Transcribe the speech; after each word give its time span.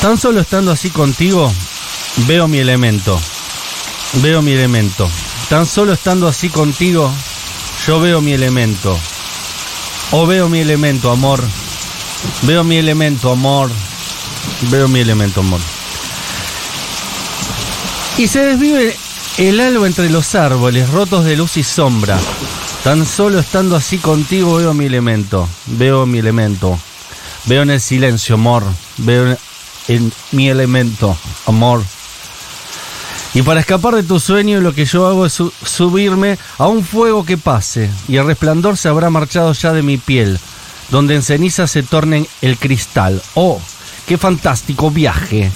Tan 0.00 0.16
solo 0.16 0.40
estando 0.40 0.70
así 0.70 0.90
contigo, 0.90 1.52
veo 2.28 2.46
mi 2.46 2.58
elemento. 2.58 3.20
Veo 4.22 4.42
mi 4.42 4.52
elemento. 4.52 5.10
Tan 5.48 5.66
solo 5.66 5.92
estando 5.92 6.28
así 6.28 6.50
contigo, 6.50 7.12
yo 7.86 7.98
veo 7.98 8.20
mi 8.20 8.32
elemento. 8.32 8.96
O 10.12 10.24
veo 10.24 10.48
mi 10.48 10.60
elemento, 10.60 11.10
amor. 11.10 11.42
Veo 12.42 12.62
mi 12.62 12.76
elemento, 12.76 13.32
amor. 13.32 13.70
Veo 14.70 14.86
mi 14.86 15.00
elemento, 15.00 15.40
amor. 15.40 15.60
Y 18.16 18.28
se 18.28 18.40
desvive 18.40 18.96
el 19.36 19.58
alba 19.58 19.88
entre 19.88 20.10
los 20.10 20.34
árboles, 20.36 20.90
rotos 20.90 21.24
de 21.24 21.36
luz 21.36 21.56
y 21.56 21.64
sombra. 21.64 22.18
Tan 22.84 23.04
solo 23.04 23.40
estando 23.40 23.74
así 23.74 23.98
contigo 23.98 24.56
veo 24.56 24.74
mi 24.74 24.86
elemento. 24.86 25.48
Veo 25.66 26.06
mi 26.06 26.20
elemento. 26.20 26.78
Veo 27.46 27.62
en 27.62 27.70
el 27.70 27.80
silencio, 27.80 28.36
amor. 28.36 28.62
Veo 28.98 29.36
en 29.88 30.12
mi 30.32 30.48
elemento, 30.48 31.16
amor. 31.46 31.82
Y 33.34 33.42
para 33.42 33.60
escapar 33.60 33.94
de 33.94 34.02
tu 34.02 34.18
sueño, 34.20 34.60
lo 34.60 34.74
que 34.74 34.84
yo 34.86 35.06
hago 35.06 35.26
es 35.26 35.34
su- 35.34 35.52
subirme 35.64 36.38
a 36.56 36.66
un 36.66 36.84
fuego 36.84 37.24
que 37.24 37.36
pase, 37.36 37.90
y 38.08 38.16
el 38.16 38.26
resplandor 38.26 38.76
se 38.76 38.88
habrá 38.88 39.10
marchado 39.10 39.52
ya 39.52 39.72
de 39.72 39.82
mi 39.82 39.98
piel, 39.98 40.38
donde 40.90 41.14
en 41.14 41.22
ceniza 41.22 41.66
se 41.66 41.82
torne 41.82 42.26
el 42.40 42.56
cristal. 42.56 43.22
¡Oh, 43.34 43.60
qué 44.06 44.16
fantástico 44.16 44.90
viaje! 44.90 45.50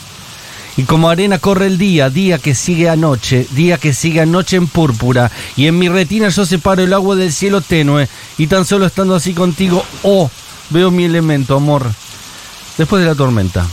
Y 0.76 0.84
como 0.84 1.08
arena 1.10 1.38
corre 1.38 1.66
el 1.66 1.76
día, 1.76 2.08
día 2.08 2.38
que 2.38 2.54
sigue 2.54 2.88
a 2.88 2.96
noche, 2.96 3.46
día 3.50 3.76
que 3.78 3.92
sigue 3.92 4.20
a 4.20 4.26
noche 4.26 4.56
en 4.56 4.66
púrpura, 4.68 5.30
y 5.56 5.66
en 5.66 5.78
mi 5.78 5.88
retina 5.88 6.28
yo 6.28 6.46
separo 6.46 6.82
el 6.82 6.92
agua 6.92 7.16
del 7.16 7.32
cielo 7.32 7.60
tenue, 7.62 8.08
y 8.38 8.46
tan 8.46 8.64
solo 8.64 8.86
estando 8.86 9.14
así 9.14 9.34
contigo, 9.34 9.84
oh, 10.02 10.30
veo 10.70 10.90
mi 10.90 11.04
elemento, 11.04 11.56
amor, 11.56 11.90
después 12.78 13.02
de 13.02 13.08
la 13.08 13.14
tormenta. 13.14 13.66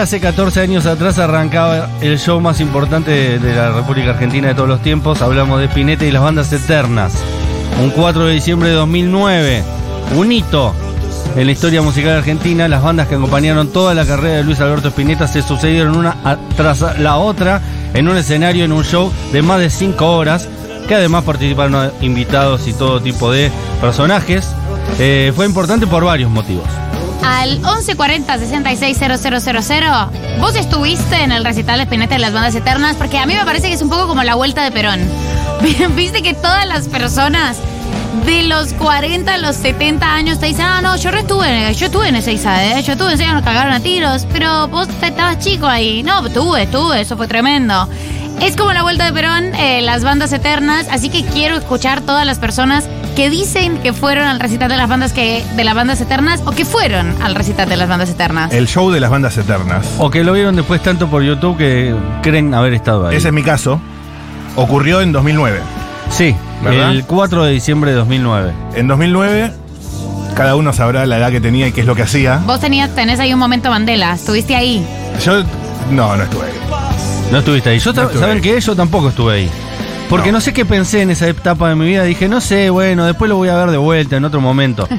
Hace 0.00 0.20
14 0.20 0.60
años 0.60 0.84
atrás 0.84 1.18
arrancaba 1.18 1.88
el 2.02 2.18
show 2.18 2.40
más 2.40 2.60
importante 2.60 3.38
de, 3.38 3.54
la 3.54 3.72
República 3.72 4.10
Argentina 4.10 4.48
de 4.48 4.54
todos 4.54 4.68
los 4.68 4.82
tiempos. 4.82 5.22
Hablamos 5.22 5.58
de 5.60 5.66
Spinetta 5.66 6.04
y 6.04 6.10
las 6.10 6.22
bandas 6.22 6.52
eternas. 6.52 7.14
Un 7.82 7.90
4 7.90 8.26
de 8.26 8.34
diciembre 8.34 8.68
de 8.68 8.74
2009, 8.74 9.62
un 10.16 10.32
hito 10.32 10.74
en 11.36 11.46
la 11.46 11.52
historia 11.52 11.82
musical 11.82 12.18
argentina. 12.18 12.68
Las 12.68 12.82
bandas 12.82 13.08
que 13.08 13.14
acompañaron 13.14 13.68
toda 13.68 13.94
la 13.94 14.04
carrera 14.04 14.36
de 14.36 14.44
Luis 14.44 14.60
Alberto 14.60 14.88
Spinetta 14.88 15.26
se 15.28 15.40
sucedieron 15.40 15.96
una 15.96 16.16
tras 16.56 16.98
la 16.98 17.16
otra 17.16 17.62
en 17.94 18.08
un 18.08 18.16
escenario, 18.16 18.64
en 18.64 18.72
un 18.72 18.84
show 18.84 19.10
de 19.32 19.40
más 19.40 19.60
de 19.60 19.70
5 19.70 20.04
horas, 20.04 20.48
que 20.88 20.94
además 20.94 21.24
participaron 21.24 21.90
invitados 22.02 22.68
y 22.68 22.74
todo 22.74 23.00
tipo 23.00 23.32
de 23.32 23.50
personajes. 23.80 24.48
Eh, 24.98 25.32
fue 25.34 25.46
importante 25.46 25.86
por 25.86 26.04
varios 26.04 26.30
motivos. 26.30 26.66
Al 27.24 27.58
1140 27.58 28.38
660000, 28.38 30.40
vos 30.40 30.54
estuviste 30.54 31.22
en 31.22 31.32
el 31.32 31.44
recital 31.44 31.78
de 31.78 31.84
Spinetta 31.84 32.14
de 32.14 32.20
las 32.20 32.32
bandas 32.32 32.54
eternas, 32.54 32.96
porque 32.96 33.18
a 33.18 33.26
mí 33.26 33.34
me 33.34 33.44
parece 33.44 33.68
que 33.68 33.74
es 33.74 33.82
un 33.82 33.88
poco 33.88 34.06
como 34.06 34.22
la 34.22 34.34
vuelta 34.34 34.62
de 34.62 34.70
Perón. 34.70 35.00
Viste 35.96 36.22
que 36.22 36.34
todas 36.34 36.66
las 36.66 36.88
personas 36.88 37.58
de 38.24 38.44
los 38.44 38.72
40 38.74 39.34
a 39.34 39.38
los 39.38 39.56
70 39.56 40.12
años 40.12 40.38
te 40.38 40.46
dicen, 40.46 40.64
ah, 40.64 40.80
no, 40.80 40.96
yo 40.96 41.10
estuve, 41.10 41.74
yo 41.74 41.86
estuve 41.86 42.08
en 42.08 42.16
ese 42.16 42.32
Isa, 42.32 42.64
¿eh? 42.64 42.82
yo 42.82 42.92
estuve 42.92 43.12
en 43.12 43.20
ese, 43.20 43.32
nos 43.32 43.42
cagaron 43.42 43.72
a 43.72 43.80
tiros, 43.80 44.26
pero 44.32 44.68
vos 44.68 44.88
estabas 45.02 45.38
chico 45.38 45.66
ahí. 45.66 46.02
No, 46.02 46.26
estuve, 46.26 46.64
estuve, 46.64 47.00
eso 47.00 47.16
fue 47.16 47.28
tremendo. 47.28 47.88
Es 48.40 48.56
como 48.56 48.72
la 48.72 48.82
vuelta 48.82 49.06
de 49.06 49.12
Perón, 49.12 49.54
eh, 49.54 49.80
las 49.82 50.04
bandas 50.04 50.32
eternas, 50.32 50.86
así 50.90 51.08
que 51.08 51.24
quiero 51.24 51.56
escuchar 51.56 52.02
todas 52.02 52.26
las 52.26 52.38
personas 52.38 52.84
que 53.16 53.30
dicen 53.30 53.78
que 53.78 53.92
fueron 53.92 54.28
al 54.28 54.38
recital 54.38 54.68
de 54.68 54.76
las 54.76 54.88
bandas 54.88 55.12
que 55.12 55.42
de 55.56 55.64
las 55.64 55.74
bandas 55.74 56.00
eternas 56.00 56.42
o 56.44 56.52
que 56.52 56.64
fueron 56.64 57.14
al 57.22 57.34
recital 57.34 57.68
de 57.68 57.76
las 57.76 57.88
bandas 57.88 58.10
eternas. 58.10 58.52
El 58.52 58.68
show 58.68 58.90
de 58.92 59.00
las 59.00 59.10
bandas 59.10 59.36
eternas. 59.38 59.86
O 59.98 60.10
que 60.10 60.22
lo 60.22 60.34
vieron 60.34 60.54
después 60.54 60.82
tanto 60.82 61.08
por 61.08 61.22
YouTube 61.22 61.56
que 61.56 61.94
creen 62.22 62.52
haber 62.54 62.74
estado 62.74 63.08
ahí. 63.08 63.16
Ese 63.16 63.28
es 63.28 63.34
mi 63.34 63.42
caso. 63.42 63.80
Ocurrió 64.54 65.00
en 65.00 65.12
2009. 65.12 65.60
Sí, 66.10 66.36
¿Verdad? 66.62 66.90
el 66.92 67.04
4 67.04 67.44
de 67.44 67.52
diciembre 67.52 67.90
de 67.90 67.96
2009. 67.96 68.52
En 68.74 68.86
2009, 68.86 69.52
cada 70.34 70.54
uno 70.54 70.72
sabrá 70.72 71.04
la 71.06 71.16
edad 71.18 71.30
que 71.30 71.40
tenía 71.40 71.66
y 71.68 71.72
qué 71.72 71.80
es 71.80 71.86
lo 71.86 71.94
que 71.96 72.02
hacía. 72.02 72.40
Vos 72.46 72.60
tenías, 72.60 72.94
tenés 72.94 73.18
ahí 73.18 73.32
un 73.32 73.38
momento 73.40 73.70
Mandela, 73.70 74.12
estuviste 74.14 74.54
ahí. 74.54 74.86
Yo, 75.24 75.42
no, 75.90 76.16
no 76.16 76.22
estuve 76.22 76.44
ahí. 76.46 76.52
No 77.32 77.38
estuviste 77.38 77.70
ahí. 77.70 77.78
Yo 77.80 77.90
No 77.92 77.94
ta- 77.94 78.02
estuve 78.04 78.20
¿Saben 78.20 78.36
ahí. 78.36 78.42
qué? 78.42 78.60
Yo 78.60 78.76
tampoco 78.76 79.08
estuve 79.08 79.34
ahí. 79.34 79.50
Porque 80.08 80.30
no. 80.32 80.38
No. 80.38 80.40
sé 80.40 80.52
qué 80.52 80.64
pensé 80.64 81.02
en 81.02 81.10
esa 81.10 81.28
etapa 81.28 81.68
de 81.68 81.74
mi 81.76 81.86
vida. 81.86 82.04
Dije, 82.04 82.28
no 82.28 82.40
sé, 82.40 82.70
bueno, 82.70 83.04
después 83.06 83.28
lo 83.28 83.36
voy 83.36 83.48
a 83.48 83.56
ver 83.56 83.70
de 83.70 83.76
vuelta 83.78 84.16
en 84.16 84.24
otro 84.24 84.40
momento. 84.40 84.88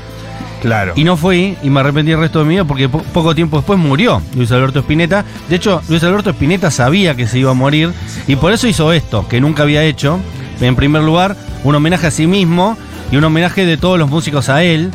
Claro. 0.59 0.93
Y 0.95 1.03
no 1.03 1.15
fui 1.17 1.55
y 1.61 1.69
me 1.69 1.81
arrepentí 1.81 2.11
el 2.13 2.19
resto 2.19 2.39
de 2.39 2.45
mi 2.45 2.55
vida 2.55 2.65
porque 2.65 2.89
po- 2.89 3.03
poco 3.13 3.35
tiempo 3.35 3.57
después 3.57 3.77
murió 3.77 4.23
Luis 4.35 4.51
Alberto 4.51 4.79
Spinetta. 4.79 5.23
De 5.47 5.55
hecho, 5.55 5.83
Luis 5.87 6.03
Alberto 6.03 6.31
Spinetta 6.31 6.71
sabía 6.71 7.15
que 7.15 7.27
se 7.27 7.37
iba 7.37 7.51
a 7.51 7.53
morir 7.53 7.91
y 8.27 8.37
por 8.37 8.51
eso 8.51 8.67
hizo 8.67 8.91
esto, 8.91 9.27
que 9.27 9.39
nunca 9.39 9.61
había 9.61 9.83
hecho. 9.83 10.19
En 10.59 10.75
primer 10.75 11.03
lugar, 11.03 11.37
un 11.63 11.75
homenaje 11.75 12.07
a 12.07 12.11
sí 12.11 12.25
mismo 12.25 12.75
y 13.11 13.17
un 13.17 13.23
homenaje 13.23 13.67
de 13.67 13.77
todos 13.77 13.99
los 13.99 14.09
músicos 14.09 14.49
a 14.49 14.63
él. 14.63 14.89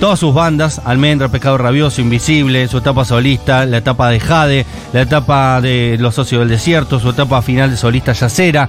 Todas 0.00 0.20
sus 0.20 0.32
bandas, 0.32 0.80
Almendra, 0.84 1.28
Pescado 1.28 1.58
Rabioso, 1.58 2.00
Invisible, 2.00 2.68
su 2.68 2.78
etapa 2.78 3.04
solista, 3.04 3.66
la 3.66 3.78
etapa 3.78 4.08
de 4.08 4.20
Jade, 4.20 4.66
la 4.92 5.00
etapa 5.02 5.60
de 5.60 5.96
Los 5.98 6.14
Socios 6.14 6.40
del 6.40 6.48
Desierto, 6.48 7.00
su 7.00 7.10
etapa 7.10 7.42
final 7.42 7.70
de 7.70 7.76
solista 7.76 8.12
Yacera, 8.12 8.68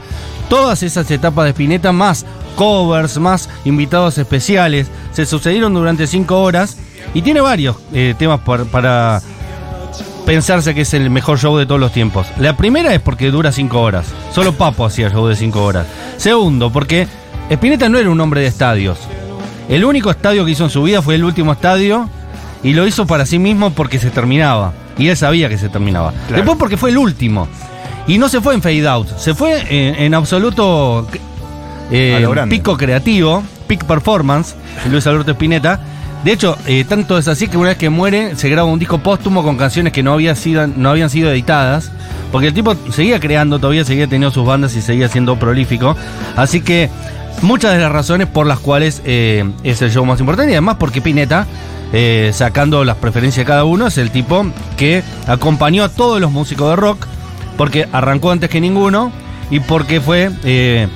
todas 0.50 0.82
esas 0.82 1.10
etapas 1.12 1.46
de 1.46 1.52
Spinetta, 1.52 1.92
más 1.92 2.26
covers, 2.56 3.20
más 3.20 3.50
invitados 3.66 4.18
especiales, 4.18 4.88
se 5.12 5.26
sucedieron 5.26 5.74
durante 5.74 6.08
cinco 6.08 6.42
horas 6.42 6.78
y 7.14 7.22
tiene 7.22 7.42
varios 7.42 7.76
eh, 7.94 8.16
temas 8.18 8.40
para 8.42 9.22
pensarse 10.26 10.74
que 10.74 10.82
es 10.82 10.94
el 10.94 11.10
mejor 11.10 11.40
show 11.40 11.58
de 11.58 11.66
todos 11.66 11.80
los 11.80 11.92
tiempos. 11.92 12.28
La 12.38 12.58
primera 12.58 12.94
es 12.94 13.02
porque 13.02 13.32
dura 13.32 13.52
cinco 13.52 13.82
horas, 13.82 14.08
solo 14.34 14.54
Papo 14.54 14.86
hacía 14.86 15.10
show 15.10 15.28
de 15.28 15.36
cinco 15.36 15.64
horas. 15.64 15.86
Segundo, 16.18 16.72
porque 16.72 17.08
Spinetta 17.50 17.90
no 17.90 18.00
era 18.00 18.10
un 18.10 18.20
hombre 18.20 18.42
de 18.42 18.48
estadios. 18.48 18.98
El 19.70 19.86
único 19.86 20.10
estadio 20.10 20.44
que 20.44 20.52
hizo 20.52 20.66
en 20.66 20.70
su 20.70 20.84
vida 20.84 21.02
fue 21.02 21.16
el 21.16 21.24
último 21.24 21.54
estadio 21.54 22.10
y 22.64 22.74
lo 22.74 22.86
hizo 22.88 23.06
para 23.06 23.26
sí 23.26 23.40
mismo 23.40 23.70
porque 23.70 24.00
se 24.00 24.10
terminaba. 24.10 24.74
Y 24.98 25.08
él 25.08 25.16
sabía 25.16 25.48
que 25.48 25.58
se 25.58 25.70
terminaba. 25.70 26.12
Claro. 26.12 26.36
Después 26.36 26.58
porque 26.58 26.76
fue 26.76 26.90
el 26.90 26.98
último. 26.98 27.48
Y 28.08 28.18
no 28.18 28.28
se 28.28 28.42
fue 28.42 28.56
en 28.56 28.62
fade 28.62 28.88
out, 28.88 29.08
se 29.18 29.36
fue 29.36 29.62
en, 29.70 29.96
en 29.96 30.14
absoluto 30.16 31.08
eh, 31.92 32.28
pico 32.50 32.76
creativo, 32.76 33.44
peak 33.68 33.86
performance, 33.86 34.56
Luis 34.90 35.06
Alberto 35.08 35.32
Spinetta. 35.32 35.80
De 36.24 36.34
hecho, 36.34 36.58
eh, 36.66 36.84
tanto 36.84 37.18
es 37.18 37.28
así 37.28 37.48
que 37.48 37.56
una 37.56 37.70
vez 37.70 37.78
que 37.78 37.90
muere 37.90 38.36
se 38.36 38.50
graba 38.50 38.68
un 38.68 38.80
disco 38.80 38.98
póstumo 38.98 39.42
con 39.44 39.58
canciones 39.58 39.94
que 39.94 40.04
no, 40.04 40.14
había 40.14 40.36
sido, 40.36 40.68
no 40.68 40.90
habían 40.90 41.10
sido 41.10 41.32
editadas, 41.32 41.92
porque 42.32 42.48
el 42.48 42.54
tipo 42.54 42.76
seguía 42.92 43.20
creando, 43.20 43.60
todavía 43.60 43.86
seguía 43.86 44.06
teniendo 44.06 44.32
sus 44.32 44.46
bandas 44.46 44.76
y 44.76 44.82
seguía 44.82 45.08
siendo 45.08 45.38
prolífico. 45.38 45.96
Así 46.36 46.62
que 46.62 46.90
muchas 47.42 47.74
de 47.74 47.80
las 47.80 47.92
razones 47.92 48.28
por 48.28 48.46
las 48.46 48.60
cuales 48.60 49.02
eh, 49.06 49.50
es 49.64 49.82
el 49.82 49.92
show 49.92 50.06
más 50.06 50.20
importante 50.20 50.52
y 50.52 50.56
además 50.56 50.78
porque 50.80 51.02
Pineta, 51.02 51.48
eh, 51.94 52.32
sacando 52.34 52.84
las 52.84 52.98
preferencias 52.98 53.46
de 53.46 53.48
cada 53.48 53.66
uno, 53.66 53.88
es 53.88 53.98
el 53.98 54.12
tipo 54.12 54.46
que 54.78 55.04
acompañó 55.28 55.84
a 55.84 55.90
todos 55.90 56.20
los 56.20 56.32
músicos 56.32 56.70
de 56.70 56.76
rock, 56.76 57.06
porque 57.58 57.88
arrancó 57.92 58.32
antes 58.32 58.50
que 58.50 58.62
ninguno 58.62 59.12
y 59.52 59.60
porque 59.60 60.02
fue 60.02 60.32
eh, 60.44 60.88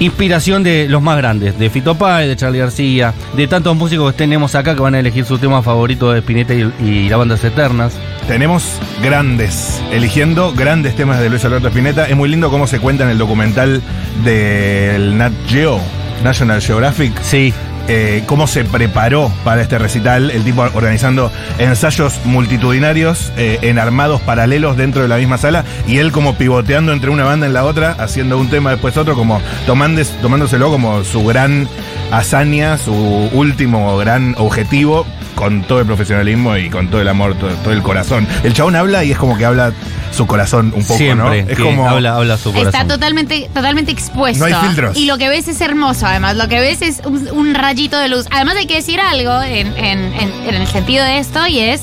inspiración 0.00 0.62
de 0.62 0.86
los 0.88 1.02
más 1.02 1.16
grandes, 1.16 1.58
de 1.58 1.70
Fito 1.70 1.96
Páez, 1.96 2.28
de 2.28 2.36
Charlie 2.36 2.58
García, 2.58 3.14
de 3.36 3.46
tantos 3.46 3.76
músicos 3.76 4.12
que 4.12 4.18
tenemos 4.18 4.54
acá 4.54 4.74
que 4.74 4.80
van 4.80 4.94
a 4.94 5.00
elegir 5.00 5.24
su 5.24 5.38
tema 5.38 5.62
favorito 5.62 6.12
de 6.12 6.20
Spinetta 6.20 6.54
y, 6.54 6.72
y 6.80 7.08
las 7.08 7.18
bandas 7.18 7.42
eternas. 7.44 7.94
Tenemos 8.26 8.78
grandes, 9.02 9.82
eligiendo 9.92 10.52
grandes 10.52 10.94
temas 10.94 11.20
de 11.20 11.30
Luis 11.30 11.44
Alberto 11.44 11.68
Spinetta. 11.68 12.06
Es 12.06 12.16
muy 12.16 12.28
lindo 12.28 12.50
cómo 12.50 12.66
se 12.66 12.78
cuenta 12.78 13.04
en 13.04 13.10
el 13.10 13.18
documental 13.18 13.82
del 14.24 15.16
Nat 15.16 15.32
Geo, 15.48 15.80
National 16.22 16.60
Geographic, 16.60 17.12
Sí, 17.22 17.52
eh, 17.88 18.22
cómo 18.26 18.46
se 18.46 18.64
preparó 18.64 19.32
para 19.44 19.62
este 19.62 19.78
recital, 19.78 20.30
el 20.30 20.44
tipo 20.44 20.62
organizando 20.62 21.32
ensayos 21.58 22.20
multitudinarios 22.24 23.32
eh, 23.36 23.58
en 23.62 23.78
armados 23.78 24.20
paralelos 24.20 24.76
dentro 24.76 25.02
de 25.02 25.08
la 25.08 25.16
misma 25.16 25.38
sala 25.38 25.64
y 25.86 25.98
él 25.98 26.12
como 26.12 26.34
pivoteando 26.34 26.92
entre 26.92 27.10
una 27.10 27.24
banda 27.24 27.46
en 27.46 27.54
la 27.54 27.64
otra, 27.64 27.92
haciendo 27.98 28.38
un 28.38 28.50
tema 28.50 28.70
después 28.72 28.96
otro, 28.96 29.14
como 29.14 29.40
tomándoselo 29.66 30.70
como 30.70 31.02
su 31.04 31.24
gran 31.24 31.68
hazaña, 32.10 32.78
su 32.78 32.92
último 32.92 33.96
gran 33.96 34.34
objetivo, 34.38 35.06
con 35.38 35.62
todo 35.62 35.78
el 35.78 35.86
profesionalismo 35.86 36.56
y 36.56 36.68
con 36.68 36.88
todo 36.88 37.00
el 37.00 37.06
amor, 37.06 37.34
todo, 37.36 37.50
todo 37.62 37.72
el 37.72 37.80
corazón. 37.82 38.26
El 38.42 38.52
chabón 38.54 38.74
habla 38.74 39.04
y 39.04 39.12
es 39.12 39.18
como 39.18 39.38
que 39.38 39.44
habla 39.44 39.72
su 40.10 40.26
corazón 40.26 40.72
un 40.74 40.82
poco, 40.82 40.96
siempre. 40.98 41.42
¿no? 41.44 41.50
Es 41.50 41.56
que 41.56 41.62
como... 41.62 41.88
habla, 41.88 42.16
habla 42.16 42.36
su 42.36 42.50
corazón. 42.52 42.74
Está 42.74 42.86
totalmente, 42.92 43.48
totalmente 43.54 43.92
expuesto. 43.92 44.40
No 44.40 44.46
hay 44.46 44.66
filtros. 44.66 44.96
Y 44.96 45.06
lo 45.06 45.16
que 45.16 45.28
ves 45.28 45.46
es 45.46 45.60
hermoso, 45.60 46.06
además. 46.06 46.36
Lo 46.36 46.48
que 46.48 46.58
ves 46.58 46.82
es 46.82 47.00
un, 47.04 47.28
un 47.30 47.54
rayito 47.54 47.96
de 47.98 48.08
luz. 48.08 48.26
Además 48.32 48.56
hay 48.56 48.66
que 48.66 48.74
decir 48.74 49.00
algo 49.00 49.40
en, 49.42 49.68
en- 49.76 50.12
en- 50.14 50.32
en 50.48 50.54
el 50.56 50.66
sentido 50.66 51.04
de 51.04 51.18
esto 51.18 51.46
y 51.46 51.60
es... 51.60 51.82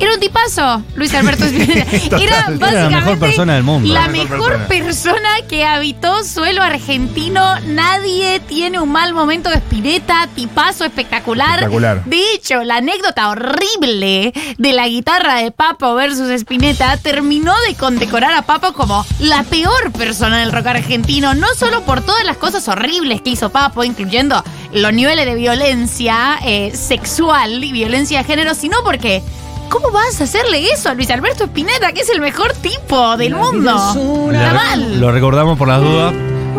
Era 0.00 0.14
un 0.14 0.20
tipazo, 0.20 0.82
Luis 0.94 1.12
Alberto 1.14 1.44
Spinetta. 1.46 2.16
Era 2.16 2.22
Era 2.22 2.50
la 2.50 2.56
básicamente 2.56 2.96
mejor 2.96 3.18
persona 3.18 3.54
del 3.54 3.62
mundo. 3.64 3.92
La 3.92 4.00
La 4.02 4.08
mejor 4.08 4.30
mejor 4.30 4.52
persona. 4.66 4.68
persona 4.68 5.28
que 5.48 5.64
habitó 5.66 6.24
suelo 6.24 6.62
argentino. 6.62 7.60
Nadie 7.66 8.40
tiene 8.40 8.80
un 8.80 8.90
mal 8.90 9.12
momento 9.12 9.50
de 9.50 9.56
Spinetta. 9.56 10.26
Tipazo 10.34 10.84
espectacular. 10.86 11.50
Espectacular. 11.58 12.04
De 12.06 12.18
hecho, 12.34 12.62
la 12.64 12.76
anécdota 12.76 13.28
horrible 13.28 14.32
de 14.56 14.72
la 14.72 14.88
guitarra 14.88 15.36
de 15.36 15.50
Papo 15.50 15.94
versus 15.94 16.30
Spinetta 16.30 16.96
terminó 16.96 17.52
de 17.68 17.74
condecorar 17.74 18.32
a 18.32 18.42
Papo 18.42 18.72
como 18.72 19.04
la 19.18 19.42
peor 19.44 19.92
persona 19.92 20.38
del 20.40 20.50
rock 20.52 20.66
argentino, 20.68 21.34
no 21.34 21.48
solo 21.58 21.82
por 21.82 22.00
todas 22.00 22.24
las 22.24 22.38
cosas 22.38 22.66
horribles 22.68 23.20
que 23.20 23.30
hizo 23.30 23.50
Papo, 23.50 23.84
incluyendo 23.84 24.42
los 24.72 24.92
niveles 24.94 25.26
de 25.26 25.34
violencia 25.34 26.38
eh, 26.44 26.72
sexual 26.74 27.62
y 27.62 27.72
violencia 27.72 28.18
de 28.18 28.24
género, 28.24 28.54
sino 28.54 28.78
porque 28.82 29.22
¿cómo 29.70 29.90
vas 29.90 30.20
a 30.20 30.24
hacerle 30.24 30.70
eso 30.70 30.90
a 30.90 30.94
Luis 30.94 31.10
Alberto 31.10 31.44
Spinetta, 31.44 31.92
que 31.92 32.00
es 32.02 32.10
el 32.10 32.20
mejor 32.20 32.52
tipo 32.52 33.16
del 33.16 33.34
mundo? 33.34 33.70
Está 33.70 34.52
mal. 34.52 35.00
Lo 35.00 35.10
recordamos 35.10 35.56
por 35.56 35.68
las 35.68 35.80
dudas. 35.80 36.12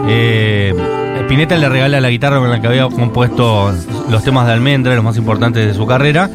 Eh, 0.08 0.74
Spinetta 1.19 1.56
le 1.58 1.69
regala 1.69 2.02
la 2.02 2.10
guitarra 2.10 2.40
con 2.40 2.50
la 2.50 2.60
que 2.60 2.68
había 2.68 2.88
compuesto 2.88 3.72
los 4.10 4.24
temas 4.24 4.48
de 4.48 4.54
Almendra, 4.54 4.96
los 4.96 5.04
más 5.04 5.18
importantes 5.18 5.68
de 5.68 5.74
su 5.75 5.86
carrera. 5.86 6.30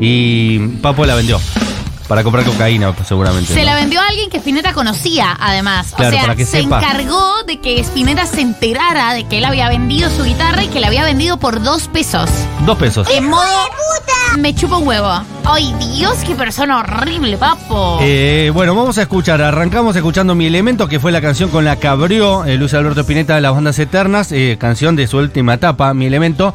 Y 0.00 0.58
Papo 0.80 1.06
la 1.06 1.14
vendió. 1.14 1.38
Para 2.12 2.24
comprar 2.24 2.44
cocaína, 2.44 2.94
seguramente. 3.08 3.54
Se 3.54 3.60
¿no? 3.60 3.64
la 3.64 3.74
vendió 3.74 3.98
a 3.98 4.06
alguien 4.06 4.28
que 4.28 4.36
Spinetta 4.36 4.74
conocía, 4.74 5.34
además. 5.40 5.94
Claro, 5.96 6.10
o 6.10 6.12
sea, 6.12 6.20
para 6.20 6.36
que 6.36 6.44
se 6.44 6.60
sepa. 6.60 6.76
encargó 6.76 7.42
de 7.44 7.58
que 7.58 7.80
Spinetta 7.80 8.26
se 8.26 8.42
enterara 8.42 9.14
de 9.14 9.24
que 9.24 9.38
él 9.38 9.46
había 9.46 9.70
vendido 9.70 10.10
su 10.10 10.22
guitarra 10.22 10.62
y 10.62 10.68
que 10.68 10.78
la 10.78 10.88
había 10.88 11.04
vendido 11.04 11.38
por 11.38 11.62
dos 11.62 11.88
pesos. 11.88 12.28
Dos 12.66 12.76
pesos. 12.76 13.08
En 13.08 13.30
modo. 13.30 13.48
Me 14.38 14.54
chupa 14.54 14.76
un 14.76 14.88
huevo. 14.88 15.08
Ay, 15.46 15.74
Dios, 15.78 16.18
qué 16.26 16.34
persona 16.34 16.80
horrible, 16.80 17.38
papo. 17.38 17.98
Eh, 18.02 18.50
bueno, 18.52 18.74
vamos 18.74 18.98
a 18.98 19.02
escuchar. 19.02 19.40
Arrancamos 19.40 19.96
escuchando 19.96 20.34
Mi 20.34 20.44
Elemento, 20.44 20.88
que 20.88 21.00
fue 21.00 21.12
la 21.12 21.22
canción 21.22 21.48
con 21.48 21.64
la 21.64 21.76
que 21.76 21.88
abrió 21.88 22.44
eh, 22.44 22.58
Luis 22.58 22.74
Alberto 22.74 23.00
Spinetta 23.00 23.36
de 23.36 23.40
las 23.40 23.54
bandas 23.54 23.78
eternas, 23.78 24.32
eh, 24.32 24.58
canción 24.60 24.96
de 24.96 25.06
su 25.06 25.16
última 25.16 25.54
etapa, 25.54 25.94
Mi 25.94 26.04
Elemento. 26.04 26.52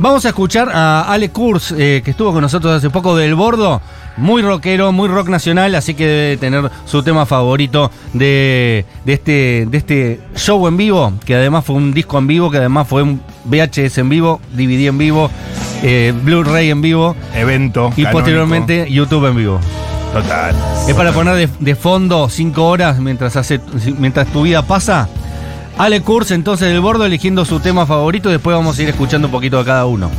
Vamos 0.00 0.24
a 0.24 0.28
escuchar 0.28 0.68
a 0.72 1.02
Ale 1.12 1.30
Kurz, 1.30 1.72
eh, 1.72 2.02
que 2.04 2.12
estuvo 2.12 2.32
con 2.32 2.40
nosotros 2.42 2.72
hace 2.72 2.88
poco 2.88 3.16
del 3.16 3.34
Bordo. 3.34 3.80
Muy 4.16 4.42
rockero, 4.42 4.92
muy 4.92 5.08
rock 5.08 5.28
nacional, 5.28 5.74
así 5.74 5.94
que 5.94 6.06
debe 6.06 6.36
tener 6.36 6.70
su 6.86 7.02
tema 7.02 7.26
favorito 7.26 7.90
de, 8.12 8.84
de 9.04 9.12
este, 9.12 9.66
de 9.68 9.78
este 9.78 10.20
show 10.36 10.66
en 10.68 10.76
vivo, 10.76 11.12
que 11.24 11.34
además 11.34 11.64
fue 11.64 11.76
un 11.76 11.92
disco 11.92 12.18
en 12.18 12.26
vivo, 12.28 12.50
que 12.50 12.58
además 12.58 12.86
fue 12.88 13.02
un 13.02 13.20
VHS 13.44 13.98
en 13.98 14.08
vivo, 14.08 14.40
DVD 14.52 14.86
en 14.88 14.98
vivo, 14.98 15.30
eh, 15.82 16.12
Blu-ray 16.24 16.70
en 16.70 16.80
vivo 16.82 17.14
Evento. 17.34 17.88
y 17.96 18.02
canónico. 18.02 18.12
posteriormente 18.12 18.86
YouTube 18.90 19.26
en 19.28 19.36
vivo. 19.36 19.60
Total. 20.12 20.54
Es 20.88 20.94
para 20.94 21.12
poner 21.12 21.34
de, 21.36 21.48
de 21.60 21.74
fondo 21.76 22.28
cinco 22.28 22.66
horas 22.68 22.98
mientras 22.98 23.36
hace 23.36 23.60
mientras 23.98 24.26
tu 24.28 24.42
vida 24.42 24.62
pasa. 24.62 25.08
Ale 25.78 26.00
Kurz 26.00 26.32
entonces 26.32 26.68
del 26.68 26.80
bordo 26.80 27.04
eligiendo 27.04 27.44
su 27.44 27.60
tema 27.60 27.86
favorito 27.86 28.28
y 28.28 28.32
después 28.32 28.56
vamos 28.56 28.76
a 28.76 28.82
ir 28.82 28.88
escuchando 28.88 29.28
un 29.28 29.32
poquito 29.32 29.58
de 29.58 29.64
cada 29.64 29.86
uno. 29.86 30.10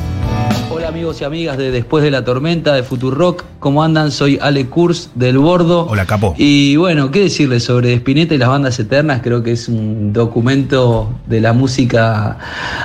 Hola 0.70 0.88
amigos 0.88 1.20
y 1.20 1.26
amigas 1.26 1.58
de 1.58 1.70
Después 1.70 2.02
de 2.02 2.12
la 2.12 2.24
Tormenta 2.24 2.74
de 2.74 2.84
Futurock, 2.84 3.44
¿cómo 3.60 3.84
andan? 3.84 4.12
Soy 4.12 4.40
Ale 4.42 4.68
Kurz 4.68 5.10
del 5.16 5.38
Bordo. 5.38 5.86
Hola, 5.90 6.06
capo. 6.06 6.34
Y 6.38 6.78
bueno, 6.78 7.12
¿qué 7.12 7.20
decirles 7.20 7.64
sobre 7.66 7.94
Spinetta 7.96 8.36
y 8.36 8.38
las 8.38 8.48
bandas 8.48 8.80
eternas? 8.80 9.20
Creo 9.22 9.44
que 9.44 9.52
es 9.52 9.68
un 9.68 10.14
documento 10.14 11.14
de 11.26 11.42
la 11.42 11.52
música 11.52 12.38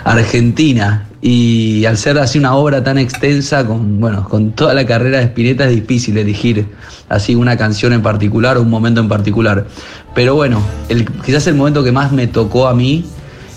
argentina. 0.03 1.07
Y 1.27 1.87
al 1.87 1.97
ser 1.97 2.19
así 2.19 2.39
una 2.39 2.55
obra 2.55 2.85
tan 2.85 2.99
extensa, 2.99 3.67
con, 3.67 3.99
bueno, 3.99 4.29
con 4.29 4.53
toda 4.53 4.75
la 4.75 4.85
carrera 4.85 5.21
de 5.21 5.25
Spinetta 5.25 5.65
es 5.65 5.71
difícil 5.71 6.19
elegir 6.19 6.67
así 7.09 7.35
una 7.35 7.57
canción 7.57 7.95
en 7.95 8.03
particular 8.03 8.59
o 8.59 8.61
un 8.61 8.69
momento 8.69 9.01
en 9.01 9.09
particular. 9.09 9.67
Pero 10.15 10.35
bueno, 10.35 10.63
quizás 11.25 11.47
el 11.47 11.55
momento 11.55 11.83
que 11.83 11.93
más 11.93 12.13
me 12.13 12.27
tocó 12.27 12.69
a 12.69 12.75
mí 12.75 13.07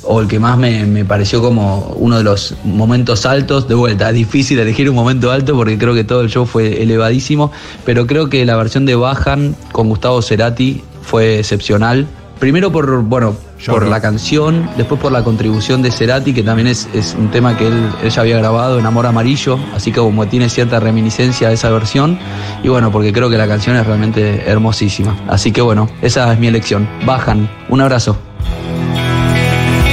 o 0.04 0.22
el 0.22 0.30
que 0.30 0.40
más 0.40 0.58
me, 0.58 0.86
me 0.86 1.04
pareció 1.04 1.42
como 1.42 1.94
uno 1.98 2.18
de 2.18 2.24
los 2.24 2.56
momentos 2.64 3.26
altos, 3.26 3.68
de 3.68 3.76
vuelta, 3.76 4.08
es 4.08 4.16
difícil 4.16 4.58
elegir 4.60 4.90
un 4.90 4.96
momento 4.96 5.30
alto 5.30 5.54
porque 5.54 5.78
creo 5.78 5.94
que 5.94 6.06
todo 6.06 6.22
el 6.22 6.30
show 6.30 6.46
fue 6.46 6.82
elevadísimo, 6.82 7.52
pero 7.84 8.08
creo 8.08 8.30
que 8.30 8.46
la 8.46 8.56
versión 8.56 8.86
de 8.86 8.96
Bajan 8.96 9.58
con 9.74 9.90
Gustavo 9.90 10.22
Cerati 10.22 10.84
fue 11.02 11.40
excepcional. 11.40 12.08
Primero 12.40 12.72
por, 12.72 13.02
bueno, 13.02 13.36
Yo 13.60 13.74
por 13.74 13.88
la 13.88 14.00
canción, 14.00 14.70
después 14.78 15.02
por 15.02 15.12
la 15.12 15.24
contribución 15.24 15.82
de 15.82 15.92
Cerati, 15.92 16.34
que 16.34 16.44
también 16.44 16.68
es, 16.68 16.88
es 16.94 17.16
un 17.18 17.32
tema 17.32 17.58
que 17.58 17.68
él, 17.68 17.90
él 18.04 18.10
ya 18.10 18.22
había 18.22 18.38
grabado 18.38 18.78
en 18.78 18.86
Amor 18.86 19.08
Amarillo, 19.08 19.58
así 19.76 19.92
que 19.92 20.00
como 20.00 20.28
tiene 20.28 20.48
cierta 20.50 20.80
reminiscencia 20.80 21.48
de 21.48 21.56
esa 21.56 21.70
versión, 21.72 22.20
y 22.64 22.70
bueno, 22.70 22.92
porque 22.92 23.12
creo 23.12 23.30
que 23.30 23.38
la 23.38 23.48
canción 23.48 23.76
es 23.76 23.88
realmente 23.88 24.44
hermosísima. 24.50 25.18
Así 25.28 25.52
que 25.52 25.62
bueno, 25.62 25.90
esa 26.02 26.32
es 26.32 26.40
mi 26.40 26.48
elección. 26.48 26.88
Bajan, 27.06 27.50
un 27.70 27.82
abrazo. 27.82 28.18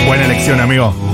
Buena 0.07 0.27
elección, 0.27 0.61
amigo. 0.61 1.14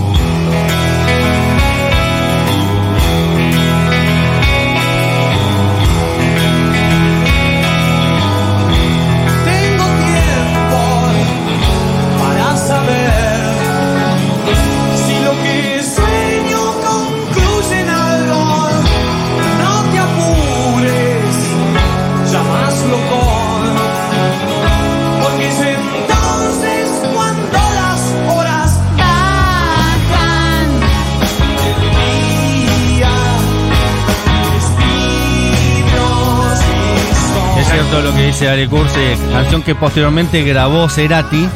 Dice 38.31 38.49
Ale 38.49 38.69
Kurz, 38.69 38.97
eh, 38.97 39.19
canción 39.33 39.61
que 39.61 39.75
posteriormente 39.75 40.45
grabó 40.45 40.89
Cerati 40.89 41.49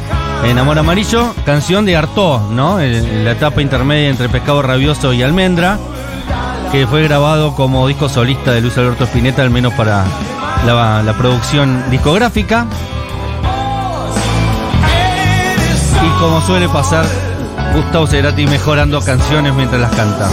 en 0.44 0.58
Amor 0.58 0.76
Amarillo, 0.76 1.32
canción 1.46 1.84
de 1.84 1.96
Artaud, 1.96 2.50
¿no? 2.50 2.80
En 2.80 3.24
la 3.24 3.30
etapa 3.30 3.62
intermedia 3.62 4.08
entre 4.08 4.28
Pescado 4.28 4.60
Rabioso 4.60 5.12
y 5.12 5.22
Almendra, 5.22 5.78
que 6.72 6.88
fue 6.88 7.04
grabado 7.04 7.54
como 7.54 7.86
disco 7.86 8.08
solista 8.08 8.50
de 8.50 8.60
Luis 8.60 8.76
Alberto 8.76 9.04
Spinetta, 9.04 9.42
al 9.42 9.50
menos 9.50 9.72
para 9.74 10.04
la, 10.66 11.00
la 11.04 11.12
producción 11.12 11.84
discográfica. 11.92 12.66
Y 16.02 16.20
como 16.20 16.40
suele 16.40 16.68
pasar, 16.68 17.06
Gustavo 17.72 18.08
Cerati 18.08 18.48
mejorando 18.48 19.00
canciones 19.00 19.54
mientras 19.54 19.80
las 19.80 19.92
canta. 19.92 20.28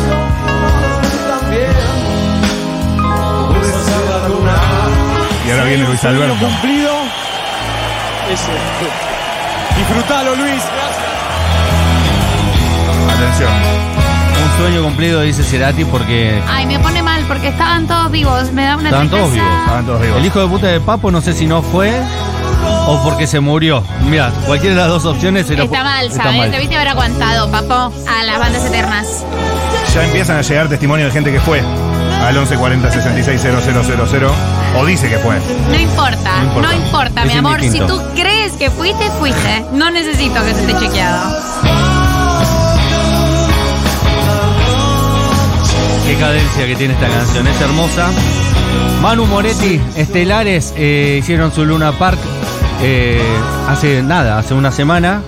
Viene 5.71 5.87
Luis 5.87 6.03
Alberto. 6.03 6.35
cumplido. 6.35 6.91
Disfrutalo, 9.77 10.35
Luis. 10.35 10.61
Gracias. 13.19 13.49
sueño 14.57 14.83
cumplido, 14.83 15.21
dice 15.21 15.43
Cerati, 15.43 15.85
porque 15.85 16.41
Ay, 16.49 16.65
me 16.65 16.77
pone 16.79 17.01
mal 17.01 17.23
porque 17.27 17.47
estaban 17.47 17.87
todos 17.87 18.11
vivos. 18.11 18.51
Me 18.51 18.65
da 18.65 18.75
una 18.75 18.89
estaban 18.89 19.09
todos 19.09 19.31
vivos. 19.31 19.47
Estaban 19.61 19.85
todos 19.85 20.01
vivos. 20.01 20.17
El 20.17 20.25
hijo 20.25 20.39
de 20.41 20.47
puta 20.47 20.67
de 20.67 20.79
Papo, 20.81 21.09
no 21.09 21.21
sé 21.21 21.33
si 21.33 21.47
no 21.47 21.61
fue 21.61 21.93
o 22.87 23.01
porque 23.03 23.25
se 23.25 23.39
murió. 23.39 23.81
Mira, 24.09 24.29
cualquiera 24.45 24.75
de 24.75 24.81
las 24.81 24.89
dos 24.89 25.05
opciones 25.05 25.49
era 25.49 25.63
Está 25.63 25.83
mal, 25.83 26.05
está 26.07 26.23
¿sabes? 26.23 26.37
mal. 26.37 26.51
Debiste 26.51 26.75
haber 26.75 26.89
aguantado, 26.89 27.49
papo, 27.49 27.93
a 28.09 28.23
las 28.23 28.39
bandas 28.39 28.65
eternas. 28.65 29.25
Ya 29.93 30.03
empiezan 30.03 30.37
a 30.37 30.41
llegar 30.41 30.67
testimonios 30.67 31.07
de 31.07 31.13
gente 31.13 31.31
que 31.31 31.39
fue 31.39 31.63
al 32.21 32.33
1140 32.35 32.91
660000 32.91 34.25
o 34.77 34.85
dice 34.85 35.09
que 35.09 35.17
fue. 35.17 35.35
No 35.69 35.79
importa, 35.79 36.37
No 36.37 36.43
importa. 36.47 36.67
no 36.67 36.73
importa, 36.85 37.21
Es 37.23 37.27
mi 37.31 37.37
amor. 37.37 37.61
Si 37.61 37.79
tú 37.79 38.01
crees 38.15 38.53
que 38.53 38.69
fuiste, 38.69 39.09
fuiste. 39.19 39.65
No 39.73 39.91
necesito 39.91 40.35
que 40.45 40.53
se 40.53 40.61
esté 40.61 40.79
chequeado. 40.79 41.35
Qué 46.05 46.15
cadencia 46.17 46.65
que 46.65 46.75
tiene 46.75 46.93
esta 46.93 47.07
canción, 47.07 47.47
es 47.47 47.61
hermosa. 47.61 48.09
Manu 49.01 49.25
Moretti, 49.25 49.79
Estelares, 49.95 50.73
eh, 50.77 51.17
hicieron 51.19 51.51
su 51.53 51.65
Luna 51.65 51.91
Park 51.93 52.19
eh, 52.83 53.21
hace 53.67 54.01
nada, 54.03 54.37
hace 54.39 54.53
una 54.53 54.71
semana. 54.71 55.21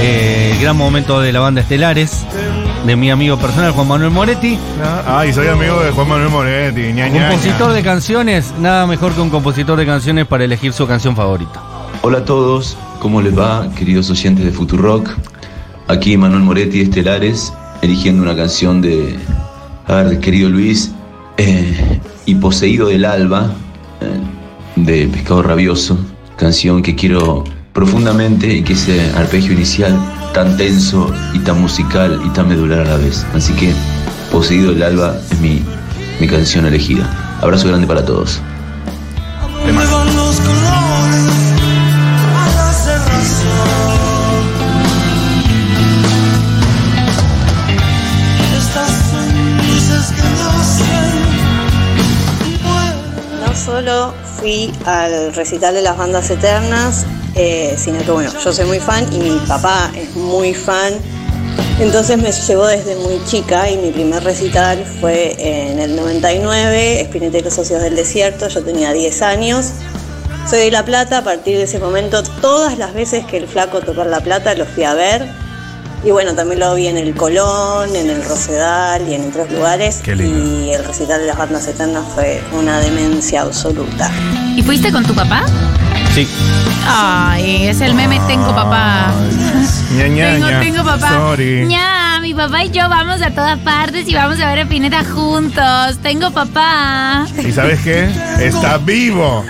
Eh, 0.00 0.56
gran 0.60 0.76
momento 0.76 1.20
de 1.20 1.32
la 1.32 1.40
banda 1.40 1.60
Estelares, 1.60 2.24
de 2.86 2.96
mi 2.96 3.10
amigo 3.10 3.36
personal 3.36 3.72
Juan 3.72 3.88
Manuel 3.88 4.10
Moretti. 4.10 4.56
Ay, 5.06 5.32
soy 5.32 5.48
amigo 5.48 5.80
de 5.80 5.90
Juan 5.90 6.08
Manuel 6.08 6.28
Moretti. 6.30 6.80
ña, 6.92 7.08
ña, 7.08 7.28
Compositor 7.30 7.68
ña. 7.70 7.74
de 7.74 7.82
canciones, 7.82 8.54
nada 8.60 8.86
mejor 8.86 9.12
que 9.12 9.20
un 9.20 9.30
compositor 9.30 9.78
de 9.78 9.86
canciones 9.86 10.26
para 10.26 10.44
elegir 10.44 10.72
su 10.72 10.86
canción 10.86 11.16
favorita. 11.16 11.60
Hola 12.02 12.18
a 12.18 12.24
todos, 12.24 12.76
¿cómo 13.00 13.20
les 13.20 13.36
va, 13.36 13.68
queridos 13.76 14.08
oyentes 14.10 14.44
de 14.44 14.52
Futurock? 14.52 15.10
Aquí 15.88 16.16
Manuel 16.16 16.42
Moretti, 16.42 16.80
Estelares, 16.82 17.52
eligiendo 17.82 18.22
una 18.22 18.36
canción 18.36 18.80
de, 18.80 19.18
a 19.86 19.94
ver, 19.96 20.20
querido 20.20 20.48
Luis, 20.48 20.92
eh, 21.38 22.00
y 22.24 22.36
Poseído 22.36 22.86
del 22.88 23.04
Alba, 23.04 23.50
eh, 24.00 24.20
de 24.76 25.08
Pescado 25.08 25.42
Rabioso, 25.42 25.98
canción 26.36 26.82
que 26.82 26.94
quiero 26.94 27.42
profundamente 27.78 28.52
y 28.52 28.64
que 28.64 28.72
ese 28.72 29.12
arpegio 29.12 29.52
inicial 29.52 29.96
tan 30.34 30.56
tenso 30.56 31.14
y 31.32 31.38
tan 31.38 31.60
musical 31.60 32.20
y 32.26 32.28
tan 32.30 32.48
medular 32.48 32.80
a 32.80 32.84
la 32.84 32.96
vez. 32.96 33.24
Así 33.34 33.52
que 33.52 33.72
Poseído 34.32 34.72
del 34.72 34.82
Alba 34.82 35.14
es 35.30 35.38
mi, 35.38 35.62
mi 36.18 36.26
canción 36.26 36.66
elegida. 36.66 37.38
Abrazo 37.40 37.68
grande 37.68 37.86
para 37.86 38.04
todos. 38.04 38.40
No 53.46 53.54
solo 53.54 54.14
fui 54.40 54.72
al 54.84 55.32
recital 55.32 55.74
de 55.74 55.82
las 55.82 55.96
bandas 55.96 56.28
eternas, 56.30 57.06
eh, 57.38 57.76
sino 57.78 58.00
que 58.00 58.10
bueno, 58.10 58.32
yo 58.42 58.52
soy 58.52 58.66
muy 58.66 58.80
fan 58.80 59.06
y 59.12 59.18
mi 59.18 59.38
papá 59.46 59.92
es 59.94 60.14
muy 60.16 60.54
fan. 60.54 60.94
Entonces 61.78 62.18
me 62.18 62.32
llevó 62.32 62.66
desde 62.66 62.96
muy 62.96 63.24
chica 63.24 63.70
y 63.70 63.76
mi 63.76 63.92
primer 63.92 64.24
recital 64.24 64.84
fue 65.00 65.36
en 65.38 65.78
el 65.78 65.94
99, 65.94 67.00
Espineta 67.00 67.38
y 67.38 67.42
los 67.42 67.54
Socios 67.54 67.80
del 67.80 67.94
Desierto, 67.94 68.48
yo 68.48 68.64
tenía 68.64 68.92
10 68.92 69.22
años. 69.22 69.66
Soy 70.50 70.58
de 70.60 70.70
La 70.72 70.84
Plata, 70.84 71.18
a 71.18 71.24
partir 71.24 71.56
de 71.58 71.64
ese 71.64 71.78
momento 71.78 72.24
todas 72.40 72.76
las 72.76 72.92
veces 72.94 73.24
que 73.24 73.36
el 73.36 73.46
flaco 73.46 73.80
tocó 73.82 74.02
La 74.02 74.20
Plata 74.20 74.54
lo 74.54 74.66
fui 74.66 74.82
a 74.82 74.94
ver. 74.94 75.28
Y 76.04 76.10
bueno, 76.10 76.34
también 76.34 76.58
lo 76.58 76.74
vi 76.74 76.88
en 76.88 76.96
el 76.96 77.14
Colón, 77.14 77.94
en 77.94 78.10
el 78.10 78.24
Rosedal 78.24 79.08
y 79.08 79.14
en 79.14 79.28
otros 79.28 79.50
lugares. 79.52 80.00
Qué 80.02 80.16
lindo. 80.16 80.64
Y 80.64 80.70
el 80.72 80.84
recital 80.84 81.20
de 81.20 81.26
las 81.26 81.38
bandas 81.38 81.68
eternas 81.68 82.04
fue 82.14 82.40
una 82.52 82.80
demencia 82.80 83.42
absoluta. 83.42 84.10
¿Y 84.56 84.62
fuiste 84.62 84.90
con 84.90 85.04
tu 85.04 85.14
papá? 85.14 85.44
Sí. 86.18 86.26
Ay, 86.84 87.68
es 87.68 87.80
el 87.80 87.94
meme 87.94 88.18
Tengo 88.26 88.52
papá. 88.52 89.12
Ña, 89.96 90.08
ña, 90.08 90.32
tengo, 90.32 90.48
ña. 90.48 90.60
tengo 90.60 90.84
papá. 90.84 91.10
Sorry. 91.10 91.64
Ña, 91.66 92.18
mi 92.20 92.34
papá 92.34 92.64
y 92.64 92.70
yo 92.70 92.88
vamos 92.88 93.22
a 93.22 93.30
todas 93.30 93.56
partes 93.60 94.08
y 94.08 94.14
vamos 94.14 94.40
a 94.40 94.48
ver 94.48 94.66
a 94.66 94.68
Pineta 94.68 95.04
juntos. 95.04 95.98
Tengo 96.02 96.32
papá. 96.32 97.24
¿Y 97.46 97.52
sabes 97.52 97.78
qué? 97.82 98.10
Está 98.40 98.78
vivo. 98.78 99.44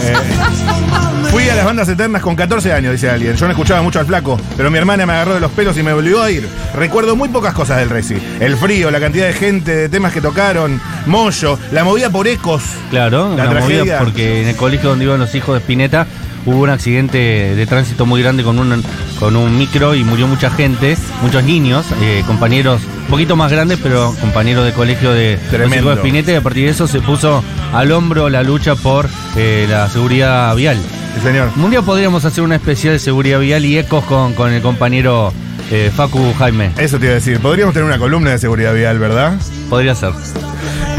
Eh, 0.00 0.16
fui 1.36 1.50
a 1.50 1.54
las 1.54 1.66
bandas 1.66 1.86
eternas 1.86 2.22
con 2.22 2.34
14 2.34 2.72
años, 2.72 2.92
dice 2.92 3.10
alguien. 3.10 3.36
Yo 3.36 3.44
no 3.44 3.52
escuchaba 3.52 3.82
mucho 3.82 4.00
al 4.00 4.06
flaco, 4.06 4.40
pero 4.56 4.70
mi 4.70 4.78
hermana 4.78 5.04
me 5.04 5.12
agarró 5.12 5.34
de 5.34 5.40
los 5.40 5.50
pelos 5.52 5.76
y 5.76 5.82
me 5.82 5.92
obligó 5.92 6.22
a 6.22 6.30
ir. 6.30 6.48
Recuerdo 6.74 7.14
muy 7.14 7.28
pocas 7.28 7.52
cosas 7.52 7.76
del 7.76 7.90
Reci. 7.90 8.16
El 8.40 8.56
frío, 8.56 8.90
la 8.90 9.00
cantidad 9.00 9.26
de 9.26 9.34
gente, 9.34 9.76
de 9.76 9.88
temas 9.90 10.14
que 10.14 10.22
tocaron, 10.22 10.80
Mollo, 11.04 11.58
la 11.72 11.84
movida 11.84 12.08
por 12.08 12.26
ecos. 12.26 12.62
Claro, 12.88 13.36
La 13.36 13.50
una 13.50 13.60
movida 13.60 13.98
porque 13.98 14.40
en 14.40 14.48
el 14.48 14.56
colegio 14.56 14.88
donde 14.88 15.04
iban 15.04 15.20
los 15.20 15.34
hijos 15.34 15.54
de 15.54 15.60
Spinetta 15.60 16.06
hubo 16.46 16.62
un 16.62 16.70
accidente 16.70 17.18
de 17.54 17.66
tránsito 17.66 18.06
muy 18.06 18.22
grande 18.22 18.42
con 18.42 18.58
un, 18.58 18.82
con 19.18 19.36
un 19.36 19.58
micro 19.58 19.94
y 19.94 20.04
murió 20.04 20.26
mucha 20.28 20.48
gente, 20.48 20.96
muchos 21.20 21.44
niños, 21.44 21.84
eh, 22.00 22.22
compañeros 22.26 22.80
un 23.02 23.10
poquito 23.10 23.36
más 23.36 23.52
grandes, 23.52 23.78
pero 23.82 24.14
compañeros 24.22 24.64
de 24.64 24.72
colegio 24.72 25.12
de 25.12 25.32
los 25.34 25.50
Tremendo. 25.50 25.76
hijos 25.76 25.96
de 25.96 26.00
Spinetta 26.00 26.32
y 26.32 26.36
a 26.36 26.40
partir 26.40 26.64
de 26.64 26.70
eso 26.70 26.86
se 26.86 27.02
puso 27.02 27.44
al 27.74 27.92
hombro 27.92 28.30
la 28.30 28.42
lucha 28.42 28.74
por 28.74 29.06
eh, 29.36 29.66
la 29.68 29.90
seguridad 29.90 30.56
vial. 30.56 30.78
Sí, 31.16 31.22
señor. 31.22 31.48
Un 31.56 31.70
día 31.70 31.80
podríamos 31.80 32.26
hacer 32.26 32.44
una 32.44 32.56
especial 32.56 32.92
de 32.92 32.98
seguridad 32.98 33.40
vial 33.40 33.64
y 33.64 33.78
ecos 33.78 34.04
con, 34.04 34.34
con 34.34 34.52
el 34.52 34.60
compañero 34.60 35.32
eh, 35.70 35.90
Facu 35.94 36.34
Jaime. 36.34 36.72
Eso 36.76 36.98
te 36.98 37.06
iba 37.06 37.12
a 37.12 37.14
decir. 37.14 37.40
Podríamos 37.40 37.72
tener 37.72 37.86
una 37.88 37.98
columna 37.98 38.32
de 38.32 38.38
seguridad 38.38 38.74
vial, 38.74 38.98
¿verdad? 38.98 39.32
Podría 39.70 39.94
ser. 39.94 40.10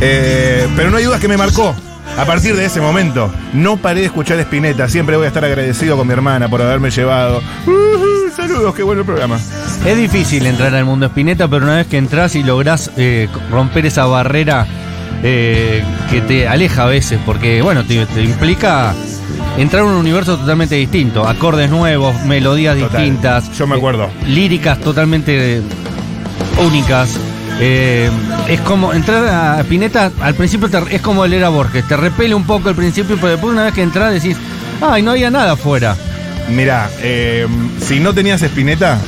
Eh, 0.01 0.67
pero 0.75 0.89
no 0.89 0.97
hay 0.97 1.03
dudas 1.03 1.21
que 1.21 1.27
me 1.27 1.37
marcó. 1.37 1.75
A 2.17 2.25
partir 2.25 2.55
de 2.55 2.65
ese 2.65 2.81
momento, 2.81 3.31
no 3.53 3.77
paré 3.77 3.99
de 3.99 4.05
escuchar 4.07 4.39
Spinetta. 4.39 4.89
Siempre 4.89 5.17
voy 5.17 5.25
a 5.25 5.27
estar 5.27 5.45
agradecido 5.45 5.95
con 5.95 6.07
mi 6.07 6.13
hermana 6.13 6.49
por 6.49 6.63
haberme 6.63 6.89
llevado. 6.89 7.43
Uh, 7.67 8.35
saludos, 8.35 8.73
qué 8.73 8.81
bueno 8.81 9.01
el 9.01 9.05
programa. 9.05 9.39
Es 9.85 9.97
difícil 9.97 10.47
entrar 10.47 10.73
al 10.73 10.85
mundo 10.85 11.05
Spinetta, 11.05 11.47
pero 11.47 11.63
una 11.63 11.75
vez 11.75 11.85
que 11.85 11.99
entras 11.99 12.33
y 12.33 12.41
lográs 12.41 12.89
eh, 12.97 13.29
romper 13.51 13.85
esa 13.85 14.07
barrera 14.07 14.65
eh, 15.21 15.83
que 16.09 16.21
te 16.21 16.47
aleja 16.47 16.85
a 16.85 16.87
veces, 16.87 17.19
porque 17.23 17.61
bueno, 17.61 17.85
te, 17.85 18.03
te 18.07 18.23
implica 18.23 18.95
entrar 19.57 19.81
a 19.83 19.85
un 19.85 19.93
universo 19.95 20.37
totalmente 20.37 20.75
distinto, 20.75 21.27
acordes 21.27 21.69
nuevos, 21.69 22.15
melodías 22.23 22.77
Total. 22.77 23.01
distintas, 23.01 23.51
Yo 23.57 23.67
me 23.67 23.75
eh, 23.75 23.77
acuerdo. 23.77 24.09
líricas 24.25 24.79
totalmente 24.79 25.61
únicas. 26.65 27.09
Eh, 27.59 28.09
es 28.47 28.59
como 28.61 28.93
entrar 28.93 29.25
a 29.27 29.59
Spinetta, 29.61 30.11
al 30.21 30.35
principio 30.35 30.69
te- 30.69 30.95
es 30.95 31.01
como 31.01 31.25
leer 31.25 31.43
a 31.45 31.49
Borges, 31.49 31.87
te 31.87 31.97
repele 31.97 32.35
un 32.35 32.43
poco 32.45 32.69
al 32.69 32.75
principio, 32.75 33.15
pero 33.15 33.29
después 33.29 33.51
una 33.51 33.63
vez 33.65 33.73
que 33.73 33.81
entras 33.81 34.13
decís, 34.13 34.37
ay, 34.81 35.01
no 35.01 35.11
había 35.11 35.31
nada 35.31 35.53
afuera. 35.53 35.95
Mirá, 36.49 36.89
eh, 37.01 37.47
si 37.81 37.99
no 37.99 38.13
tenías 38.13 38.41
Spinetta, 38.43 38.99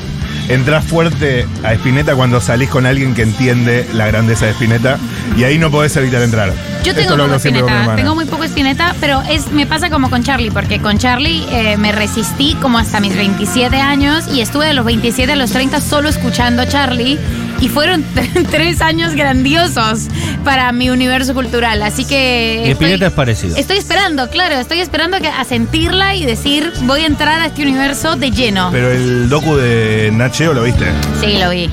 entrás 0.49 0.83
fuerte 0.83 1.45
a 1.63 1.73
Spinetta 1.73 2.15
cuando 2.15 2.41
salís 2.41 2.69
con 2.69 2.87
alguien 2.87 3.13
que 3.13 3.21
entiende 3.21 3.87
la 3.93 4.07
grandeza 4.07 4.45
de 4.47 4.51
Spinetta 4.53 4.97
y 5.38 5.43
ahí 5.43 5.57
no 5.57 5.71
podés 5.71 5.95
evitar 5.98 6.21
entrar. 6.21 6.53
Yo 6.83 6.93
tengo 6.95 7.17
poco 7.17 7.36
espineta, 7.36 7.95
tengo 7.95 8.15
muy 8.15 8.25
poco 8.25 8.43
espineta, 8.45 8.95
pero 9.01 9.21
es, 9.29 9.51
me 9.51 9.65
pasa 9.67 9.89
como 9.89 10.09
con 10.09 10.24
Charlie, 10.24 10.50
porque 10.51 10.79
con 10.79 10.98
Charlie 10.98 11.45
eh, 11.51 11.77
me 11.77 11.91
resistí 11.91 12.55
como 12.62 12.79
hasta 12.79 13.00
mis 13.00 13.15
27 13.15 13.75
años 13.81 14.25
y 14.33 14.41
estuve 14.41 14.65
de 14.67 14.74
los 14.74 14.86
27 14.86 15.31
a 15.31 15.36
los 15.36 15.51
30 15.51 15.81
solo 15.81 16.07
escuchando 16.09 16.63
Charlie 16.65 17.19
y 17.59 17.67
fueron 17.67 18.05
tres 18.51 18.81
años 18.81 19.13
grandiosos 19.13 20.07
para 20.45 20.71
mi 20.71 20.89
universo 20.89 21.33
cultural, 21.33 21.81
así 21.83 22.05
que... 22.05 22.63
Y 22.67 22.71
estoy- 22.71 22.93
es 22.93 23.12
parecido. 23.12 23.57
Estoy 23.57 23.77
esperando, 23.77 24.29
claro, 24.29 24.55
estoy 24.55 24.79
esperando 24.79 25.19
que, 25.19 25.27
a 25.27 25.43
sentirla 25.43 26.15
y 26.15 26.25
decir, 26.25 26.71
voy 26.83 27.01
a 27.01 27.07
entrar 27.07 27.41
a 27.41 27.48
este 27.48 27.63
universo 27.63 28.15
de 28.15 28.31
lleno. 28.31 28.69
Pero 28.71 28.89
el 28.91 29.27
docu 29.29 29.55
de 29.57 30.12
Nacheo 30.13 30.53
lo 30.53 30.63
viste. 30.63 30.86
Sí, 31.19 31.38
lo 31.38 31.50
vi. 31.50 31.69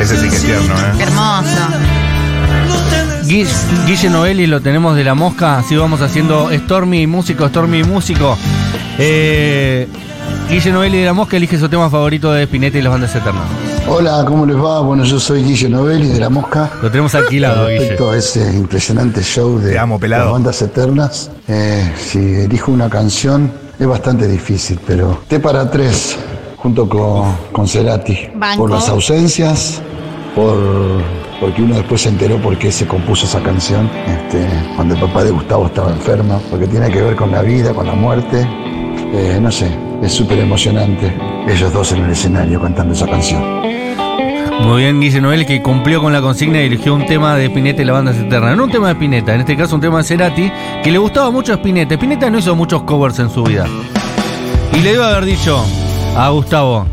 Ese 0.00 0.16
sí 0.16 0.28
que 0.28 0.36
es 0.36 0.42
tierno, 0.42 0.74
Qué 0.96 1.02
¿eh? 1.02 1.06
hermoso. 1.06 1.68
Gui- 3.30 3.46
Guille 3.86 4.10
Novelli 4.10 4.46
lo 4.48 4.60
tenemos 4.60 4.96
de 4.96 5.04
la 5.04 5.14
mosca, 5.14 5.58
así 5.58 5.76
vamos 5.76 6.00
haciendo 6.00 6.50
Stormy 6.52 7.06
músico, 7.06 7.46
Stormy 7.48 7.84
músico. 7.84 8.36
Eh, 8.98 9.86
Guille 10.48 10.72
Novelli 10.72 10.98
de 10.98 11.04
la 11.04 11.12
mosca 11.12 11.36
elige 11.36 11.56
su 11.58 11.68
tema 11.68 11.88
favorito 11.88 12.32
de 12.32 12.42
Spinetta 12.42 12.78
y 12.78 12.82
las 12.82 12.92
bandas 12.92 13.14
eternas. 13.14 13.44
Hola, 13.86 14.24
¿cómo 14.26 14.44
les 14.46 14.56
va? 14.56 14.80
Bueno, 14.80 15.04
yo 15.04 15.20
soy 15.20 15.44
Guille 15.44 15.68
Novelli 15.68 16.08
de 16.08 16.18
La 16.20 16.28
Mosca. 16.28 16.70
Lo 16.82 16.90
tenemos 16.90 17.14
alquilado, 17.14 17.66
Guille. 17.68 17.78
Respecto 17.78 18.10
a 18.10 18.16
ese 18.16 18.52
impresionante 18.52 19.22
show 19.22 19.58
de 19.58 19.78
amo, 19.78 19.98
pelado. 20.00 20.24
las 20.24 20.32
bandas 20.32 20.62
eternas, 20.62 21.30
eh, 21.48 21.92
si 21.96 22.18
elijo 22.18 22.72
una 22.72 22.88
canción 22.90 23.50
es 23.78 23.86
bastante 23.86 24.26
difícil, 24.28 24.78
pero 24.86 25.22
T 25.28 25.38
para 25.40 25.70
tres, 25.70 26.18
junto 26.56 26.88
con, 26.88 27.32
con 27.52 27.66
Cerati, 27.68 28.28
Banco. 28.34 28.62
por 28.62 28.70
las 28.70 28.88
ausencias, 28.88 29.80
por 30.34 31.00
porque 31.40 31.62
uno 31.62 31.76
después 31.76 32.02
se 32.02 32.10
enteró 32.10 32.36
por 32.38 32.56
qué 32.58 32.70
se 32.70 32.86
compuso 32.86 33.26
esa 33.26 33.42
canción, 33.42 33.90
este, 34.06 34.46
cuando 34.76 34.94
el 34.94 35.00
papá 35.00 35.24
de 35.24 35.30
Gustavo 35.30 35.66
estaba 35.66 35.90
enfermo, 35.90 36.40
porque 36.50 36.66
tiene 36.66 36.90
que 36.90 37.00
ver 37.00 37.16
con 37.16 37.30
la 37.30 37.42
vida, 37.42 37.72
con 37.74 37.86
la 37.86 37.94
muerte, 37.94 38.46
Eh, 39.12 39.38
no 39.40 39.50
sé, 39.50 39.68
es 40.02 40.12
súper 40.12 40.38
emocionante 40.38 41.12
ellos 41.48 41.72
dos 41.72 41.90
en 41.90 42.04
el 42.04 42.10
escenario 42.12 42.60
cantando 42.60 42.94
esa 42.94 43.06
canción. 43.06 43.42
Muy 44.62 44.82
bien, 44.82 45.00
Guille 45.00 45.20
Noel, 45.20 45.46
que 45.46 45.62
cumplió 45.62 46.00
con 46.00 46.12
la 46.12 46.20
consigna 46.20 46.62
y 46.62 46.66
eligió 46.66 46.94
un 46.94 47.06
tema 47.06 47.34
de 47.34 47.46
Spinetta 47.46 47.82
y 47.82 47.86
la 47.86 47.94
banda 47.94 48.12
Eterna. 48.12 48.54
No 48.54 48.64
un 48.64 48.70
tema 48.70 48.86
de 48.86 48.92
Spinetta, 48.92 49.34
en 49.34 49.40
este 49.40 49.56
caso 49.56 49.74
un 49.74 49.80
tema 49.80 49.98
de 49.98 50.04
Cerati, 50.04 50.52
que 50.84 50.92
le 50.92 50.98
gustaba 50.98 51.30
mucho 51.32 51.52
a 51.52 51.56
Spinetta. 51.56 51.94
Spinetta 51.94 52.30
no 52.30 52.38
hizo 52.38 52.54
muchos 52.54 52.82
covers 52.82 53.18
en 53.18 53.30
su 53.30 53.42
vida. 53.42 53.66
Y 54.74 54.80
le 54.80 54.92
debo 54.92 55.04
haber 55.04 55.24
dicho 55.24 55.64
a 56.16 56.28
Gustavo, 56.28 56.86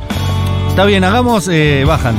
está 0.69 0.85
bien, 0.85 1.03
hagamos, 1.03 1.47
eh, 1.49 1.83
bajan. 1.85 2.15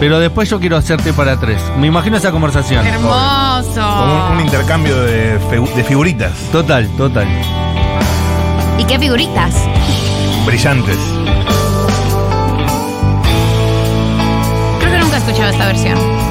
Pero 0.00 0.18
después 0.18 0.48
yo 0.50 0.58
quiero 0.58 0.76
hacerte 0.76 1.12
para 1.12 1.38
tres. 1.38 1.60
Me 1.78 1.86
imagino 1.86 2.16
esa 2.16 2.32
conversación. 2.32 2.84
Hermoso. 2.86 3.74
Como 3.74 4.26
un, 4.26 4.32
un 4.36 4.40
intercambio 4.40 5.00
de 5.02 5.38
figuritas 5.86 6.32
Total, 6.50 6.88
total. 6.96 7.28
¿Y 8.78 8.84
qué 8.84 8.98
figuritas? 8.98 9.54
brillantes. 10.44 10.96
Creo 14.80 14.90
que 14.92 14.98
nunca 14.98 15.16
he 15.16 15.18
escuchado 15.18 15.50
esta 15.52 15.66
versión. 15.66 16.21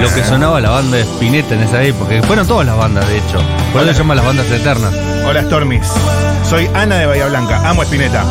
Lo 0.00 0.08
que 0.14 0.24
sonaba 0.24 0.60
la 0.60 0.70
banda 0.70 0.96
de 0.96 1.02
Spinetta 1.02 1.54
en 1.54 1.62
esa 1.62 1.82
época, 1.82 2.10
que 2.10 2.22
fueron 2.22 2.46
todas 2.46 2.66
las 2.66 2.76
bandas, 2.76 3.06
de 3.06 3.18
hecho. 3.18 3.38
Por 3.72 3.82
eso 3.82 3.92
se 3.92 3.98
llaman 3.98 4.16
las 4.16 4.26
bandas 4.26 4.50
eternas. 4.50 4.94
Hola 5.26 5.42
Stormis, 5.42 5.86
soy 6.48 6.68
Ana 6.74 6.96
de 6.96 7.06
Bahía 7.06 7.26
Blanca, 7.26 7.68
amo 7.68 7.82
Espineta. 7.82 8.24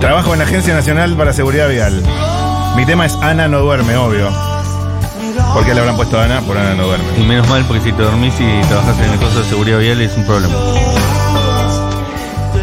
Trabajo 0.00 0.32
en 0.32 0.40
la 0.40 0.44
Agencia 0.44 0.74
Nacional 0.74 1.14
para 1.14 1.32
Seguridad 1.32 1.68
Vial. 1.68 2.02
Mi 2.76 2.84
tema 2.84 3.06
es 3.06 3.14
Ana 3.22 3.46
no 3.46 3.60
duerme, 3.60 3.96
obvio. 3.96 4.28
¿Por 5.54 5.64
qué 5.64 5.74
le 5.74 5.80
habrán 5.80 5.96
puesto 5.96 6.20
Ana? 6.20 6.40
Por 6.40 6.58
Ana 6.58 6.74
no 6.74 6.82
Y 6.82 6.86
duerme. 6.86 7.26
menos 7.28 7.48
mal, 7.48 7.64
porque 7.66 7.82
si 7.84 7.92
te 7.92 8.02
dormís 8.02 8.34
y 8.40 8.66
trabajas 8.66 8.98
en 8.98 9.12
el 9.12 9.18
coso 9.20 9.38
de 9.40 9.44
seguridad 9.48 9.78
vial 9.78 10.00
es 10.00 10.16
un 10.16 10.24
problema. 10.24 10.54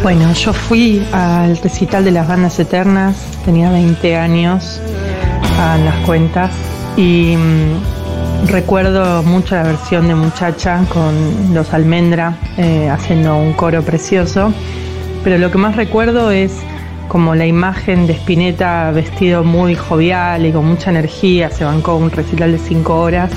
Bueno, 0.02 0.32
yo 0.34 0.52
fui 0.52 1.06
al 1.12 1.56
recital 1.58 2.04
de 2.04 2.10
las 2.10 2.28
bandas 2.28 2.58
eternas, 2.58 3.16
tenía 3.44 3.70
20 3.70 4.16
años 4.16 4.80
a 5.58 5.78
las 5.78 5.94
cuentas 6.04 6.50
y 6.96 7.36
mm, 7.36 8.01
recuerdo 8.46 9.22
mucho 9.22 9.54
la 9.54 9.62
versión 9.62 10.08
de 10.08 10.14
muchacha 10.14 10.84
con 10.88 11.54
los 11.54 11.72
almendra 11.72 12.36
eh, 12.58 12.88
haciendo 12.90 13.36
un 13.36 13.52
coro 13.52 13.82
precioso, 13.82 14.52
pero 15.24 15.38
lo 15.38 15.50
que 15.50 15.58
más 15.58 15.76
recuerdo 15.76 16.30
es 16.30 16.52
como 17.08 17.34
la 17.34 17.46
imagen 17.46 18.06
de 18.06 18.14
Spinetta 18.14 18.90
vestido 18.90 19.44
muy 19.44 19.74
jovial 19.74 20.46
y 20.46 20.52
con 20.52 20.66
mucha 20.66 20.90
energía, 20.90 21.50
se 21.50 21.64
bancó 21.64 21.96
un 21.96 22.10
recital 22.10 22.52
de 22.52 22.58
5 22.58 22.94
horas. 22.94 23.30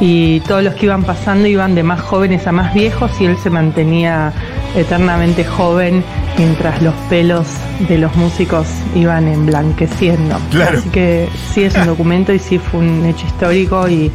Y 0.00 0.40
todos 0.40 0.62
los 0.62 0.74
que 0.74 0.86
iban 0.86 1.04
pasando 1.04 1.46
iban 1.46 1.74
de 1.74 1.82
más 1.82 2.00
jóvenes 2.00 2.46
a 2.46 2.52
más 2.52 2.74
viejos 2.74 3.12
y 3.20 3.26
él 3.26 3.36
se 3.38 3.48
mantenía 3.48 4.32
eternamente 4.76 5.44
joven 5.44 6.04
mientras 6.36 6.82
los 6.82 6.94
pelos 7.08 7.46
de 7.88 7.98
los 7.98 8.14
músicos 8.16 8.68
iban 8.94 9.26
emblanqueciendo. 9.26 10.38
Claro. 10.50 10.78
Así 10.78 10.88
que 10.90 11.28
sí 11.52 11.64
es 11.64 11.74
un 11.74 11.86
documento 11.86 12.32
y 12.32 12.38
sí 12.38 12.58
fue 12.58 12.80
un 12.80 13.04
hecho 13.06 13.26
histórico 13.26 13.88
y, 13.88 14.12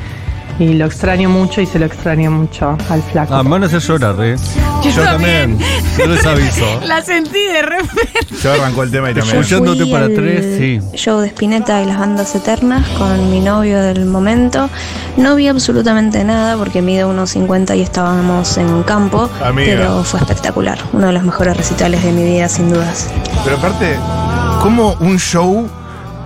y 0.59 0.73
lo 0.73 0.85
extraño 0.85 1.29
mucho 1.29 1.61
y 1.61 1.65
se 1.65 1.79
lo 1.79 1.85
extraño 1.85 2.31
mucho 2.31 2.77
al 2.89 3.01
flaco. 3.01 3.33
Ah, 3.33 3.43
me 3.43 3.49
van 3.49 3.63
a 3.63 3.65
hacer 3.67 3.79
llorar, 3.81 4.15
¿eh? 4.19 4.35
Yo 4.83 5.03
también. 5.03 5.57
Yo 5.97 6.07
les 6.07 6.25
aviso. 6.25 6.65
La 6.85 7.01
sentí 7.01 7.45
de 7.45 7.61
repente. 7.61 8.09
Yo 8.41 8.51
arrancó 8.53 8.83
el 8.83 8.91
tema 8.91 9.11
y 9.11 9.13
también. 9.13 9.37
Escuchándote 9.37 9.85
para 9.87 10.07
tres, 10.07 10.57
sí. 10.57 10.79
Show 10.97 11.19
de 11.19 11.27
Spinetta 11.27 11.81
y 11.81 11.85
las 11.85 11.99
bandas 11.99 12.33
eternas 12.35 12.87
con 12.97 13.31
mi 13.31 13.39
novio 13.39 13.79
del 13.81 14.05
momento. 14.05 14.69
No 15.17 15.35
vi 15.35 15.47
absolutamente 15.47 16.23
nada 16.23 16.57
porque 16.57 16.81
mide 16.81 17.05
unos 17.05 17.31
50 17.31 17.75
y 17.75 17.81
estábamos 17.81 18.57
en 18.57 18.67
un 18.67 18.83
campo, 18.83 19.29
Amiga. 19.43 19.75
pero 19.75 20.03
fue 20.03 20.19
espectacular. 20.19 20.79
Uno 20.93 21.07
de 21.07 21.13
los 21.13 21.23
mejores 21.23 21.57
recitales 21.57 22.03
de 22.03 22.11
mi 22.11 22.23
vida, 22.23 22.49
sin 22.49 22.69
dudas. 22.71 23.09
Pero 23.43 23.57
aparte, 23.57 23.95
¿cómo 24.61 24.93
un 24.99 25.17
show 25.19 25.67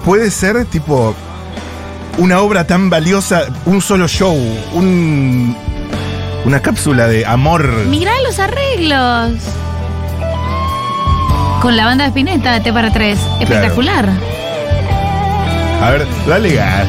puede 0.06 0.30
ser 0.32 0.66
tipo 0.66 1.16
una 2.18 2.40
obra 2.42 2.66
tan 2.66 2.90
valiosa, 2.90 3.46
un 3.66 3.82
solo 3.82 4.08
show, 4.08 4.36
un, 4.74 5.56
una 6.46 6.62
cápsula 6.62 7.08
de 7.08 7.26
amor? 7.26 7.68
Mirá 7.88 8.12
los 8.24 8.40
arreglos. 8.40 9.34
Con 11.62 11.76
la 11.76 11.86
banda 11.86 12.04
de 12.04 12.10
Spinetta 12.10 12.54
de 12.54 12.60
T 12.62 12.72
para 12.74 12.92
3. 12.92 13.18
Espectacular. 13.42 14.10
A 15.82 15.90
ver, 15.92 16.08
dale 16.28 16.54
gas. 16.54 16.88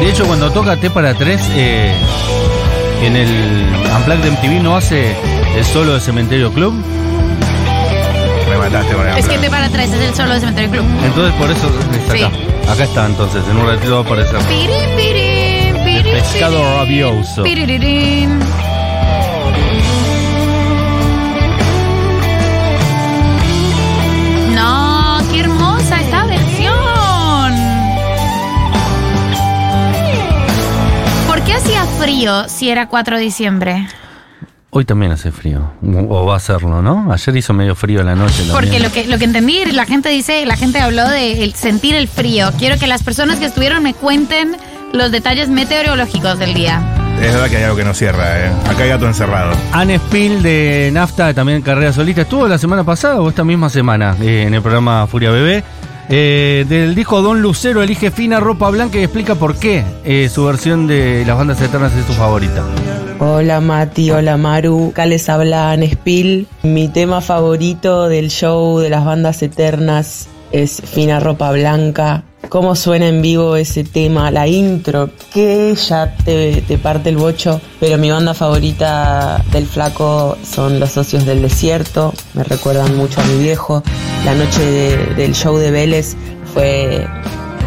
De 0.00 0.10
hecho, 0.10 0.26
cuando 0.26 0.50
toca 0.50 0.76
T 0.76 0.90
para 0.90 1.14
tres, 1.14 1.40
eh, 1.54 1.92
en 3.02 3.16
el 3.16 3.66
Unplugged 3.96 4.22
de 4.22 4.30
MTV 4.30 4.62
no 4.62 4.76
hace 4.76 5.16
el 5.56 5.64
solo 5.64 5.94
de 5.94 6.00
Cementerio 6.00 6.52
Club. 6.52 6.74
Me 8.66 8.72
mataste 8.72 8.94
con 8.96 9.06
el 9.06 9.18
Es 9.18 9.28
que 9.28 9.34
aplauso. 9.36 9.40
T 9.42 9.50
para 9.50 9.68
3 9.70 9.92
es 9.92 10.00
el 10.08 10.14
solo 10.14 10.34
de 10.34 10.40
Cementerio 10.40 10.70
Club. 10.70 10.84
Entonces, 11.04 11.34
por 11.38 11.50
eso 11.50 11.70
está 11.92 12.12
Sí. 12.16 12.22
acá. 12.24 12.72
Acá 12.72 12.84
está, 12.84 13.06
entonces. 13.06 13.44
En 13.48 13.56
un 13.58 13.66
ratito 13.66 13.92
va 13.92 13.98
a 13.98 14.02
aparecer. 14.02 14.38
Pirín, 14.48 14.96
pirín, 14.96 15.84
pirín, 15.84 16.12
pescado 16.14 16.58
rabioso. 16.76 17.42
piririrín. 17.44 18.40
No, 24.54 25.18
qué 25.32 25.40
hermosa 25.40 26.00
esta 26.00 26.24
versión. 26.24 27.54
¿Por 31.26 31.40
qué 31.42 31.54
hacía 31.54 31.84
frío 32.00 32.48
si 32.48 32.70
era 32.70 32.86
4 32.88 33.16
de 33.16 33.22
diciembre? 33.22 33.86
Hoy 34.76 34.84
también 34.84 35.10
hace 35.10 35.32
frío. 35.32 35.72
O 36.10 36.26
va 36.26 36.34
a 36.34 36.36
hacerlo, 36.36 36.82
¿no? 36.82 37.10
Ayer 37.10 37.34
hizo 37.38 37.54
medio 37.54 37.74
frío 37.74 38.00
en 38.00 38.06
la 38.08 38.14
noche. 38.14 38.44
también. 38.46 38.52
Porque 38.52 38.78
lo 38.78 38.92
que, 38.92 39.06
lo 39.06 39.16
que 39.16 39.24
entendí, 39.24 39.64
la 39.72 39.86
gente 39.86 40.10
dice, 40.10 40.44
la 40.44 40.54
gente 40.54 40.80
habló 40.80 41.08
de 41.08 41.44
el 41.44 41.54
sentir 41.54 41.94
el 41.94 42.08
frío. 42.08 42.50
Quiero 42.58 42.78
que 42.78 42.86
las 42.86 43.02
personas 43.02 43.38
que 43.38 43.46
estuvieron 43.46 43.82
me 43.82 43.94
cuenten 43.94 44.54
los 44.92 45.10
detalles 45.10 45.48
meteorológicos 45.48 46.38
del 46.38 46.52
día. 46.52 46.82
Es 47.22 47.32
verdad 47.32 47.48
que 47.48 47.56
hay 47.56 47.62
algo 47.62 47.76
que 47.78 47.84
no 47.84 47.94
cierra, 47.94 48.38
¿eh? 48.38 48.52
Acá 48.68 48.82
hay 48.82 48.90
gato 48.90 49.06
encerrado. 49.06 49.56
Anne 49.72 49.96
Spill 49.96 50.42
de 50.42 50.90
Nafta, 50.92 51.32
también 51.32 51.62
carrera 51.62 51.94
solista, 51.94 52.20
estuvo 52.20 52.46
la 52.46 52.58
semana 52.58 52.84
pasada 52.84 53.22
o 53.22 53.30
esta 53.30 53.44
misma 53.44 53.70
semana 53.70 54.14
eh, 54.20 54.42
en 54.46 54.52
el 54.52 54.60
programa 54.60 55.06
Furia 55.06 55.30
Bebé. 55.30 55.64
Eh, 56.08 56.64
del 56.68 56.94
disco 56.94 57.20
Don 57.20 57.42
Lucero 57.42 57.82
elige 57.82 58.10
fina 58.10 58.38
ropa 58.38 58.70
blanca 58.70 58.98
y 58.98 59.02
explica 59.02 59.34
por 59.34 59.56
qué 59.56 59.84
eh, 60.04 60.28
su 60.28 60.44
versión 60.44 60.86
de 60.86 61.24
las 61.26 61.36
bandas 61.36 61.60
eternas 61.60 61.92
es 61.94 62.06
su 62.06 62.12
favorita. 62.12 62.64
Hola 63.18 63.60
Mati, 63.60 64.10
hola 64.10 64.36
Maru, 64.36 64.90
acá 64.90 65.06
les 65.06 65.28
habla 65.28 65.72
Anne 65.72 65.90
Spill. 65.90 66.46
Mi 66.62 66.88
tema 66.88 67.20
favorito 67.20 68.08
del 68.08 68.30
show 68.30 68.78
de 68.78 68.90
las 68.90 69.04
bandas 69.04 69.42
eternas 69.42 70.28
es 70.52 70.80
Fina 70.80 71.18
Ropa 71.18 71.50
Blanca. 71.50 72.22
Cómo 72.48 72.74
suena 72.76 73.08
en 73.08 73.22
vivo 73.22 73.56
ese 73.56 73.84
tema, 73.84 74.30
la 74.30 74.46
intro, 74.46 75.10
que 75.32 75.74
ya 75.74 76.14
te, 76.24 76.62
te 76.62 76.78
parte 76.78 77.08
el 77.10 77.16
bocho. 77.16 77.60
Pero 77.80 77.98
mi 77.98 78.10
banda 78.10 78.34
favorita 78.34 79.42
del 79.52 79.66
flaco 79.66 80.36
son 80.48 80.80
Los 80.80 80.92
Socios 80.92 81.26
del 81.26 81.42
Desierto, 81.42 82.14
me 82.34 82.44
recuerdan 82.44 82.96
mucho 82.96 83.20
a 83.20 83.24
mi 83.24 83.38
viejo. 83.42 83.82
La 84.24 84.34
noche 84.34 84.62
de- 84.64 85.14
del 85.16 85.34
show 85.34 85.56
de 85.56 85.70
Vélez 85.70 86.16
fue 86.54 87.06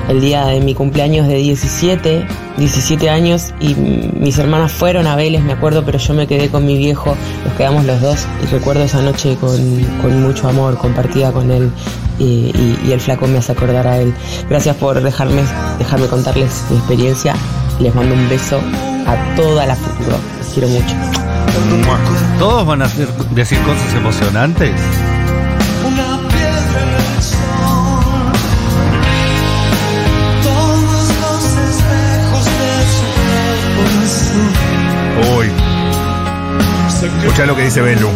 el 0.09 0.19
día 0.21 0.45
de 0.47 0.59
mi 0.59 0.73
cumpleaños 0.73 1.27
de 1.27 1.35
17, 1.35 2.25
17 2.57 3.09
años 3.09 3.53
y 3.61 3.75
mis 3.75 4.37
hermanas 4.39 4.71
fueron 4.71 5.05
a 5.07 5.15
Vélez, 5.15 5.41
me 5.43 5.53
acuerdo, 5.53 5.85
pero 5.85 5.97
yo 5.99 6.13
me 6.13 6.25
quedé 6.27 6.49
con 6.49 6.65
mi 6.65 6.77
viejo, 6.77 7.15
nos 7.45 7.53
quedamos 7.55 7.85
los 7.85 8.01
dos 8.01 8.25
y 8.43 8.47
recuerdo 8.47 8.83
esa 8.83 9.01
noche 9.01 9.37
con, 9.39 9.55
con 10.01 10.21
mucho 10.21 10.49
amor 10.49 10.77
compartida 10.77 11.31
con 11.31 11.51
él 11.51 11.71
y, 12.17 12.23
y- 12.23 12.79
y 12.87 12.91
el 12.91 12.99
flaco 12.99 13.27
me 13.27 13.37
hace 13.37 13.51
acordar 13.53 13.87
a 13.87 13.97
él. 13.99 14.13
Gracias 14.49 14.75
por 14.75 15.01
dejarme, 15.01 15.41
dejarme 15.77 16.07
contarles 16.07 16.63
mi 16.69 16.77
experiencia. 16.77 17.35
Les 17.79 17.93
mando 17.95 18.13
un 18.13 18.27
beso 18.27 18.59
a 19.07 19.35
toda 19.37 19.65
la 19.65 19.75
futuro. 19.75 20.17
Les 20.39 20.47
quiero 20.49 20.67
mucho. 20.69 20.95
¿Todos 22.39 22.65
van 22.67 22.81
a 22.81 22.87
decir 23.35 23.57
cosas 23.59 23.93
emocionantes? 23.95 24.71
Escucha 37.01 37.45
lo 37.45 37.55
que 37.55 37.63
dice 37.63 37.81
Belu. 37.81 38.09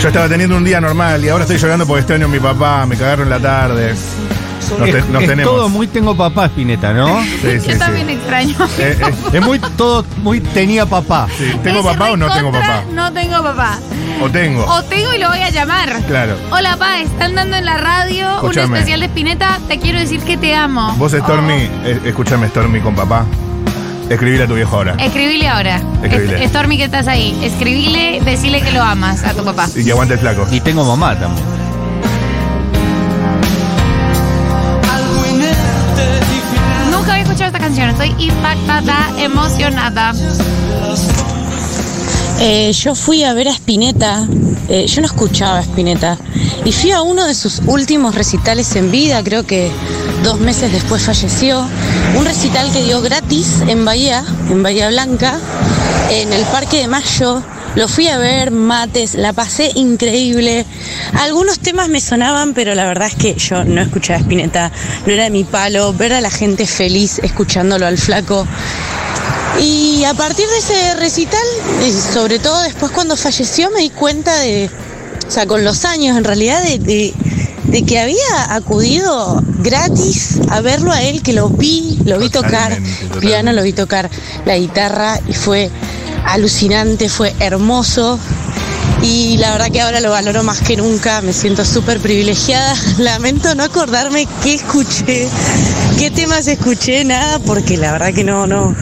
Yo 0.00 0.08
estaba 0.08 0.28
teniendo 0.28 0.56
un 0.56 0.64
día 0.64 0.80
normal 0.80 1.24
y 1.24 1.28
ahora 1.28 1.44
estoy 1.44 1.56
llorando 1.58 1.86
porque 1.86 2.00
extraño 2.00 2.26
a 2.26 2.28
mi 2.28 2.38
papá, 2.38 2.84
me 2.86 2.96
cagaron 2.96 3.30
la 3.30 3.40
tarde. 3.40 3.94
Nos, 4.78 4.90
te- 4.90 4.98
es, 4.98 5.08
nos 5.08 5.22
es 5.22 5.28
tenemos. 5.28 5.52
todo 5.54 5.68
muy 5.68 5.86
tengo 5.86 6.16
papá, 6.16 6.46
Spinetta, 6.46 6.92
¿no? 6.92 7.22
Sí, 7.22 7.38
sí, 7.42 7.66
Yo 7.68 7.72
sí. 7.74 7.78
también 7.78 8.08
extraño. 8.10 8.56
Eh, 8.78 8.98
eh, 9.00 9.14
Es 9.34 9.42
muy 9.44 9.58
todo 9.76 10.04
muy 10.22 10.40
tenía 10.40 10.84
papá. 10.86 11.26
sí. 11.38 11.52
¿Tengo 11.62 11.82
papá 11.82 12.10
o 12.12 12.16
no 12.16 12.30
tengo 12.32 12.50
papá? 12.52 12.82
No 12.92 13.12
tengo 13.12 13.42
papá. 13.42 13.78
O 14.22 14.30
tengo. 14.30 14.64
O 14.66 14.82
tengo 14.84 15.12
y 15.14 15.18
lo 15.18 15.28
voy 15.28 15.40
a 15.40 15.50
llamar. 15.50 15.92
Claro. 16.06 16.36
Hola, 16.50 16.76
pa, 16.76 17.00
están 17.00 17.34
dando 17.34 17.56
en 17.56 17.64
la 17.66 17.76
radio 17.78 18.28
Escúchame. 18.36 18.66
un 18.68 18.74
especial 18.76 19.00
de 19.00 19.06
Spinetta. 19.06 19.58
Te 19.68 19.78
quiero 19.78 19.98
decir 19.98 20.20
que 20.20 20.36
te 20.36 20.54
amo. 20.54 20.94
Vos, 20.98 21.12
Stormy, 21.12 21.68
eh, 21.84 22.00
escúchame, 22.04 22.48
Stormy 22.48 22.80
con 22.80 22.94
papá. 22.94 23.24
Escribile 24.08 24.44
a 24.44 24.46
tu 24.46 24.54
viejo 24.54 24.76
ahora. 24.76 24.96
Escribile 24.98 25.48
ahora. 25.48 25.80
Escribile. 26.02 26.44
Est- 26.44 26.50
Stormy, 26.50 26.76
que 26.76 26.84
estás 26.84 27.08
ahí. 27.08 27.38
Escribile, 27.42 28.20
decile 28.24 28.60
que 28.60 28.72
lo 28.72 28.82
amas 28.82 29.24
a 29.24 29.32
tu 29.32 29.44
papá. 29.44 29.68
Y 29.74 29.84
que 29.84 29.90
aguante 29.92 30.14
el 30.14 30.20
flaco. 30.20 30.46
Y 30.50 30.60
tengo 30.60 30.84
mamá 30.84 31.18
también. 31.18 31.44
Nunca 36.90 37.12
había 37.12 37.24
escuchado 37.24 37.46
esta 37.46 37.58
canción. 37.58 37.90
Estoy 37.90 38.14
impactada, 38.18 39.10
emocionada. 39.18 40.12
Eh, 42.40 42.72
yo 42.72 42.94
fui 42.94 43.22
a 43.24 43.32
ver 43.32 43.48
a 43.48 43.52
Spinetta, 43.52 44.26
eh, 44.68 44.86
yo 44.88 45.00
no 45.00 45.06
escuchaba 45.06 45.58
a 45.58 45.62
Spinetta, 45.62 46.18
y 46.64 46.72
fui 46.72 46.90
a 46.90 47.00
uno 47.00 47.24
de 47.26 47.34
sus 47.34 47.60
últimos 47.66 48.14
recitales 48.16 48.74
en 48.74 48.90
vida, 48.90 49.22
creo 49.22 49.44
que 49.46 49.70
dos 50.24 50.40
meses 50.40 50.72
después 50.72 51.02
falleció, 51.02 51.64
un 52.18 52.24
recital 52.24 52.72
que 52.72 52.82
dio 52.82 53.00
gratis 53.02 53.62
en 53.68 53.84
Bahía, 53.84 54.24
en 54.50 54.62
Bahía 54.62 54.88
Blanca, 54.88 55.38
en 56.10 56.32
el 56.32 56.42
Parque 56.46 56.78
de 56.78 56.88
Mayo. 56.88 57.42
Lo 57.76 57.88
fui 57.88 58.06
a 58.08 58.18
ver, 58.18 58.52
mates, 58.52 59.14
la 59.16 59.32
pasé 59.32 59.70
increíble. 59.74 60.64
Algunos 61.20 61.58
temas 61.58 61.88
me 61.88 62.00
sonaban, 62.00 62.54
pero 62.54 62.74
la 62.74 62.86
verdad 62.86 63.08
es 63.08 63.14
que 63.16 63.34
yo 63.34 63.64
no 63.64 63.82
escuchaba 63.82 64.20
Spinetta, 64.20 64.70
no 65.06 65.12
era 65.12 65.28
mi 65.28 65.42
palo. 65.44 65.92
Ver 65.92 66.12
a 66.14 66.20
la 66.20 66.30
gente 66.30 66.66
feliz 66.66 67.18
escuchándolo 67.22 67.86
al 67.86 67.98
flaco 67.98 68.46
y 69.60 70.04
a 70.04 70.14
partir 70.14 70.46
de 70.48 70.58
ese 70.58 70.94
recital, 70.96 71.46
y 71.86 71.92
sobre 71.92 72.38
todo 72.38 72.60
después 72.62 72.92
cuando 72.92 73.16
falleció, 73.16 73.70
me 73.72 73.80
di 73.80 73.90
cuenta 73.90 74.36
de, 74.38 74.70
o 75.26 75.30
sea, 75.30 75.46
con 75.46 75.64
los 75.64 75.84
años 75.84 76.16
en 76.16 76.24
realidad, 76.24 76.62
de- 76.62 77.12
de 77.74 77.82
que 77.82 77.98
había 77.98 78.54
acudido 78.54 79.42
gratis 79.58 80.38
a 80.48 80.60
verlo 80.60 80.92
a 80.92 81.02
él, 81.02 81.22
que 81.22 81.32
lo 81.32 81.48
vi, 81.48 81.98
lo 82.04 82.20
vi 82.20 82.28
tocar 82.28 82.78
piano, 83.20 83.52
lo 83.52 83.64
vi 83.64 83.72
tocar 83.72 84.08
la 84.46 84.56
guitarra 84.56 85.18
y 85.26 85.32
fue 85.32 85.72
alucinante, 86.24 87.08
fue 87.08 87.34
hermoso. 87.40 88.16
Y 89.02 89.38
la 89.38 89.50
verdad 89.50 89.72
que 89.72 89.80
ahora 89.80 89.98
lo 89.98 90.10
valoro 90.10 90.44
más 90.44 90.60
que 90.60 90.76
nunca, 90.76 91.20
me 91.20 91.32
siento 91.32 91.64
súper 91.64 91.98
privilegiada. 91.98 92.76
Lamento 92.98 93.52
no 93.56 93.64
acordarme 93.64 94.28
qué 94.44 94.54
escuché, 94.54 95.28
qué 95.98 96.12
temas 96.12 96.46
escuché, 96.46 97.04
nada, 97.04 97.40
porque 97.40 97.76
la 97.76 97.90
verdad 97.90 98.14
que 98.14 98.22
no, 98.22 98.46
no, 98.46 98.72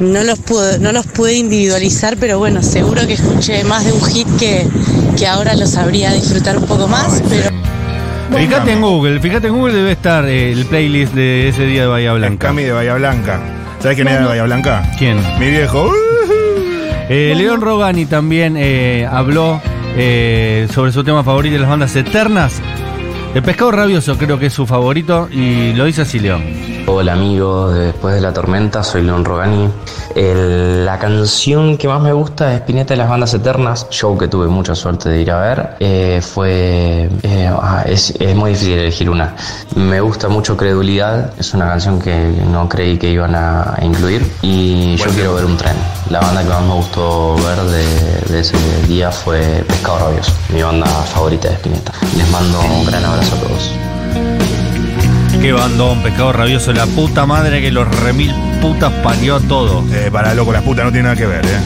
no 0.00 0.22
los 0.22 0.38
puedo, 0.38 0.76
no 0.76 0.92
los 0.92 1.06
pude 1.06 1.32
individualizar, 1.32 2.18
pero 2.18 2.38
bueno, 2.38 2.62
seguro 2.62 3.06
que 3.06 3.14
escuché 3.14 3.64
más 3.64 3.86
de 3.86 3.92
un 3.92 4.04
hit 4.04 4.28
que, 4.38 4.68
que 5.16 5.26
ahora 5.26 5.54
lo 5.54 5.66
sabría 5.66 6.12
disfrutar 6.12 6.58
un 6.58 6.66
poco 6.66 6.88
más, 6.88 7.22
pero 7.30 7.48
Fíjate 8.36 8.72
en 8.72 8.80
Google, 8.80 9.20
fíjate 9.20 9.48
en 9.48 9.54
Google 9.54 9.74
debe 9.74 9.92
estar 9.92 10.24
eh, 10.26 10.52
el 10.52 10.64
playlist 10.66 11.14
de 11.14 11.48
ese 11.48 11.64
día 11.64 11.82
de 11.82 11.88
Bahía 11.88 12.12
En 12.12 12.18
Blanca. 12.18 12.46
Cami 12.48 12.62
de 12.62 12.72
Bahía 12.72 12.94
Blanca. 12.94 13.40
¿Sabes 13.80 13.96
quién 13.96 14.08
era 14.08 14.20
de 14.20 14.26
Bahía 14.26 14.44
Blanca? 14.44 14.82
¿Quién? 14.98 15.18
Mi 15.38 15.50
viejo. 15.50 15.90
Eh, 17.08 17.32
León 17.34 17.62
Rogani 17.62 18.04
también 18.04 18.54
eh, 18.58 19.08
habló 19.10 19.62
eh, 19.96 20.68
sobre 20.74 20.92
su 20.92 21.02
tema 21.02 21.24
favorito 21.24 21.54
de 21.54 21.60
las 21.60 21.70
bandas 21.70 21.96
eternas. 21.96 22.60
El 23.34 23.42
pescado 23.42 23.70
rabioso 23.70 24.16
creo 24.18 24.38
que 24.38 24.46
es 24.46 24.52
su 24.52 24.66
favorito 24.66 25.28
y 25.30 25.72
lo 25.72 25.86
dice 25.86 26.02
así 26.02 26.18
León. 26.18 26.42
Hola 26.86 27.14
amigos 27.14 27.74
de 27.74 27.80
Después 27.86 28.14
de 28.14 28.20
la 28.20 28.32
Tormenta, 28.32 28.82
soy 28.82 29.02
León 29.02 29.24
Rogani. 29.24 29.68
El- 30.18 30.84
la 30.84 30.98
canción 30.98 31.76
que 31.78 31.86
más 31.86 32.00
me 32.00 32.12
gusta 32.12 32.48
de 32.48 32.56
Spinetta 32.56 32.94
de 32.94 32.98
las 32.98 33.08
Bandas 33.08 33.32
Eternas, 33.34 33.86
show 33.90 34.18
que 34.18 34.26
tuve 34.26 34.48
mucha 34.48 34.74
suerte 34.74 35.10
de 35.10 35.20
ir 35.22 35.30
a 35.30 35.38
ver, 35.40 35.76
eh, 35.78 36.20
fue... 36.20 37.08
eh, 37.22 37.50
ah, 37.62 37.84
es, 37.86 38.12
es 38.18 38.34
muy 38.34 38.50
difícil 38.50 38.78
elegir 38.78 39.10
una. 39.10 39.36
Me 39.76 40.00
gusta 40.00 40.28
mucho 40.28 40.56
Credulidad, 40.56 41.32
es 41.38 41.54
una 41.54 41.68
canción 41.68 42.00
que 42.00 42.16
no 42.50 42.68
creí 42.68 42.98
que 42.98 43.10
iban 43.10 43.34
a, 43.36 43.74
a 43.76 43.84
incluir. 43.84 44.28
Y 44.42 44.96
yo 44.96 45.08
quiero 45.10 45.34
ver 45.36 45.44
un 45.44 45.56
tren. 45.56 45.76
La 46.10 46.18
banda 46.20 46.42
que 46.42 46.48
más 46.48 46.62
me 46.62 46.74
gustó 46.74 47.36
ver 47.36 47.60
de, 47.62 48.32
de 48.32 48.40
ese 48.40 48.56
día 48.88 49.12
fue 49.12 49.40
Pescado 49.68 50.00
Rabioso, 50.00 50.32
mi 50.52 50.62
banda 50.62 50.86
favorita 50.86 51.48
de 51.48 51.54
Spinetta. 51.54 51.92
Les 52.16 52.28
mando 52.30 52.58
un 52.60 52.84
gran 52.86 53.04
abrazo 53.04 53.36
a 53.36 53.38
todos. 53.40 53.70
Qué 55.40 55.52
bandón, 55.52 56.02
pescado 56.02 56.32
rabioso, 56.32 56.72
la 56.72 56.86
puta 56.86 57.24
madre 57.24 57.60
que 57.60 57.70
los 57.70 57.88
remil 58.00 58.34
putas 58.60 58.92
parió 59.04 59.36
a 59.36 59.40
todo. 59.40 59.84
Eh, 59.92 60.10
para 60.10 60.34
loco, 60.34 60.52
las 60.52 60.62
putas 60.62 60.84
no 60.84 60.90
tiene 60.90 61.04
nada 61.04 61.16
que 61.16 61.26
ver, 61.26 61.46
¿eh? 61.46 61.60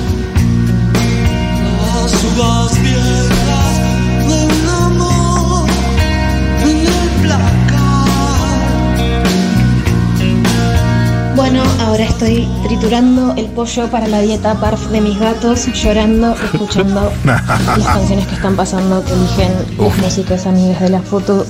Bueno, 11.53 11.69
ahora 11.81 12.05
estoy 12.05 12.49
triturando 12.67 13.35
el 13.37 13.45
pollo 13.45 13.87
para 13.91 14.09
la 14.09 14.23
dieta 14.23 14.55
barf 14.55 14.87
de 14.87 15.03
mis 15.03 15.19
gatos, 15.21 15.67
llorando, 15.75 16.35
escuchando 16.51 17.13
las 17.25 17.43
canciones 17.43 18.27
que 18.27 18.37
están 18.37 18.57
pasando 18.57 19.05
que 19.05 19.13
eligen 19.13 19.53
las 19.79 19.99
músicas 19.99 20.47
amigas 20.47 20.81
de 20.81 20.89
la 20.89 21.03
foto. 21.03 21.45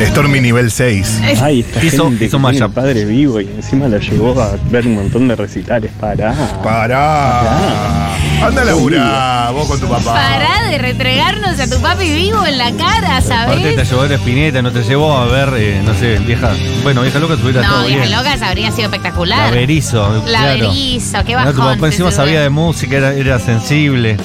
Stormy 0.00 0.40
nivel 0.40 0.70
6. 0.70 1.20
Ay, 1.42 1.60
esta 1.60 1.82
Hizo- 1.82 2.04
gente 2.04 2.26
hizo 2.26 2.38
que 2.40 2.50
tiene 2.52 2.68
padre 2.68 3.04
vivo 3.04 3.40
y 3.40 3.46
encima 3.48 3.88
lo 3.88 3.98
llevó 3.98 4.40
a 4.40 4.52
ver 4.70 4.86
un 4.86 4.94
montón 4.94 5.26
de 5.26 5.34
recitales. 5.34 5.90
Pará. 5.98 6.32
Pará. 6.62 8.16
Anda 8.42 8.62
a 8.62 8.64
laburar, 8.64 9.52
vos 9.52 9.66
con 9.66 9.80
tu 9.80 9.88
papá. 9.88 10.14
Pará 10.14 10.68
de 10.70 10.78
retregarnos 10.78 11.58
a 11.58 11.68
tu 11.68 11.80
papi 11.82 12.08
vivo 12.10 12.46
en 12.46 12.56
la 12.56 12.70
cara, 12.72 13.16
Aparte 13.18 13.72
te 13.74 13.84
llevó 13.84 14.02
a 14.02 14.06
ver 14.06 14.18
Spinetta, 14.18 14.62
no 14.62 14.70
te 14.70 14.82
llevó 14.84 15.12
a 15.18 15.26
ver, 15.26 15.52
eh, 15.56 15.82
no 15.84 15.92
sé, 15.94 16.18
vieja. 16.20 16.52
Bueno, 16.84 17.02
vieja 17.02 17.18
loca 17.18 17.36
tuviera 17.36 17.62
No, 17.62 17.68
todo 17.74 17.86
vieja 17.86 18.04
bien. 18.06 18.16
locas 18.16 18.40
habría 18.42 18.70
sido 18.70 18.84
espectacular. 18.84 19.50
Laberizo, 19.50 20.22
La 20.24 20.24
claro. 20.24 20.68
Berizo, 20.68 21.18
qué 21.24 21.32
No, 21.32 21.38
bajón. 21.38 21.54
tu 21.54 21.60
papá 21.60 21.86
encima 21.86 22.10
sabía 22.12 22.40
de 22.40 22.48
música, 22.50 22.96
era, 22.96 23.12
era 23.12 23.38
sensible. 23.40 24.16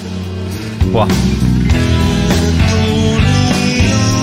Buah. 0.92 1.08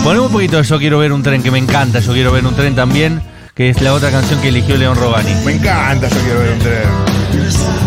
Ponemos 0.05 0.27
un 0.29 0.33
poquito 0.33 0.57
de 0.57 0.63
Yo 0.63 0.79
quiero 0.79 0.99
ver 0.99 1.13
un 1.13 1.23
tren, 1.23 1.43
que 1.43 1.51
me 1.51 1.59
encanta, 1.59 1.99
Yo 2.01 2.13
quiero 2.15 2.33
ver 2.33 2.47
un 2.47 2.55
tren 2.55 2.75
también, 2.75 3.21
que 3.55 3.69
es 3.71 3.83
la 3.83 3.93
otra 3.93 4.11
canción 4.11 4.41
que 4.41 4.49
eligió 4.49 4.77
León 4.77 4.97
Rogani. 4.97 5.35
Me 5.45 5.53
encanta, 5.53 6.09
yo 6.09 6.17
quiero 6.21 6.39
ver 6.41 6.53
un 6.53 6.59
tren. 6.61 7.80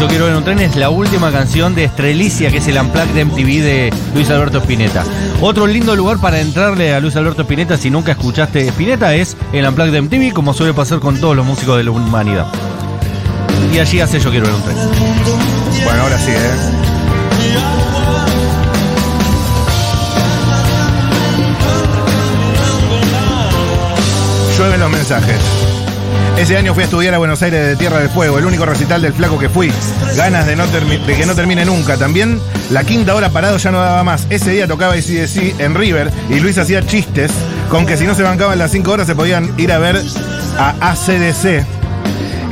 Yo 0.00 0.08
quiero 0.08 0.24
ver 0.24 0.34
un 0.34 0.44
tren 0.44 0.58
es 0.60 0.76
la 0.76 0.88
última 0.88 1.30
canción 1.30 1.74
de 1.74 1.84
Estrelicia, 1.84 2.50
que 2.50 2.56
es 2.56 2.66
el 2.68 2.78
Unplugged 2.78 3.12
de 3.12 3.24
MTV 3.26 3.62
de 3.62 3.92
Luis 4.14 4.30
Alberto 4.30 4.56
Spinetta. 4.56 5.04
Otro 5.42 5.66
lindo 5.66 5.94
lugar 5.94 6.18
para 6.18 6.40
entrarle 6.40 6.94
a 6.94 7.00
Luis 7.00 7.16
Alberto 7.16 7.42
Spinetta 7.42 7.76
si 7.76 7.90
nunca 7.90 8.12
escuchaste 8.12 8.66
Spinetta 8.68 9.14
es 9.14 9.36
el 9.52 9.68
Unplugged 9.68 9.92
de 9.92 10.00
MTV, 10.00 10.32
como 10.32 10.54
suele 10.54 10.72
pasar 10.72 11.00
con 11.00 11.20
todos 11.20 11.36
los 11.36 11.44
músicos 11.44 11.76
de 11.76 11.84
la 11.84 11.90
humanidad. 11.90 12.46
Y 13.74 13.78
allí 13.78 14.00
hace 14.00 14.18
Yo 14.20 14.30
quiero 14.30 14.46
ver 14.46 14.54
un 14.54 14.62
tren. 14.62 14.76
Bueno, 15.84 16.02
ahora 16.02 16.18
sí, 16.18 16.30
¿eh? 16.30 16.50
Llueven 24.56 24.80
los 24.80 24.90
mensajes. 24.90 25.59
Ese 26.40 26.56
año 26.56 26.72
fui 26.72 26.80
a 26.80 26.84
estudiar 26.86 27.12
a 27.12 27.18
Buenos 27.18 27.42
Aires 27.42 27.66
de 27.66 27.76
Tierra 27.76 27.98
del 27.98 28.08
Fuego, 28.08 28.38
el 28.38 28.46
único 28.46 28.64
recital 28.64 29.02
del 29.02 29.12
flaco 29.12 29.38
que 29.38 29.50
fui. 29.50 29.70
Ganas 30.16 30.46
de, 30.46 30.56
que 31.06 31.26
no 31.26 31.34
termine 31.34 31.66
nunca. 31.66 31.98
También 31.98 32.40
la 32.70 32.82
quinta 32.82 33.14
hora 33.14 33.28
parado 33.28 33.58
ya 33.58 33.70
no 33.70 33.78
daba 33.78 34.02
más. 34.04 34.26
Ese 34.30 34.52
día 34.52 34.66
tocaba 34.66 34.96
ICDC 34.96 35.60
en 35.60 35.74
River 35.74 36.10
y 36.30 36.40
Luis 36.40 36.56
hacía 36.56 36.86
chistes 36.86 37.30
con 37.68 37.84
que 37.84 37.98
si 37.98 38.06
no 38.06 38.14
se 38.14 38.22
bancaban 38.22 38.58
las 38.58 38.70
cinco 38.70 38.92
horas 38.92 39.06
se 39.06 39.14
podían 39.14 39.52
ir 39.58 39.70
a 39.70 39.78
ver 39.78 40.02
a 40.56 40.92
ACDC. 40.92 41.66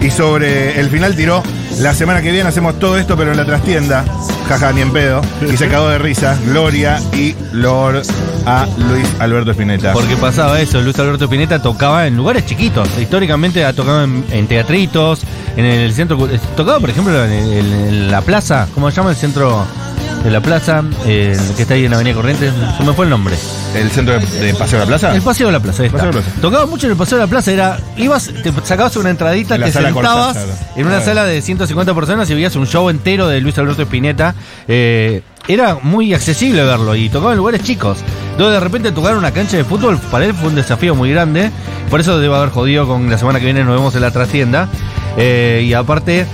Y 0.02 0.10
sobre 0.10 0.78
el 0.78 0.90
final 0.90 1.16
tiró, 1.16 1.42
la 1.80 1.94
semana 1.94 2.22
que 2.22 2.32
viene 2.32 2.48
hacemos 2.48 2.78
todo 2.78 2.96
esto 2.98 3.16
pero 3.16 3.30
en 3.32 3.36
la 3.36 3.44
trastienda. 3.44 4.04
Jaja, 4.48 4.72
ni 4.72 4.80
en 4.80 4.92
pedo. 4.92 5.20
Y 5.52 5.56
se 5.56 5.68
cagó 5.68 5.88
de 5.88 5.98
risa. 5.98 6.38
Gloria 6.46 7.00
y 7.12 7.34
Lord 7.52 8.02
a 8.46 8.66
Luis 8.78 9.06
Alberto 9.18 9.50
Spinetta. 9.52 9.92
Porque 9.92 10.16
pasaba 10.16 10.60
eso, 10.60 10.80
Luis 10.80 10.98
Alberto 10.98 11.24
Spinetta 11.24 11.60
tocaba 11.60 12.06
en 12.06 12.16
lugares 12.16 12.46
chiquitos. 12.46 12.88
Históricamente 12.98 13.64
ha 13.64 13.72
tocado 13.72 14.04
en, 14.04 14.24
en 14.30 14.46
teatritos, 14.46 15.20
en 15.56 15.64
el 15.66 15.92
centro. 15.92 16.16
cu- 16.16 16.28
Tocaba, 16.56 16.80
por 16.80 16.90
ejemplo, 16.90 17.24
en 17.24 18.10
la 18.10 18.20
plaza, 18.22 18.66
¿cómo 18.74 18.90
se 18.90 18.96
llama 18.96 19.10
el 19.10 19.16
centro? 19.16 19.64
de 20.24 20.32
la 20.32 20.40
plaza, 20.40 20.82
eh, 21.06 21.38
que 21.56 21.62
está 21.62 21.74
ahí 21.74 21.84
en 21.84 21.92
la 21.92 21.96
Avenida 21.98 22.16
Corrientes, 22.16 22.52
se 22.76 22.82
me 22.82 22.92
fue 22.92 23.04
el 23.04 23.10
nombre. 23.10 23.36
¿El 23.74 23.90
centro 23.90 24.18
de, 24.18 24.26
de 24.26 24.54
Paseo 24.54 24.78
de 24.80 24.84
la 24.84 24.88
Plaza? 24.88 25.14
El 25.14 25.22
Paseo 25.22 25.46
de 25.46 25.52
la 25.52 25.60
Plaza, 25.60 25.82
ahí 25.82 25.86
está. 25.86 25.98
Paseo 25.98 26.12
de 26.12 26.18
la 26.18 26.24
Plaza. 26.24 26.40
Tocaba 26.40 26.66
mucho 26.66 26.86
en 26.86 26.92
el 26.92 26.98
Paseo 26.98 27.18
de 27.18 27.24
la 27.24 27.30
Plaza, 27.30 27.52
era, 27.52 27.78
ibas, 27.96 28.30
te 28.42 28.52
sacabas 28.64 28.96
una 28.96 29.10
entradita, 29.10 29.54
En 29.54 29.60
la 29.60 29.66
te 29.66 29.72
sentabas 29.72 30.36
en 30.76 30.86
una 30.86 31.00
sala 31.00 31.24
de 31.24 31.40
150 31.42 31.94
personas 31.94 32.28
y 32.30 32.34
veías 32.34 32.56
un 32.56 32.66
show 32.66 32.88
entero 32.88 33.28
de 33.28 33.40
Luis 33.40 33.58
Alberto 33.58 33.82
Spinetta. 33.82 34.34
Eh, 34.66 35.22
era 35.48 35.78
muy 35.82 36.12
accesible 36.12 36.62
verlo 36.62 36.94
y 36.94 37.08
tocaba 37.08 37.32
en 37.32 37.38
lugares 37.38 37.62
chicos. 37.62 37.98
Entonces 38.32 38.54
de 38.54 38.60
repente 38.60 38.92
tocar 38.92 39.16
una 39.16 39.32
cancha 39.32 39.56
de 39.56 39.64
fútbol 39.64 39.98
para 40.10 40.26
él 40.26 40.34
fue 40.34 40.48
un 40.50 40.54
desafío 40.54 40.94
muy 40.94 41.10
grande. 41.10 41.50
Por 41.90 42.00
eso 42.00 42.18
debo 42.18 42.34
haber 42.34 42.50
jodido 42.50 42.86
con 42.86 43.08
la 43.10 43.16
semana 43.16 43.38
que 43.38 43.46
viene 43.46 43.64
nos 43.64 43.74
vemos 43.74 43.94
en 43.94 44.02
la 44.02 44.10
trastienda. 44.10 44.68
Eh, 45.16 45.64
y 45.66 45.72
aparte, 45.72 46.26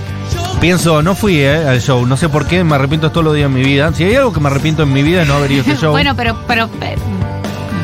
pienso, 0.59 1.01
no 1.01 1.15
fui 1.15 1.39
eh, 1.39 1.65
al 1.65 1.81
show, 1.81 2.05
no 2.05 2.17
sé 2.17 2.27
por 2.27 2.45
qué, 2.45 2.63
me 2.63 2.75
arrepiento 2.75 3.09
todos 3.09 3.23
los 3.23 3.35
días 3.35 3.45
en 3.47 3.53
mi 3.53 3.63
vida. 3.63 3.91
Si 3.93 4.03
hay 4.03 4.15
algo 4.15 4.33
que 4.33 4.41
me 4.41 4.47
arrepiento 4.47 4.83
en 4.83 4.91
mi 4.91 5.01
vida 5.01 5.21
es 5.21 5.27
no 5.27 5.35
haber 5.35 5.51
ido 5.51 5.63
a 5.63 5.65
ese 5.65 5.77
show. 5.81 5.91
Bueno, 5.91 6.13
pero, 6.15 6.37
pero 6.47 6.69
eh, 6.81 6.95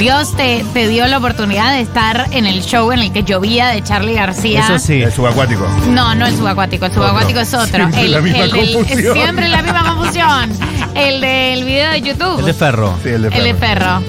Dios 0.01 0.35
te, 0.35 0.65
te 0.73 0.87
dio 0.87 1.05
la 1.05 1.19
oportunidad 1.19 1.73
de 1.73 1.81
estar 1.81 2.25
en 2.31 2.47
el 2.47 2.63
show 2.63 2.91
en 2.91 3.01
el 3.01 3.13
que 3.13 3.21
llovía 3.21 3.67
de 3.67 3.83
Charlie 3.83 4.15
García. 4.15 4.65
Eso 4.65 4.79
sí. 4.79 4.99
El 4.99 5.11
subacuático. 5.11 5.67
No, 5.89 6.15
no 6.15 6.25
el 6.25 6.35
subacuático, 6.35 6.87
el 6.87 6.91
subacuático 6.91 7.39
es 7.39 7.53
otro. 7.53 7.67
Siempre 7.69 8.01
el, 8.01 8.11
la 8.11 8.21
misma 8.21 8.43
el 8.45 8.49
confusión. 8.49 9.13
siempre 9.13 9.47
la 9.47 9.61
misma 9.61 9.83
confusión. 9.93 10.51
El 10.95 11.21
del 11.21 11.63
video 11.65 11.91
de 11.91 12.01
YouTube. 12.01 12.39
El 12.39 12.45
de 12.45 12.53
Ferro. 12.53 12.95
Sí, 13.03 13.09
el 13.09 13.21
de 13.23 13.27
El 13.29 13.43
de 13.43 13.53
Ferro. 13.55 14.01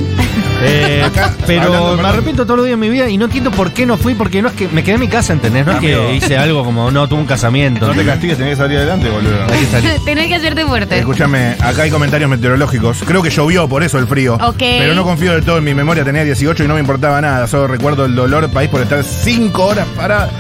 Eh, 0.65 1.03
Acá, 1.05 1.35
pero 1.45 1.75
hablando, 1.75 2.03
me 2.03 2.09
arrepiento 2.09 2.45
todos 2.45 2.59
los 2.59 2.67
días 2.67 2.79
de 2.79 2.87
mi 2.87 2.89
vida 2.89 3.09
y 3.09 3.19
no 3.19 3.25
entiendo 3.25 3.51
por 3.51 3.73
qué 3.73 3.85
no 3.85 3.97
fui, 3.97 4.15
porque 4.15 4.41
no 4.43 4.49
es 4.49 4.55
que 4.55 4.69
me 4.69 4.85
quedé 4.85 4.95
en 4.95 5.01
mi 5.01 5.09
casa, 5.09 5.33
¿entendés? 5.33 5.67
No 5.67 5.73
es 5.73 5.79
que 5.81 6.15
hice 6.15 6.37
algo 6.37 6.65
como, 6.65 6.91
no, 6.91 7.09
tuve 7.09 7.21
un 7.21 7.27
casamiento. 7.27 7.89
No 7.89 7.95
te 7.95 8.05
castigues, 8.05 8.39
tenés 8.39 8.53
que 8.53 8.63
salir 8.63 8.79
adelante, 8.79 9.09
boludo. 9.09 9.43
Hay 9.51 9.59
que 9.59 9.67
salir. 9.67 9.93
Tenés 10.05 10.29
que 10.29 10.37
hacerte 10.37 10.65
fuerte. 10.65 10.99
Escúchame, 10.99 11.57
acá 11.61 11.83
hay 11.83 11.91
comentarios 11.91 12.31
meteorológicos. 12.31 13.03
Creo 13.05 13.23
que 13.23 13.31
llovió, 13.31 13.69
por 13.69 13.83
eso 13.83 13.99
el 13.99 14.07
frío. 14.07 14.35
Ok. 14.35 14.59
Pero 14.59 14.95
no 14.95 15.03
confío 15.05 15.33
del 15.33 15.45
todo 15.45 15.59
en 15.59 15.65
mi 15.65 15.75
memoria. 15.75 16.05
Tenía 16.05 16.23
18 16.23 16.65
y 16.65 16.69
no 16.69 16.75
me 16.75 16.81
importaba 16.81 17.21
nada. 17.21 17.47
Solo 17.47 17.67
recuerdo 17.67 18.05
el 18.05 18.15
dolor 18.15 18.49
país 18.51 18.71
por 18.71 18.83
estar 18.83 19.03
5 19.03 19.65
horas 19.65 19.87
para 19.97 20.31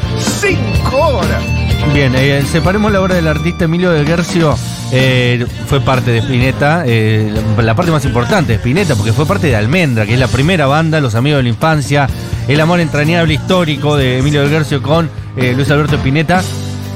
5 0.40 0.96
horas. 0.96 1.61
Bien, 1.92 2.12
eh, 2.16 2.42
separemos 2.50 2.90
la 2.90 3.00
obra 3.02 3.16
del 3.16 3.28
artista 3.28 3.64
Emilio 3.66 3.90
del 3.90 4.06
Guercio. 4.06 4.56
eh, 4.92 5.46
fue 5.68 5.80
parte 5.80 6.10
de 6.10 6.18
Spinetta, 6.18 6.84
eh, 6.86 7.32
la, 7.58 7.74
parte 7.74 7.90
más 7.90 8.04
importante 8.04 8.52
de 8.52 8.58
Spinetta, 8.58 8.94
porque 8.94 9.12
fue 9.12 9.24
parte 9.26 9.46
de 9.46 9.56
Almendra, 9.56 10.04
que 10.06 10.14
es 10.14 10.18
la 10.20 10.28
primera 10.28 10.66
banda, 10.66 11.00
Los 11.00 11.14
Amigos 11.14 11.38
de 11.38 11.42
la 11.44 11.48
Infancia, 11.50 12.08
el 12.48 12.60
amor 12.60 12.80
entrañable 12.80 13.34
histórico 13.34 13.96
de 13.96 14.18
Emilio 14.18 14.40
del 14.42 14.50
Guercio 14.50 14.82
con 14.82 15.10
eh, 15.36 15.52
Luis 15.54 15.70
Alberto 15.70 15.96
Spinetta. 15.96 16.42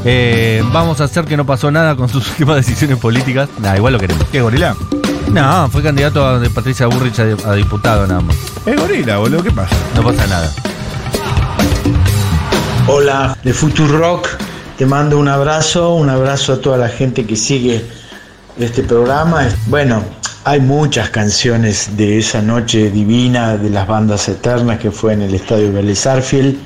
Eh, 0.05 0.63
vamos 0.73 1.01
a 1.01 1.05
hacer 1.05 1.25
que 1.25 1.37
no 1.37 1.45
pasó 1.47 1.71
nada 1.71 1.95
con 1.97 2.09
sus 2.09 2.29
últimas 2.31 2.57
decisiones 2.57 2.99
políticas. 2.99 3.49
Nah, 3.61 3.77
igual 3.77 3.93
lo 3.95 3.99
queremos. 3.99 4.25
¿Qué 4.31 4.41
gorila? 4.41 4.75
No, 5.31 5.69
fue 5.71 5.83
candidato 5.83 6.27
a- 6.27 6.39
de 6.39 6.49
Patricia 6.51 6.87
Burrich 6.87 7.19
a, 7.19 7.51
a 7.51 7.55
diputado 7.55 8.07
nada 8.07 8.21
más. 8.21 8.37
Es 8.65 8.77
gorila, 8.79 9.19
boludo. 9.19 9.43
¿Qué 9.43 9.51
pasa? 9.51 9.75
No 9.95 10.03
pasa 10.03 10.27
nada. 10.27 10.51
Hola, 12.89 13.37
de 13.43 13.53
Rock. 13.89 14.29
Te 14.77 14.85
mando 14.85 15.19
un 15.19 15.27
abrazo, 15.27 15.95
un 15.95 16.11
abrazo 16.11 16.53
a 16.53 16.61
toda 16.61 16.77
la 16.77 16.91
gente 16.91 17.25
que 17.25 17.35
sigue 17.35 17.83
este 18.59 18.83
programa. 18.83 19.49
Bueno, 19.69 20.03
hay 20.45 20.61
muchas 20.61 21.09
canciones 21.09 21.97
de 21.97 22.19
esa 22.19 22.43
noche 22.43 22.91
divina 22.91 23.57
de 23.57 23.71
las 23.71 23.87
bandas 23.87 24.29
eternas 24.29 24.79
que 24.79 24.91
fue 24.91 25.15
en 25.15 25.23
el 25.23 25.35
estadio 25.35 25.73
Vélez 25.73 26.07
Arfield, 26.07 26.59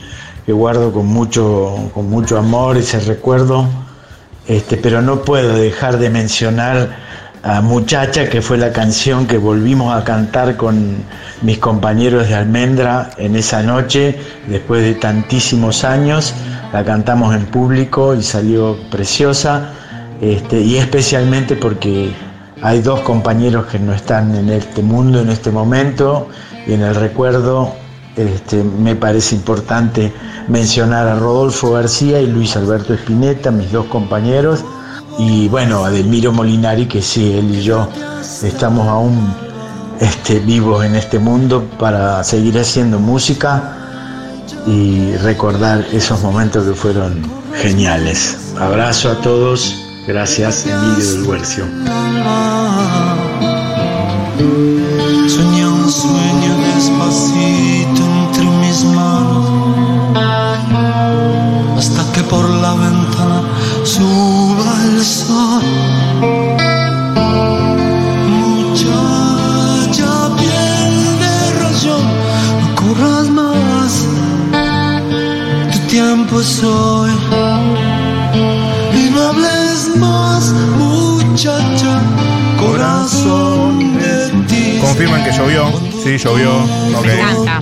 que 0.45 0.51
guardo 0.51 0.93
con 0.93 1.07
mucho, 1.07 1.89
con 1.95 2.11
mucho 2.11 2.37
amor 2.37 2.79
ese 2.79 2.99
recuerdo. 2.99 3.69
Este, 4.49 4.77
pero 4.77 5.01
no 5.01 5.23
puedo 5.23 5.55
dejar 5.55 6.01
de 6.01 6.11
mencionar 6.11 6.97
a 7.45 7.61
Muchacha, 7.61 8.29
que 8.29 8.43
fue 8.43 8.59
la 8.59 8.73
canción 8.73 9.29
que 9.29 9.39
volvimos 9.39 9.97
a 9.97 10.03
cantar 10.03 10.57
con 10.57 10.97
mis 11.43 11.59
compañeros 11.59 12.29
de 12.29 12.35
Almendra 12.35 13.11
en 13.19 13.37
esa 13.37 13.63
noche, 13.63 14.19
después 14.49 14.83
de 14.83 14.95
tantísimos 14.95 15.85
años. 15.85 16.35
La 16.73 16.85
cantamos 16.85 17.35
en 17.35 17.47
público 17.47 18.15
y 18.15 18.23
salió 18.23 18.77
preciosa, 18.91 19.73
este, 20.21 20.61
y 20.61 20.77
especialmente 20.77 21.57
porque 21.57 22.15
hay 22.63 22.81
dos 22.81 23.01
compañeros 23.01 23.67
que 23.67 23.79
no 23.79 23.93
están 23.93 24.35
en 24.37 24.51
este 24.51 24.83
mundo 24.83 25.21
en 25.21 25.31
este 25.31 25.51
momento, 25.51 26.29
y 26.67 26.75
en 26.75 26.83
el 26.83 26.95
recuerdo 26.95 27.73
este, 28.17 28.63
me 28.63 28.95
parece 28.95 29.35
importante 29.35 30.13
mencionar 30.47 31.09
a 31.09 31.17
Rodolfo 31.17 31.73
García 31.73 32.21
y 32.21 32.27
Luis 32.27 32.57
Alberto 32.57 32.95
Espineta, 32.95 33.51
mis 33.51 33.73
dos 33.73 33.87
compañeros, 33.87 34.65
y 35.19 35.49
bueno, 35.49 35.85
a 35.85 35.91
Delmiro 35.91 36.33
Molinari, 36.33 36.87
que 36.87 37.03
sí, 37.03 37.33
él 37.37 37.55
y 37.55 37.63
yo 37.63 37.89
estamos 38.45 38.87
aún 38.87 39.35
este, 40.01 40.39
vivos 40.39 40.85
en 40.85 40.95
este 40.95 41.19
mundo 41.19 41.65
para 41.79 42.23
seguir 42.23 42.59
haciendo 42.59 42.99
música 42.99 43.80
y 44.71 45.17
recordar 45.17 45.85
esos 45.93 46.23
momentos 46.23 46.65
que 46.65 46.75
fueron 46.75 47.23
geniales. 47.61 48.55
Abrazo 48.59 49.11
a 49.11 49.21
todos, 49.21 49.75
gracias 50.07 50.65
Emilio 50.65 51.13
del 51.13 51.23
Huercio. 51.27 51.65
Soñé 55.29 55.67
un 55.67 55.91
sueño 55.91 56.57
despacito 56.75 58.03
entre 58.23 58.45
mis 58.45 58.85
manos 58.85 59.47
Hasta 61.77 62.13
que 62.13 62.23
por 62.23 62.49
la 62.49 62.75
ventana 62.75 63.43
suba 63.85 64.73
el 64.85 65.05
sol 65.05 65.90
tiempo 76.41 76.43
es 76.43 76.63
hoy 76.65 77.11
Y 78.95 79.11
no 79.11 79.29
hables 79.29 79.97
más 79.97 80.53
Muchacha 80.79 82.01
Corazón 82.59 83.99
de 83.99 84.29
ti 84.47 84.79
Confirman 84.81 85.25
que 85.25 85.33
llovió. 85.33 85.71
Sí, 86.03 86.17
llovió. 86.17 86.51
Ok. 86.97 87.05
Me 87.05 87.21
encanta. 87.21 87.61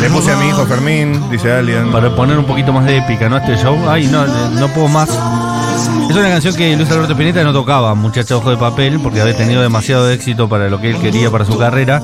Le 0.00 0.10
puse 0.10 0.32
a 0.32 0.36
mi 0.36 0.48
hijo 0.48 0.66
Fermín, 0.66 1.30
dice 1.30 1.52
alguien. 1.52 1.90
Para 1.90 2.14
poner 2.14 2.38
un 2.38 2.44
poquito 2.44 2.72
más 2.72 2.84
de 2.84 2.98
épica, 2.98 3.28
¿no? 3.28 3.38
Este 3.38 3.56
show. 3.56 3.78
Ay, 3.88 4.06
no, 4.06 4.26
no 4.26 4.68
puedo 4.68 4.88
más. 4.88 5.08
Es 5.08 6.16
una 6.16 6.28
canción 6.28 6.54
que 6.54 6.76
Luis 6.76 6.90
Alberto 6.90 7.12
Spinetta 7.12 7.42
no 7.42 7.52
tocaba, 7.52 7.94
Muchacha 7.94 8.36
Ojo 8.36 8.50
de 8.50 8.56
Papel, 8.58 9.00
porque 9.00 9.22
había 9.22 9.36
tenido 9.36 9.62
demasiado 9.62 10.10
éxito 10.10 10.48
para 10.48 10.68
lo 10.68 10.80
que 10.80 10.90
él 10.90 10.98
quería 10.98 11.30
para 11.30 11.46
su 11.46 11.58
carrera 11.58 12.02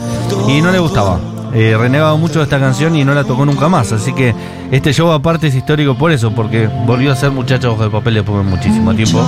y 0.48 0.62
no 0.62 0.72
le 0.72 0.78
gustaba. 0.78 1.18
Eh, 1.52 1.76
renegaba 1.78 2.16
mucho 2.16 2.38
de 2.38 2.44
esta 2.44 2.60
canción 2.60 2.94
y 2.96 3.04
no 3.04 3.14
la 3.14 3.24
tocó 3.24 3.44
nunca 3.44 3.68
más. 3.68 3.92
Así 3.92 4.12
que 4.12 4.34
este 4.70 4.92
show 4.92 5.10
aparte 5.10 5.48
es 5.48 5.54
histórico 5.54 5.96
por 5.96 6.12
eso, 6.12 6.30
porque 6.32 6.68
volvió 6.86 7.12
a 7.12 7.16
ser 7.16 7.30
Muchacha 7.30 7.68
Ojo 7.68 7.82
de 7.82 7.90
Papel 7.90 8.14
después 8.14 8.44
de 8.44 8.50
muchísimo 8.50 8.94
tiempo. 8.94 9.24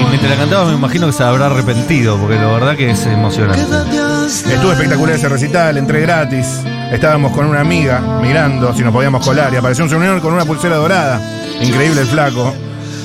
Y 0.00 0.04
mientras 0.08 0.30
la 0.30 0.36
cantaba 0.36 0.64
me 0.66 0.74
imagino 0.74 1.06
que 1.06 1.12
se 1.12 1.22
habrá 1.22 1.46
arrepentido, 1.46 2.16
porque 2.16 2.36
la 2.36 2.46
verdad 2.46 2.76
que 2.76 2.90
es 2.90 3.06
emocionante. 3.06 3.62
Estuvo 4.26 4.72
espectacular 4.72 5.16
ese 5.16 5.28
recital, 5.28 5.76
entré 5.76 6.00
gratis. 6.00 6.60
Estábamos 6.90 7.32
con 7.32 7.46
una 7.46 7.60
amiga 7.60 8.00
mirando 8.20 8.74
si 8.74 8.82
nos 8.82 8.92
podíamos 8.92 9.24
colar 9.24 9.52
y 9.52 9.56
apareció 9.56 9.84
un 9.84 9.90
señor 9.90 10.20
con 10.20 10.32
una 10.32 10.44
pulsera 10.44 10.76
dorada. 10.76 11.20
Increíble 11.60 12.00
el 12.02 12.06
flaco. 12.06 12.54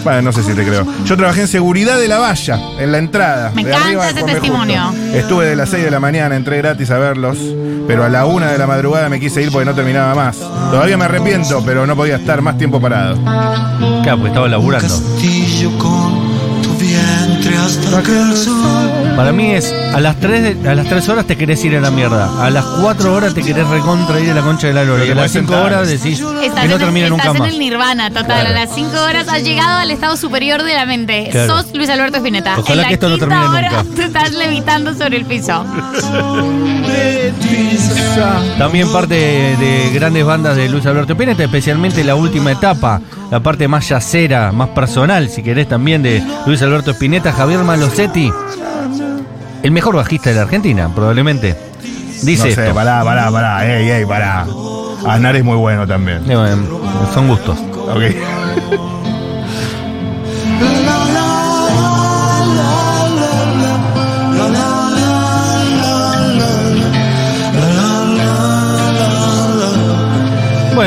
Bueno, 0.03 0.21
no 0.21 0.31
sé 0.31 0.43
si 0.43 0.53
te 0.53 0.63
creo. 0.65 0.86
Yo 1.05 1.17
trabajé 1.17 1.41
en 1.41 1.47
seguridad 1.47 1.97
de 1.97 2.07
la 2.07 2.19
valla, 2.19 2.60
en 2.79 2.91
la 2.91 2.97
entrada. 2.97 3.51
Me 3.53 3.63
de 3.63 3.71
encanta 3.71 4.10
ese 4.10 4.23
testimonio. 4.23 4.83
Justo. 4.88 5.17
Estuve 5.17 5.45
de 5.45 5.55
las 5.55 5.69
6 5.69 5.83
de 5.83 5.91
la 5.91 5.99
mañana, 5.99 6.36
entré 6.36 6.57
gratis 6.57 6.89
a 6.91 6.97
verlos, 6.97 7.38
pero 7.88 8.03
a 8.03 8.10
la 8.10 8.25
1 8.25 8.45
de 8.45 8.57
la 8.57 8.67
madrugada 8.67 9.10
me 9.10 9.19
quise 9.19 9.41
ir 9.41 9.51
porque 9.51 9.65
no 9.65 9.75
terminaba 9.75 10.15
más. 10.15 10.38
Todavía 10.38 10.97
me 10.97 11.05
arrepiento, 11.05 11.63
pero 11.65 11.86
no 11.86 11.95
podía 11.95 12.17
estar 12.17 12.41
más 12.41 12.57
tiempo 12.57 12.79
parado. 12.79 13.17
Claro, 14.03 14.17
porque 14.17 14.27
estaba 14.27 14.47
laburando. 14.47 14.88
castillo 14.88 15.77
con 15.77 16.37
vientre 17.38 17.58
hasta 17.58 18.04
que 18.04 18.19
el 18.19 18.36
sol 18.36 19.13
Para 19.15 19.32
mí 19.32 19.52
es 19.52 19.73
a 19.93 20.00
las 20.00 20.15
3 20.17 20.65
a 20.65 20.76
las 20.76 20.88
3 20.88 21.10
horas 21.10 21.26
te 21.26 21.36
querés 21.36 21.63
ir 21.65 21.76
a 21.76 21.82
la 21.82 21.91
mierda. 21.91 22.43
A 22.43 22.50
las 22.50 22.63
4 22.82 23.13
horas 23.13 23.34
te 23.34 23.41
querés 23.41 23.67
recontra 23.67 24.19
ir 24.19 24.30
a 24.32 24.36
la 24.36 24.41
concha 24.41 24.67
de 24.67 24.73
la 24.73 24.84
lora. 24.84 25.04
Y 25.06 25.08
a 25.08 25.10
te 25.10 25.15
las 25.15 25.32
podés 25.32 25.32
5 25.34 25.54
sentar. 25.54 25.65
horas 25.65 25.88
decís 25.88 26.21
Estás, 26.43 26.62
que 26.62 26.67
no 26.67 26.78
termina 26.78 27.10
nunca 27.10 27.23
estás 27.23 27.36
en 27.36 27.41
más. 27.43 27.52
el 27.52 27.60
nirvana, 27.60 28.10
total. 28.10 28.26
Claro. 28.26 28.50
A 28.50 28.52
las 28.54 28.76
5 28.76 28.89
horas 29.02 29.28
has 29.28 29.43
llegado 29.43 29.78
al 29.80 29.91
estado 29.91 30.17
superior 30.17 30.63
de 30.63 30.73
la 30.73 30.86
mente. 30.86 31.30
Claro. 31.32 31.62
Sos 31.62 31.73
Luis 31.73 31.89
Alberto 31.89 32.17
Spinetta. 32.17 32.60
Ojalá 32.60 32.73
en 32.73 32.82
la 32.82 32.88
que 32.89 32.93
esto 32.95 33.10
no 33.10 33.15
quinta 33.17 33.30
termine 33.30 33.58
hora 33.58 33.84
nunca. 33.84 33.95
tú 33.95 34.02
estás 34.02 34.32
levitando 34.34 34.93
sobre 34.93 35.17
el 35.17 35.26
piso. 35.26 35.65
También 38.58 38.91
parte 38.91 39.13
de, 39.15 39.58
de 39.58 39.91
grandes 39.93 40.26
bandas 40.26 40.56
de 40.56 40.67
Luis 40.69 40.86
Alberto 40.86 41.13
Spinetta, 41.13 41.43
especialmente 41.43 42.04
la 42.04 42.15
última 42.15 42.52
etapa, 42.52 43.02
la 43.31 43.39
parte 43.39 43.67
más 43.67 43.87
yacera, 43.89 44.51
más 44.51 44.69
personal, 44.69 45.29
si 45.29 45.43
querés, 45.43 45.67
también 45.67 46.01
de 46.01 46.23
Luis 46.45 46.61
Alberto 46.61 46.91
Spinetta, 46.91 47.31
Javier 47.31 47.59
Malosetti, 47.63 48.31
el 49.63 49.71
mejor 49.71 49.95
bajista 49.95 50.29
de 50.29 50.35
la 50.35 50.43
Argentina, 50.43 50.89
probablemente. 50.93 51.55
Dice 52.23 52.49
no 52.49 52.55
sé, 52.55 52.61
esto. 52.63 52.73
pará, 52.73 53.03
pará, 53.03 53.31
pará, 53.31 53.67
ey, 53.67 53.89
ey, 53.89 54.05
pará. 54.05 54.45
Aznar 55.05 55.35
es 55.35 55.43
muy 55.43 55.57
bueno 55.57 55.85
también. 55.85 56.29
Eh, 56.29 56.35
bueno, 56.35 56.63
son 57.13 57.27
gustos. 57.27 57.59
Ok. 57.59 58.01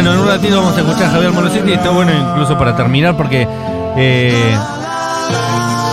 Bueno, 0.03 0.15
en 0.15 0.21
un 0.21 0.29
ratito 0.29 0.57
vamos 0.57 0.75
a 0.75 0.81
escuchar 0.81 1.09
a 1.09 1.11
Javier 1.11 1.31
Molosetti 1.31 1.71
y 1.73 1.75
está 1.75 1.91
bueno 1.91 2.11
incluso 2.11 2.57
para 2.57 2.75
terminar 2.75 3.19
porque 3.19 3.47
eh, 3.99 4.57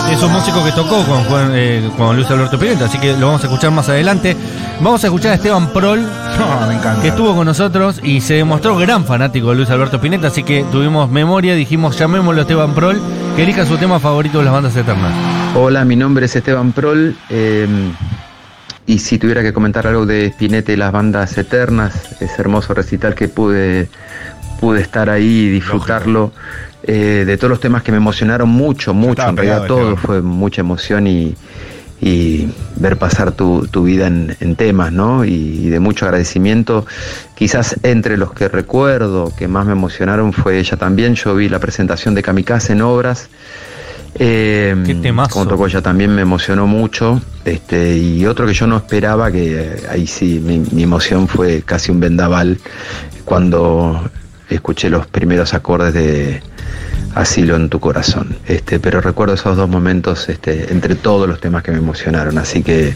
es 0.10 0.24
un 0.24 0.32
músico 0.32 0.64
que 0.64 0.72
tocó 0.72 1.04
con, 1.04 1.26
Juan- 1.26 1.52
eh, 1.54 1.90
con 1.98 2.16
Luis 2.16 2.32
Alberto 2.32 2.58
Pineta, 2.58 2.86
así 2.86 2.98
que 3.00 3.12
lo 3.18 3.26
vamos 3.26 3.44
a 3.44 3.48
escuchar 3.48 3.72
más 3.72 3.90
adelante. 3.90 4.38
Vamos 4.80 5.04
a 5.04 5.08
escuchar 5.08 5.34
a 5.34 5.36
Esteban 5.36 5.68
Prol, 5.74 6.02
No, 6.04 6.68
me 6.70 6.76
encanta. 6.76 7.02
que 7.02 7.10
estuvo 7.10 7.36
con 7.36 7.48
nosotros 7.48 8.00
y 8.02 8.22
se 8.22 8.36
demostró 8.36 8.78
gran 8.78 9.04
fanático 9.04 9.50
de 9.50 9.56
Luis 9.58 9.70
Alberto 9.72 10.00
Pineta, 10.00 10.28
así 10.28 10.44
que 10.44 10.64
tuvimos 10.72 11.10
memoria, 11.10 11.54
dijimos 11.56 12.00
llamémoslo 12.00 12.40
a 12.40 12.44
Esteban 12.44 12.74
Prol, 12.74 13.02
que 13.36 13.44
elija 13.44 13.66
su 13.66 13.76
tema 13.76 14.00
favorito 14.00 14.38
de 14.38 14.46
las 14.46 14.54
bandas 14.54 14.74
eternas. 14.78 15.12
Hola, 15.54 15.84
mi 15.84 15.98
nombre 15.98 16.28
es 16.28 16.36
Esteban 16.38 16.72
Prol. 16.72 17.14
eh, 17.30 17.68
y 18.88 19.00
si 19.00 19.20
tuviera 19.20 19.44
que 19.44 19.52
comentar 19.52 19.86
algo 19.86 20.06
de 20.06 20.28
Spinetta 20.28 20.72
y 20.72 20.78
las 20.78 20.94
bandas 20.94 21.38
eternas, 21.38 21.94
ese 22.22 22.42
hermoso 22.42 22.74
recital 22.74 23.14
que 23.16 23.28
pude, 23.28 23.90
pude 24.62 24.82
estar 24.82 25.10
ahí 25.10 25.26
y 25.28 25.50
disfrutarlo, 25.50 26.32
eh, 26.84 27.26
de 27.28 27.38
todos 27.38 27.50
los 27.50 27.60
temas 27.60 27.84
que 27.84 27.92
me 27.92 27.98
emocionaron 27.98 28.48
mucho, 28.48 28.94
mucho, 28.94 29.28
en 29.28 29.36
realidad 29.36 29.68
todo 29.68 29.98
fue 29.98 30.22
mucha 30.22 30.62
emoción 30.62 31.06
y, 31.06 31.36
y 32.00 32.50
ver 32.78 32.98
pasar 32.98 33.34
tu, 33.34 33.68
tu 33.68 33.84
vida 33.84 34.08
en, 34.08 34.38
en 34.40 34.56
temas, 34.56 34.94
¿no? 34.94 35.26
Y, 35.26 35.34
y 35.34 35.70
de 35.70 35.82
mucho 35.82 36.06
agradecimiento. 36.06 36.86
Quizás 37.36 37.76
entre 37.84 38.16
los 38.16 38.32
que 38.32 38.48
recuerdo 38.48 39.34
que 39.38 39.50
más 39.50 39.66
me 39.66 39.74
emocionaron 39.74 40.32
fue 40.32 40.60
ella 40.60 40.78
también. 40.78 41.16
Yo 41.16 41.36
vi 41.36 41.50
la 41.50 41.60
presentación 41.60 42.16
de 42.16 42.24
Kamikaze 42.24 42.72
en 42.72 42.84
obras. 42.84 43.28
Eh, 44.20 44.76
Qué 44.86 44.96
temazo. 44.96 45.34
como 45.34 45.48
tocó 45.48 45.68
ella 45.68 45.82
también 45.82 46.14
me 46.14 46.22
emocionó 46.22 46.66
mucho. 46.68 47.22
Este, 47.46 47.98
y 47.98 48.26
otro 48.26 48.46
que 48.48 48.54
yo 48.54 48.68
no 48.68 48.78
esperaba, 48.78 49.32
que 49.32 49.60
eh, 49.62 49.84
ahí 49.90 50.08
sí 50.08 50.42
mi, 50.44 50.60
mi 50.72 50.84
emoción 50.84 51.28
fue 51.28 51.62
casi 51.64 51.92
un 51.92 52.00
vendaval 52.00 52.58
cuando 53.26 54.10
escuché 54.50 54.90
los 54.90 55.06
primeros 55.08 55.54
acordes 55.54 55.94
de 55.94 56.42
Asilo 57.16 57.56
en 57.56 57.70
tu 57.70 57.80
corazón. 57.80 58.38
Este, 58.48 58.80
pero 58.80 59.02
recuerdo 59.02 59.34
esos 59.34 59.58
dos 59.58 59.68
momentos 59.70 60.30
este, 60.30 60.72
entre 60.72 60.96
todos 60.96 61.28
los 61.28 61.40
temas 61.40 61.64
que 61.64 61.72
me 61.72 61.78
emocionaron. 61.80 62.38
Así 62.38 62.64
que 62.64 62.96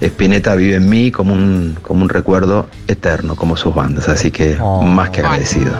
Spinetta 0.00 0.54
vive 0.54 0.76
en 0.76 0.88
mí 0.88 1.10
como 1.10 1.34
un, 1.34 1.76
como 1.82 2.02
un 2.02 2.08
recuerdo 2.08 2.68
eterno, 2.86 3.36
como 3.36 3.56
sus 3.56 3.74
bandas. 3.74 4.08
Así 4.08 4.30
que 4.30 4.56
Oh. 4.60 4.82
más 4.82 5.10
que 5.10 5.20
agradecido. 5.20 5.72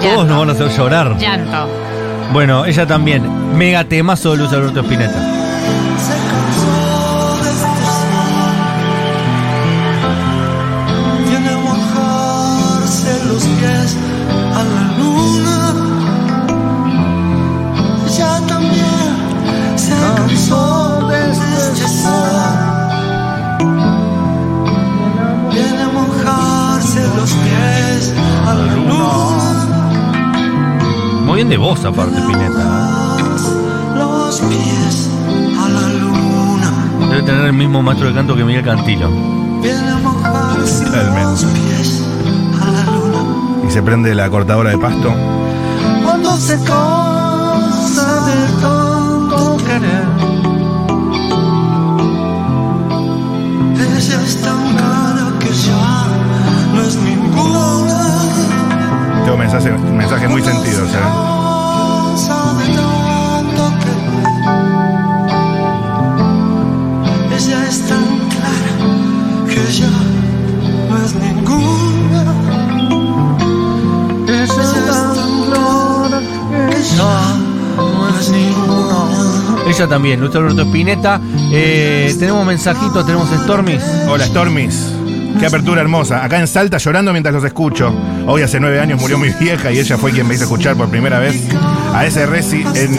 Todos 0.00 0.26
nos 0.26 0.38
van 0.38 0.48
a 0.50 0.52
hacer 0.52 0.68
llorar. 0.70 1.18
Llanto. 1.18 1.68
Bueno, 2.32 2.64
ella 2.64 2.86
también, 2.86 3.22
mega 3.58 3.84
temazo 3.84 4.32
de 4.32 4.38
Luis 4.38 4.52
Alberto 4.52 4.80
Spinetta. 4.80 5.41
Bien 31.42 31.50
de 31.50 31.56
voz 31.56 31.84
aparte, 31.84 32.18
Spinetta. 32.18 33.16
Los 33.96 34.40
pies 34.42 35.10
a 35.58 35.68
la 35.68 35.88
luna. 35.88 36.70
¿eh? 37.00 37.06
Debe 37.10 37.22
tener 37.22 37.46
el 37.46 37.52
mismo 37.52 37.82
maestro 37.82 38.06
de 38.08 38.14
canto 38.14 38.36
que 38.36 38.44
Miguel 38.44 38.64
Cantilo. 38.64 39.08
Luna. 39.10 39.64
Y 43.66 43.70
se 43.72 43.82
prende 43.82 44.14
la 44.14 44.30
cortadora 44.30 44.70
de 44.70 44.78
pasto. 44.78 45.12
Cuando 46.04 46.36
se 46.36 46.56
cansa 46.62 48.26
de 48.26 48.46
tanto 48.60 49.56
querer. 49.66 50.06
Ella 53.96 54.22
es 54.22 54.42
Tengo 59.32 59.44
mensaje, 59.44 59.70
mensaje 59.70 60.28
muy 60.28 60.42
sentido. 60.42 60.84
Ella 67.34 67.66
es 67.66 67.80
tan 67.88 68.04
clara 68.28 68.74
que 69.48 69.72
ya 69.72 69.88
no 70.90 71.02
es 71.02 71.14
ninguna. 71.14 72.34
Ella 74.28 74.44
es 74.44 74.86
tan 74.86 75.44
clara 75.46 76.20
que 76.68 76.82
ya 76.94 77.14
no 77.78 78.18
es 78.20 78.28
ninguna. 78.28 79.64
Ella 79.66 79.88
también, 79.88 80.20
Luis 80.20 80.34
Alberto 80.34 80.60
Spinetta. 80.60 81.22
Eh, 81.50 82.14
tenemos 82.18 82.44
mensajitos, 82.44 83.06
tenemos 83.06 83.30
Stormis. 83.30 83.82
Hola, 84.06 84.26
Stormis. 84.26 84.92
Qué 85.38 85.46
apertura 85.46 85.80
hermosa. 85.80 86.24
Acá 86.24 86.38
en 86.38 86.46
Salta 86.46 86.78
llorando 86.78 87.12
mientras 87.12 87.34
los 87.34 87.44
escucho. 87.44 87.92
Hoy 88.26 88.42
hace 88.42 88.60
nueve 88.60 88.80
años 88.80 89.00
murió 89.00 89.18
mi 89.18 89.30
vieja 89.30 89.72
y 89.72 89.78
ella 89.78 89.98
fue 89.98 90.12
quien 90.12 90.26
me 90.26 90.34
hizo 90.34 90.44
escuchar 90.44 90.76
por 90.76 90.88
primera 90.88 91.18
vez 91.18 91.48
a 91.94 92.04
ese 92.06 92.26
Reci 92.26 92.64
en 92.74 92.98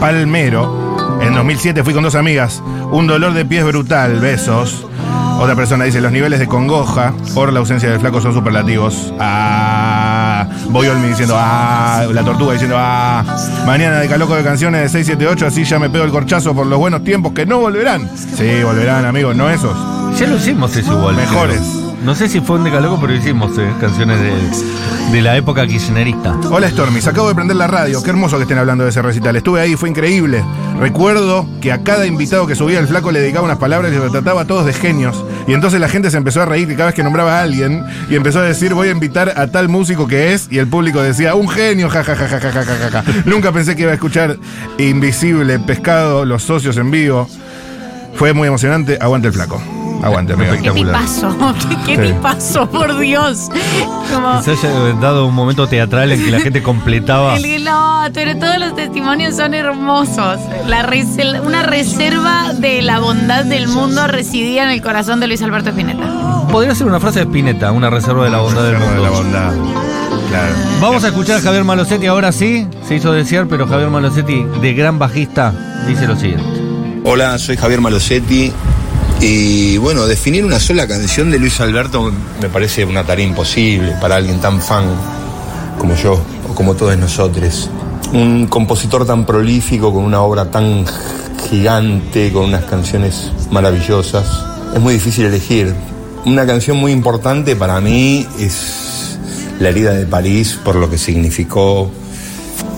Palmero. 0.00 1.18
En 1.20 1.34
2007 1.34 1.82
fui 1.82 1.94
con 1.94 2.02
dos 2.02 2.14
amigas. 2.14 2.62
Un 2.90 3.06
dolor 3.06 3.32
de 3.32 3.44
pies 3.44 3.64
brutal. 3.64 4.20
Besos. 4.20 4.86
Otra 5.38 5.54
persona 5.54 5.84
dice, 5.84 6.00
los 6.00 6.12
niveles 6.12 6.38
de 6.40 6.46
congoja 6.46 7.12
por 7.34 7.52
la 7.52 7.60
ausencia 7.60 7.90
del 7.90 8.00
flaco 8.00 8.22
son 8.22 8.32
superlativos. 8.32 9.12
Ah, 9.20 10.46
voy 10.70 10.88
Olmi 10.88 11.08
diciendo, 11.08 11.34
ah, 11.38 12.06
la 12.10 12.24
tortuga 12.24 12.54
diciendo, 12.54 12.76
ah, 12.78 13.22
mañana 13.66 13.98
de 13.98 14.08
caloco 14.08 14.34
de 14.34 14.42
canciones 14.42 14.80
de 14.80 14.88
678, 14.88 15.46
así 15.46 15.64
ya 15.64 15.78
me 15.78 15.90
pego 15.90 16.04
el 16.04 16.10
corchazo 16.10 16.54
por 16.54 16.66
los 16.66 16.78
buenos 16.78 17.04
tiempos 17.04 17.32
que 17.32 17.44
no 17.44 17.58
volverán. 17.58 18.08
Sí, 18.16 18.62
volverán, 18.64 19.04
amigos, 19.04 19.36
no 19.36 19.50
esos. 19.50 19.95
Ya 20.18 20.26
lo 20.26 20.36
hicimos 20.36 20.74
eso 20.76 20.98
igual. 20.98 21.14
Mejores. 21.14 21.60
creo. 21.60 21.86
No 22.02 22.14
sé 22.14 22.28
si 22.28 22.40
fue 22.40 22.56
un 22.56 22.64
decalogo, 22.64 22.98
pero 23.00 23.14
hicimos 23.14 23.58
eh, 23.58 23.70
canciones 23.80 24.18
de, 24.18 25.12
de 25.12 25.22
la 25.22 25.36
época 25.36 25.66
kirchnerista. 25.66 26.38
Hola 26.50 26.70
Stormis, 26.70 27.06
acabo 27.06 27.28
de 27.28 27.34
prender 27.34 27.56
la 27.56 27.66
radio. 27.66 28.02
Qué 28.02 28.10
hermoso 28.10 28.36
que 28.36 28.42
estén 28.44 28.56
hablando 28.56 28.84
de 28.84 28.90
ese 28.90 29.02
recital. 29.02 29.36
Estuve 29.36 29.60
ahí, 29.60 29.76
fue 29.76 29.90
increíble. 29.90 30.42
Recuerdo 30.78 31.46
que 31.60 31.70
a 31.72 31.82
cada 31.82 32.06
invitado 32.06 32.46
que 32.46 32.54
subía 32.54 32.78
el 32.78 32.86
flaco 32.86 33.10
le 33.12 33.20
dedicaba 33.20 33.44
unas 33.44 33.58
palabras 33.58 33.92
y 33.92 33.96
lo 33.96 34.10
trataba 34.10 34.42
a 34.42 34.44
todos 34.46 34.64
de 34.64 34.72
genios. 34.72 35.22
Y 35.46 35.52
entonces 35.52 35.80
la 35.80 35.88
gente 35.88 36.10
se 36.10 36.16
empezó 36.16 36.40
a 36.40 36.46
reír 36.46 36.68
cada 36.68 36.86
vez 36.86 36.94
que 36.94 37.02
nombraba 37.02 37.38
a 37.38 37.42
alguien 37.42 37.84
y 38.08 38.14
empezó 38.14 38.38
a 38.38 38.42
decir 38.42 38.72
voy 38.72 38.88
a 38.88 38.92
invitar 38.92 39.34
a 39.36 39.48
tal 39.48 39.68
músico 39.68 40.06
que 40.06 40.32
es 40.32 40.48
y 40.50 40.58
el 40.58 40.66
público 40.68 41.02
decía 41.02 41.34
un 41.34 41.48
genio, 41.48 41.90
jajajajajajaja. 41.90 43.04
Nunca 43.26 43.52
pensé 43.52 43.76
que 43.76 43.82
iba 43.82 43.90
a 43.90 43.94
escuchar 43.94 44.38
Invisible, 44.78 45.58
Pescado, 45.58 46.24
Los 46.24 46.42
Socios 46.44 46.76
en 46.78 46.90
vivo. 46.90 47.28
Fue 48.16 48.32
muy 48.32 48.48
emocionante. 48.48 48.98
Aguante 49.00 49.28
el 49.28 49.34
flaco. 49.34 49.60
Aguante, 50.02 50.34
amigo. 50.34 50.52
Qué 50.62 50.70
tipazo, 50.70 51.34
qué, 51.68 51.76
qué 51.96 52.06
Sí. 52.08 52.12
tipazo, 52.12 52.68
por 52.70 52.98
Dios. 52.98 53.48
Como, 54.12 54.42
Se 54.42 54.52
haya 54.52 54.68
dado 55.00 55.26
un 55.26 55.34
momento 55.34 55.66
teatral 55.66 56.12
en 56.12 56.22
que 56.22 56.30
la 56.30 56.40
gente 56.40 56.62
completaba. 56.62 57.36
el- 57.36 57.64
no, 57.64 58.02
pero 58.12 58.36
todos 58.38 58.58
los 58.58 58.74
testimonios 58.76 59.36
son 59.36 59.54
hermosos. 59.54 60.38
La 60.66 60.86
una 61.44 61.62
reserva 61.62 62.52
de 62.52 62.82
la 62.82 62.98
bondad 63.00 63.44
del 63.44 63.68
mundo 63.68 64.06
residía 64.06 64.64
en 64.64 64.70
el 64.70 64.82
corazón 64.82 65.18
de 65.18 65.26
Luis 65.28 65.40
Alberto 65.42 65.70
Spinetta. 65.70 66.46
Podría 66.52 66.74
ser 66.74 66.86
una 66.86 67.00
frase 67.00 67.20
de 67.20 67.24
Spinetta, 67.24 67.72
una 67.72 67.88
reserva 67.90 68.24
de 68.24 68.30
la 68.30 68.38
bondad 68.38 68.62
del 68.64 68.74
Reserva 68.74 68.92
mundo. 68.94 69.02
de 69.02 69.10
la 69.10 69.50
bondad. 69.50 69.52
Claro. 70.28 70.54
Vamos 70.80 71.04
a 71.04 71.08
escuchar 71.08 71.38
a 71.38 71.40
Javier 71.40 71.64
Malosetti 71.64 72.06
ahora 72.06 72.32
sí. 72.32 72.66
Se 72.86 72.96
hizo 72.96 73.12
desear, 73.12 73.46
pero 73.48 73.66
Javier 73.66 73.88
Malosetti, 73.88 74.44
de 74.60 74.74
gran 74.74 74.98
bajista, 74.98 75.52
dice 75.88 76.06
lo 76.06 76.16
siguiente. 76.16 76.55
Hola, 77.08 77.38
soy 77.38 77.56
Javier 77.56 77.80
Malosetti. 77.80 78.52
Y 79.20 79.76
bueno, 79.76 80.08
definir 80.08 80.44
una 80.44 80.58
sola 80.58 80.88
canción 80.88 81.30
de 81.30 81.38
Luis 81.38 81.60
Alberto 81.60 82.12
me 82.42 82.48
parece 82.48 82.84
una 82.84 83.04
tarea 83.04 83.24
imposible 83.24 83.94
para 84.00 84.16
alguien 84.16 84.40
tan 84.40 84.60
fan 84.60 84.86
como 85.78 85.94
yo 85.94 86.20
o 86.50 86.54
como 86.56 86.74
todos 86.74 86.98
nosotros. 86.98 87.70
Un 88.12 88.48
compositor 88.48 89.06
tan 89.06 89.24
prolífico, 89.24 89.94
con 89.94 90.02
una 90.02 90.20
obra 90.20 90.50
tan 90.50 90.84
gigante, 91.48 92.32
con 92.32 92.46
unas 92.46 92.64
canciones 92.64 93.30
maravillosas. 93.52 94.26
Es 94.74 94.80
muy 94.80 94.94
difícil 94.94 95.26
elegir. 95.26 95.72
Una 96.24 96.44
canción 96.44 96.76
muy 96.76 96.90
importante 96.90 97.54
para 97.54 97.80
mí 97.80 98.26
es 98.40 99.16
La 99.60 99.68
herida 99.68 99.92
de 99.92 100.06
París, 100.06 100.58
por 100.64 100.74
lo 100.74 100.90
que 100.90 100.98
significó 100.98 101.88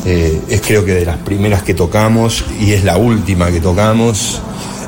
eh, 0.05 0.41
es 0.49 0.61
creo 0.61 0.85
que 0.85 0.95
de 0.95 1.05
las 1.05 1.19
primeras 1.19 1.63
que 1.63 1.75
tocamos 1.75 2.45
y 2.61 2.73
es 2.73 2.85
la 2.85 2.97
última 2.97 3.51
que 3.51 3.61
tocamos. 3.61 4.41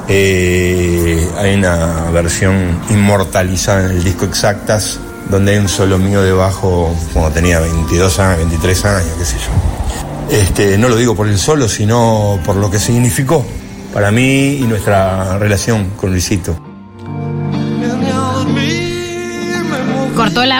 Eh, 0.09 1.29
hay 1.37 1.55
una 1.55 2.11
versión 2.11 2.81
inmortalizada 2.91 3.87
en 3.87 3.93
el 3.93 4.05
disco 4.05 4.25
Exactas, 4.25 4.99
donde 5.31 5.53
hay 5.53 5.59
un 5.59 5.69
solo 5.69 5.99
mío 5.99 6.23
de 6.23 6.33
bajo 6.33 6.95
cuando 7.13 7.31
tenía 7.31 7.61
22 7.61 8.19
años, 8.19 8.39
23 8.39 8.85
años, 8.87 9.13
qué 9.19 9.25
sé 9.25 9.37
yo. 9.39 10.37
Este, 10.37 10.79
no 10.79 10.89
lo 10.89 10.97
digo 10.97 11.15
por 11.15 11.29
el 11.29 11.39
solo, 11.39 11.69
sino 11.69 12.39
por 12.45 12.57
lo 12.57 12.71
que 12.71 12.79
significó 12.79 13.45
para 13.93 14.11
mí 14.11 14.59
y 14.61 14.63
nuestra 14.63 15.39
relación 15.39 15.91
con 15.97 16.11
Luisito. 16.11 16.70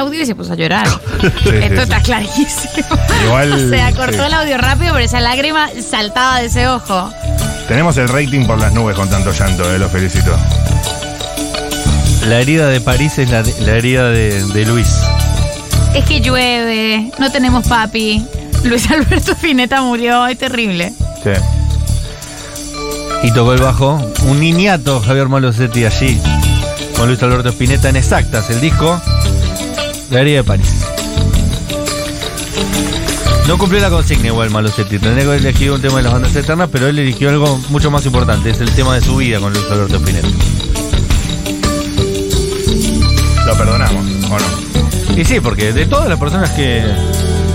Audio 0.01 0.23
y 0.23 0.27
se 0.27 0.35
puso 0.35 0.53
a 0.53 0.57
llorar. 0.57 0.87
sí, 1.21 1.51
Esto 1.53 1.77
sí. 1.77 1.83
está 1.83 2.01
clarísimo. 2.01 2.99
Igual, 3.25 3.53
o 3.67 3.69
sea, 3.69 3.93
cortó 3.93 4.19
sí. 4.19 4.27
el 4.27 4.35
audio 4.35 4.59
rápido, 4.59 4.93
pero 4.93 5.05
esa 5.05 5.21
lágrima 5.21 5.69
saltaba 5.89 6.41
de 6.41 6.47
ese 6.47 6.69
ojo. 6.69 7.11
Tenemos 7.69 7.97
el 7.99 8.09
rating 8.09 8.47
por 8.47 8.59
las 8.59 8.73
nubes 8.73 8.97
con 8.97 9.09
tanto 9.09 9.33
llanto, 9.33 9.73
eh, 9.73 9.79
lo 9.79 9.89
felicito. 9.89 10.37
La 12.27 12.41
herida 12.41 12.69
de 12.69 12.81
París 12.81 13.19
es 13.19 13.31
la, 13.31 13.43
la 13.61 13.73
herida 13.73 14.11
de, 14.11 14.45
de 14.45 14.67
Luis. 14.67 14.89
Es 15.95 16.05
que 16.05 16.21
llueve, 16.21 17.11
no 17.19 17.31
tenemos 17.33 17.67
papi. 17.67 18.25
Luis 18.65 18.91
Alberto 18.91 19.35
Fineta 19.35 19.83
murió, 19.83 20.27
es 20.27 20.39
terrible. 20.39 20.93
Sí. 21.23 21.31
Y 23.23 23.33
tocó 23.33 23.53
el 23.53 23.61
bajo 23.61 24.01
un 24.27 24.41
niñato 24.41 25.01
Javier 25.01 25.29
Malosetti 25.29 25.85
allí 25.85 26.21
con 26.97 27.09
Luis 27.09 27.23
Alberto 27.23 27.49
Spinetta 27.51 27.89
en 27.89 27.97
Exactas, 27.97 28.51
el 28.51 28.61
disco 28.61 29.01
La 30.11 30.21
herida 30.21 30.39
de 30.39 30.45
París. 30.45 30.85
No 33.47 33.59
cumplió 33.59 33.81
la 33.81 33.91
consigna 33.91 34.29
igual 34.29 34.51
Malosetti, 34.51 34.99
tendría 34.99 35.25
que 35.25 35.31
haber 35.31 35.41
elegido 35.41 35.75
un 35.75 35.81
tema 35.81 35.97
de 35.99 36.03
las 36.05 36.13
bandas 36.13 36.35
eternas, 36.37 36.69
pero 36.71 36.89
él 36.89 36.99
eligió 36.99 37.31
algo 37.31 37.61
mucho 37.69 37.91
más 37.91 38.05
importante, 38.07 38.51
es 38.51 38.61
el 38.61 38.71
tema 38.73 38.95
de 38.95 39.01
su 39.01 39.17
vida 39.17 39.41
con 39.41 39.53
Luis 39.53 39.65
Alberto 39.71 39.97
Spinetta. 39.97 40.29
Lo 43.47 43.57
perdonamos, 43.57 44.07
¿o 44.31 44.39
no? 44.39 45.21
Y 45.21 45.25
sí, 45.25 45.41
porque 45.41 45.73
de 45.73 45.87
todas 45.87 46.09
las 46.09 46.19
personas 46.19 46.51
que... 46.51 46.85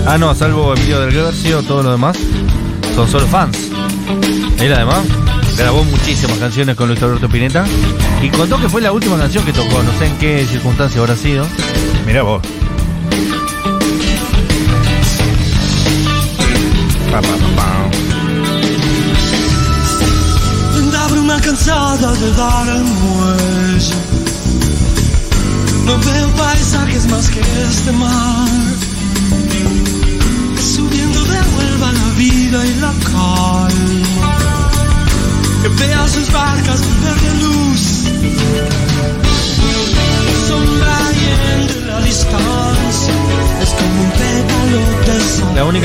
Ah, 0.06 0.18
no, 0.18 0.34
salvo 0.34 0.74
Emilio 0.74 1.00
del 1.00 1.12
Guercio, 1.12 1.62
todos 1.62 1.84
los 1.84 1.94
demás 1.94 2.16
son 2.94 3.10
solo 3.10 3.26
fans. 3.26 3.58
Él 4.60 4.72
además 4.72 5.00
grabó 5.56 5.84
muchísimas 5.84 6.38
canciones 6.38 6.76
con 6.76 6.88
Luis 6.88 7.02
Alberto 7.02 7.26
Spinetta 7.26 7.64
y 8.22 8.28
contó 8.28 8.60
que 8.60 8.68
fue 8.68 8.82
la 8.82 8.92
última 8.92 9.18
canción 9.18 9.44
que 9.44 9.52
tocó, 9.52 9.82
no 9.82 9.92
sé 9.98 10.06
en 10.06 10.18
qué 10.18 10.46
circunstancia 10.46 11.00
habrá 11.00 11.16
sido. 11.16 11.46
Mira 12.06 12.22
vos. 12.22 12.40
Pa, 17.10 17.20
pa, 17.20 17.36
pa. 17.56 17.68
La 20.92 21.06
bruma 21.08 21.40
cansada 21.40 22.12
de 22.22 22.30
dar 22.40 22.68
el 22.68 22.84
muelle. 22.84 23.96
No 25.84 25.98
veo 25.98 26.28
paisajes 26.36 27.10
más 27.10 27.28
que 27.28 27.40
este 27.40 27.90
mar. 27.90 28.48
Que 30.54 30.62
subiendo 30.62 31.20
devuelva 31.24 31.92
la 31.92 32.08
vida 32.16 32.66
y 32.66 32.74
la 32.84 32.92
calma. 33.10 34.28
Que 35.62 35.68
vea 35.80 36.08
sus 36.08 36.30
barcas 36.32 36.80
de 36.80 37.34
luz. 37.42 37.56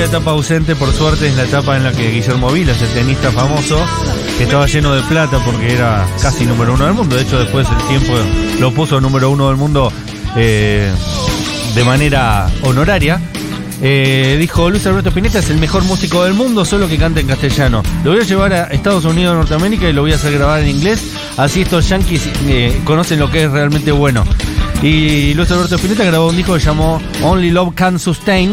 Etapa 0.05 0.31
ausente, 0.31 0.75
por 0.75 0.91
suerte, 0.93 1.27
es 1.27 1.35
la 1.35 1.43
etapa 1.43 1.77
en 1.77 1.83
la 1.83 1.91
que 1.91 2.11
Guillermo 2.11 2.51
Vilas, 2.51 2.81
el 2.81 2.89
tenista 2.89 3.31
famoso, 3.31 3.77
que 4.37 4.45
estaba 4.45 4.65
lleno 4.65 4.93
de 4.93 5.01
plata 5.03 5.39
porque 5.45 5.73
era 5.73 6.07
casi 6.21 6.45
número 6.45 6.73
uno 6.73 6.85
del 6.85 6.93
mundo. 6.93 7.15
De 7.15 7.23
hecho, 7.23 7.39
después 7.39 7.67
el 7.69 7.87
tiempo 7.87 8.13
lo 8.59 8.71
puso 8.71 8.99
número 8.99 9.29
uno 9.29 9.47
del 9.47 9.57
mundo 9.57 9.91
eh, 10.35 10.91
de 11.75 11.83
manera 11.83 12.49
honoraria. 12.63 13.21
Eh, 13.83 14.37
dijo 14.39 14.69
Luis 14.69 14.85
Alberto 14.85 15.09
Spinetta 15.09 15.39
es 15.39 15.49
el 15.49 15.57
mejor 15.57 15.83
músico 15.83 16.23
del 16.23 16.35
mundo, 16.35 16.65
solo 16.65 16.87
que 16.87 16.97
canta 16.97 17.19
en 17.19 17.27
castellano. 17.27 17.83
Lo 18.03 18.11
voy 18.11 18.21
a 18.21 18.23
llevar 18.23 18.53
a 18.53 18.63
Estados 18.65 19.05
Unidos 19.05 19.35
Norteamérica 19.35 19.89
y 19.89 19.93
lo 19.93 20.01
voy 20.01 20.13
a 20.13 20.15
hacer 20.15 20.33
grabar 20.33 20.61
en 20.61 20.69
inglés. 20.69 21.01
Así 21.37 21.61
estos 21.61 21.89
yankees 21.89 22.29
eh, 22.47 22.79
conocen 22.85 23.19
lo 23.19 23.29
que 23.29 23.43
es 23.43 23.51
realmente 23.51 23.91
bueno. 23.91 24.23
Y 24.81 25.33
Luis 25.33 25.51
Alberto 25.51 25.75
Spinetta 25.75 26.03
grabó 26.03 26.29
un 26.29 26.37
disco 26.37 26.53
que 26.53 26.59
llamó 26.59 27.01
Only 27.23 27.51
Love 27.51 27.75
Can 27.75 27.99
Sustain. 27.99 28.51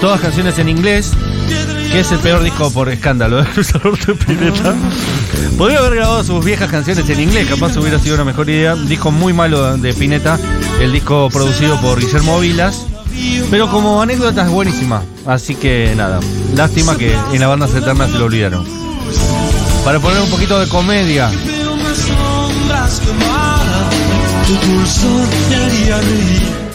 Todas 0.00 0.20
canciones 0.20 0.58
en 0.58 0.68
inglés. 0.68 1.12
Que 1.90 2.00
es 2.00 2.12
el 2.12 2.18
peor 2.18 2.42
disco 2.42 2.70
por 2.70 2.88
escándalo 2.88 3.36
de 3.42 3.48
Luis 3.54 3.74
Alberto 3.74 4.12
Spinetta. 4.12 4.74
Podría 5.56 5.78
haber 5.78 5.94
grabado 5.96 6.24
sus 6.24 6.44
viejas 6.44 6.70
canciones 6.70 7.08
en 7.08 7.20
inglés, 7.20 7.48
capaz 7.48 7.76
hubiera 7.76 7.98
sido 7.98 8.16
una 8.16 8.24
mejor 8.24 8.50
idea. 8.50 8.74
Disco 8.74 9.10
muy 9.10 9.32
malo 9.32 9.76
de 9.76 9.90
Spinetta. 9.90 10.38
El 10.80 10.92
disco 10.92 11.28
producido 11.30 11.80
por 11.80 12.00
Guillermo 12.00 12.38
Vilas. 12.40 12.86
Pero 13.50 13.70
como 13.70 14.02
anécdota 14.02 14.42
es 14.42 14.50
buenísima. 14.50 15.02
Así 15.24 15.54
que 15.54 15.94
nada, 15.96 16.20
lástima 16.54 16.96
que 16.96 17.14
en 17.32 17.40
las 17.40 17.48
bandas 17.48 17.74
eternas 17.74 18.10
se 18.10 18.18
lo 18.18 18.26
olvidaron. 18.26 18.64
Para 19.84 20.00
poner 20.00 20.20
un 20.20 20.30
poquito 20.30 20.58
de 20.58 20.68
comedia. 20.68 21.30
Tu 24.46 24.54
dulzor 24.54 25.26
me 25.48 25.56
haría 25.56 26.00
reír. 26.00 26.65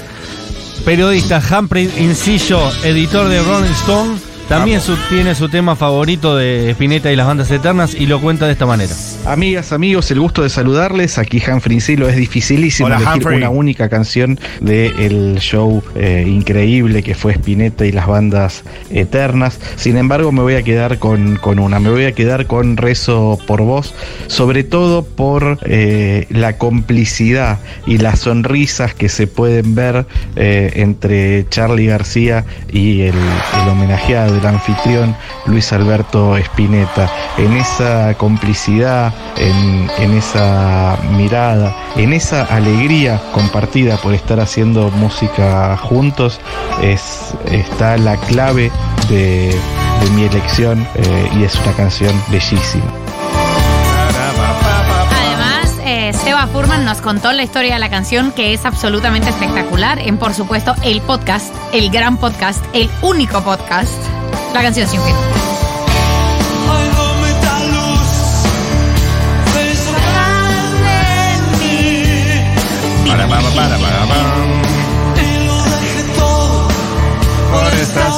Periodista 0.81 1.41
Humphrey 1.41 1.91
Incillo, 1.97 2.59
editor 2.83 3.29
de 3.29 3.41
Rolling 3.41 3.71
Stone, 3.71 4.17
también 4.57 4.81
su- 4.81 4.97
tiene 5.09 5.33
su 5.35 5.49
tema 5.49 5.75
favorito 5.75 6.35
de 6.35 6.69
Spinetta 6.71 7.11
y 7.11 7.15
las 7.15 7.25
bandas 7.27 7.49
eternas 7.51 7.95
y 7.95 8.05
lo 8.05 8.19
cuenta 8.21 8.45
de 8.45 8.51
esta 8.53 8.65
manera. 8.65 8.93
Amigas, 9.25 9.71
amigos, 9.71 10.11
el 10.11 10.19
gusto 10.19 10.43
de 10.43 10.49
saludarles. 10.49 11.17
Aquí 11.17 11.41
Humphrey 11.45 11.79
Silo. 11.79 12.09
Es 12.09 12.15
dificilísimo 12.17 12.87
Hola, 12.87 12.97
elegir 12.97 13.13
Humphrey. 13.17 13.37
una 13.37 13.49
única 13.49 13.89
canción 13.89 14.39
del 14.59 15.37
show 15.39 15.81
eh, 15.95 16.25
increíble 16.27 17.01
que 17.03 17.15
fue 17.15 17.33
Spinetta 17.33 17.85
y 17.85 17.91
las 17.91 18.07
bandas 18.07 18.63
eternas. 18.89 19.59
Sin 19.77 19.97
embargo, 19.97 20.31
me 20.31 20.41
voy 20.41 20.55
a 20.55 20.63
quedar 20.63 20.99
con, 20.99 21.37
con 21.37 21.59
una. 21.59 21.79
Me 21.79 21.89
voy 21.89 22.05
a 22.05 22.11
quedar 22.13 22.45
con 22.47 22.77
Rezo 22.77 23.39
por 23.47 23.61
Vos, 23.61 23.93
sobre 24.27 24.63
todo 24.63 25.03
por 25.05 25.59
eh, 25.63 26.25
la 26.29 26.57
complicidad 26.57 27.59
y 27.87 27.97
las 27.99 28.19
sonrisas 28.19 28.93
que 28.93 29.07
se 29.09 29.27
pueden 29.27 29.75
ver 29.75 30.05
eh, 30.35 30.71
entre 30.75 31.45
Charlie 31.49 31.85
García 31.87 32.43
y 32.71 33.01
el, 33.01 33.15
el 33.61 33.69
homenajeado, 33.69 34.40
el 34.41 34.47
anfitrión 34.47 35.15
Luis 35.45 35.71
Alberto 35.71 36.37
Spinetta. 36.37 37.09
En 37.37 37.55
esa 37.55 38.13
complicidad, 38.15 39.13
en, 39.37 39.89
en 39.99 40.17
esa 40.17 40.97
mirada, 41.15 41.75
en 41.95 42.13
esa 42.13 42.43
alegría 42.43 43.21
compartida 43.31 43.97
por 43.97 44.13
estar 44.13 44.39
haciendo 44.39 44.89
música 44.91 45.77
juntos, 45.77 46.39
es, 46.81 47.33
está 47.45 47.97
la 47.97 48.17
clave 48.17 48.71
de, 49.09 49.55
de 50.01 50.09
mi 50.15 50.23
elección 50.23 50.87
eh, 50.95 51.29
y 51.37 51.43
es 51.43 51.55
una 51.55 51.73
canción 51.73 52.13
bellísima. 52.29 52.85
Eh, 55.83 56.13
Seba 56.13 56.47
Furman 56.47 56.85
nos 56.85 57.01
contó 57.01 57.33
la 57.33 57.43
historia 57.43 57.73
de 57.73 57.79
la 57.79 57.89
canción 57.89 58.31
que 58.31 58.53
es 58.53 58.65
absolutamente 58.65 59.29
espectacular 59.29 59.99
en, 59.99 60.17
por 60.17 60.33
supuesto, 60.33 60.73
el 60.83 61.01
podcast, 61.01 61.53
el 61.73 61.89
gran 61.89 62.17
podcast, 62.17 62.63
el 62.73 62.89
único 63.01 63.41
podcast, 63.41 63.91
la 64.53 64.61
canción 64.63 64.87
sin 64.87 65.01
fin. 65.01 65.15
Para, 73.07 73.27
para, 73.27 73.49
para, 73.49 73.77
para, 73.77 74.05
por 77.51 77.73
esta 77.79 78.09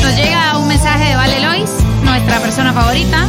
Nos 0.00 0.16
llega 0.16 0.58
un 0.58 0.68
mensaje 0.68 1.04
de 1.08 1.16
Vale 1.16 1.40
Lois, 1.40 1.70
nuestra 2.02 2.40
persona 2.40 2.72
favorita. 2.72 3.26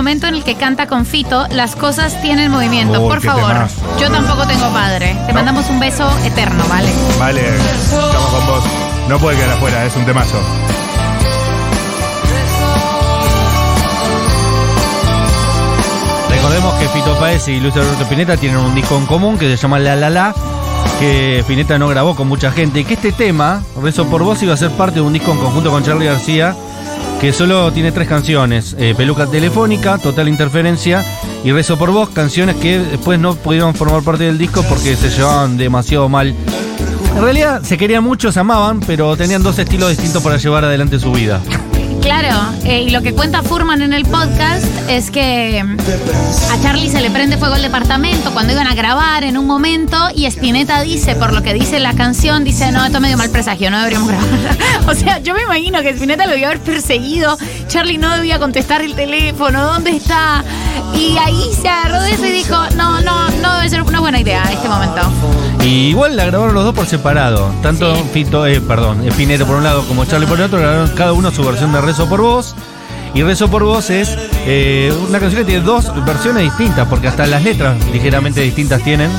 Momento 0.00 0.28
en 0.28 0.34
el 0.34 0.44
que 0.44 0.54
canta 0.54 0.86
con 0.86 1.04
Fito, 1.04 1.46
las 1.48 1.76
cosas 1.76 2.22
tienen 2.22 2.50
movimiento. 2.50 3.02
Uy, 3.02 3.08
Por 3.10 3.20
favor, 3.20 3.52
temazo. 3.52 3.98
yo 4.00 4.10
tampoco 4.10 4.46
tengo 4.46 4.72
padre. 4.72 5.14
Te 5.26 5.34
mandamos 5.34 5.68
un 5.68 5.78
beso 5.78 6.08
eterno, 6.24 6.64
¿vale? 6.70 6.88
Vale, 7.18 7.42
estamos 7.54 8.30
con 8.30 8.46
vos. 8.46 8.64
No 9.10 9.18
puede 9.18 9.36
quedar 9.36 9.50
afuera, 9.50 9.84
es 9.84 9.94
un 9.96 10.06
temazo. 10.06 10.38
Recordemos 16.30 16.74
que 16.76 16.88
Fito 16.88 17.18
Páez 17.18 17.48
y 17.48 17.60
Luis 17.60 17.76
Alberto 17.76 18.04
Spinetta 18.04 18.38
tienen 18.38 18.56
un 18.56 18.74
disco 18.74 18.96
en 18.96 19.04
común 19.04 19.36
que 19.36 19.50
se 19.50 19.56
llama 19.58 19.78
La 19.78 19.96
La 19.96 20.08
La, 20.08 20.34
que 20.98 21.40
Spinetta 21.40 21.78
no 21.78 21.88
grabó 21.88 22.16
con 22.16 22.26
mucha 22.26 22.50
gente 22.52 22.80
y 22.80 22.84
que 22.84 22.94
este 22.94 23.12
tema, 23.12 23.62
Rezo 23.82 24.06
por 24.06 24.22
Vos, 24.24 24.42
iba 24.42 24.54
a 24.54 24.56
ser 24.56 24.70
parte 24.70 24.94
de 24.96 25.00
un 25.02 25.12
disco 25.12 25.32
en 25.32 25.38
conjunto 25.38 25.70
con 25.70 25.84
Charlie 25.84 26.06
García, 26.06 26.56
que 27.20 27.34
solo 27.34 27.70
tiene 27.70 27.92
tres 27.92 28.08
canciones, 28.08 28.74
eh, 28.78 28.94
Peluca 28.96 29.26
Telefónica, 29.26 29.98
Total 29.98 30.26
Interferencia 30.26 31.04
y 31.44 31.52
Rezo 31.52 31.76
por 31.76 31.90
Vos, 31.90 32.08
canciones 32.08 32.56
que 32.56 32.78
después 32.78 33.18
no 33.20 33.34
pudieron 33.34 33.74
formar 33.74 34.02
parte 34.02 34.24
del 34.24 34.38
disco 34.38 34.64
porque 34.66 34.96
se 34.96 35.10
llevaban 35.10 35.58
demasiado 35.58 36.08
mal. 36.08 36.34
En 37.14 37.22
realidad 37.22 37.62
se 37.62 37.76
querían 37.76 38.04
mucho, 38.04 38.32
se 38.32 38.40
amaban, 38.40 38.80
pero 38.80 39.16
tenían 39.18 39.42
dos 39.42 39.58
estilos 39.58 39.90
distintos 39.90 40.22
para 40.22 40.38
llevar 40.38 40.64
adelante 40.64 40.98
su 40.98 41.12
vida. 41.12 41.42
Claro, 42.00 42.34
eh, 42.64 42.82
y 42.82 42.90
lo 42.90 43.02
que 43.02 43.12
cuenta 43.12 43.42
Furman 43.42 43.82
en 43.82 43.92
el 43.92 44.04
podcast 44.04 44.64
es 44.88 45.10
que 45.10 45.62
mm, 45.62 45.76
a 46.52 46.62
Charlie 46.62 46.88
se 46.88 47.00
le 47.00 47.10
prende 47.10 47.36
fuego 47.36 47.56
el 47.56 47.62
departamento 47.62 48.32
cuando 48.32 48.52
iban 48.52 48.66
a 48.66 48.74
grabar 48.74 49.22
en 49.22 49.36
un 49.36 49.46
momento 49.46 49.96
y 50.14 50.24
Spinetta 50.26 50.80
dice, 50.80 51.14
por 51.14 51.32
lo 51.32 51.42
que 51.42 51.52
dice 51.52 51.78
la 51.78 51.94
canción, 51.94 52.42
dice, 52.42 52.72
no, 52.72 52.84
esto 52.84 53.00
me 53.00 53.08
dio 53.08 53.18
mal 53.18 53.30
presagio, 53.30 53.70
no 53.70 53.78
deberíamos 53.78 54.08
grabar. 54.08 54.26
o 54.88 54.94
sea, 54.94 55.18
yo 55.18 55.34
me 55.34 55.42
imagino 55.42 55.82
que 55.82 55.90
Spinetta 55.90 56.24
lo 56.24 56.32
debió 56.32 56.46
haber 56.46 56.60
perseguido, 56.60 57.36
Charlie 57.68 57.98
no 57.98 58.14
debía 58.16 58.38
contestar 58.38 58.82
el 58.82 58.94
teléfono, 58.94 59.62
¿dónde 59.62 59.90
está? 59.90 60.42
Y 60.94 61.16
ahí 61.18 61.50
se 61.60 61.68
agarró 61.68 62.00
de 62.02 62.12
eso 62.12 62.26
y 62.26 62.32
dijo, 62.32 62.56
no, 62.76 63.00
no, 63.02 63.30
no 63.30 63.56
debe 63.56 63.68
ser 63.68 63.82
una 63.82 64.00
buena 64.00 64.20
idea 64.20 64.42
en 64.44 64.52
este 64.56 64.68
momento. 64.68 65.02
Y 65.62 65.88
igual 65.88 66.16
la 66.16 66.24
grabaron 66.24 66.54
los 66.54 66.64
dos 66.64 66.74
por 66.74 66.86
separado. 66.86 67.52
Tanto 67.62 67.94
Fito, 68.12 68.46
eh, 68.46 68.60
perdón, 68.60 69.06
Spinetta 69.08 69.44
por 69.44 69.56
un 69.56 69.64
lado 69.64 69.82
como 69.86 70.04
Charlie 70.04 70.26
por 70.26 70.38
el 70.38 70.46
otro, 70.46 70.58
grabaron 70.58 70.88
cada 70.96 71.12
uno 71.12 71.30
su 71.30 71.44
versión 71.44 71.72
de 71.72 71.80
Rezo 71.80 72.08
por 72.08 72.22
Vos. 72.22 72.54
Y 73.14 73.22
Rezo 73.22 73.50
por 73.50 73.64
Vos 73.64 73.90
es 73.90 74.16
eh, 74.46 74.92
una 75.08 75.18
canción 75.18 75.42
que 75.42 75.52
tiene 75.52 75.64
dos 75.64 75.92
versiones 76.06 76.44
distintas, 76.44 76.88
porque 76.88 77.08
hasta 77.08 77.26
las 77.26 77.42
letras 77.42 77.76
ligeramente 77.92 78.40
distintas 78.40 78.82
tienen. 78.82 79.10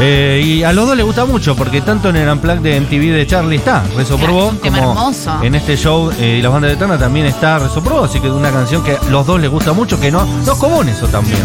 Eh, 0.00 0.42
y 0.44 0.62
a 0.64 0.72
los 0.72 0.86
dos 0.86 0.96
les 0.96 1.06
gusta 1.06 1.24
mucho, 1.24 1.54
porque 1.54 1.80
tanto 1.80 2.08
en 2.08 2.16
el 2.16 2.28
Unplugged 2.28 2.60
de 2.62 2.80
MTV 2.80 3.12
de 3.14 3.26
Charlie 3.26 3.56
está 3.56 3.84
Rezo 3.96 4.18
por 4.18 4.30
Vos, 4.32 4.54
como 4.60 4.76
hermoso. 4.76 5.40
en 5.42 5.54
este 5.54 5.76
show 5.76 6.10
eh, 6.18 6.36
y 6.38 6.42
las 6.42 6.50
bandas 6.52 6.70
de 6.70 6.74
Eterna 6.74 6.98
también 6.98 7.26
está 7.26 7.58
Rezo 7.60 7.82
por 7.82 7.92
Vos, 7.92 8.10
así 8.10 8.18
que 8.20 8.26
es 8.26 8.32
una 8.32 8.50
canción 8.50 8.82
que 8.82 8.96
a 8.96 9.04
los 9.10 9.24
dos 9.24 9.40
les 9.40 9.50
gusta 9.50 9.72
mucho, 9.72 10.00
que 10.00 10.10
no, 10.10 10.24
no 10.24 10.52
es 10.52 10.58
común 10.58 10.88
eso 10.88 11.06
también. 11.06 11.38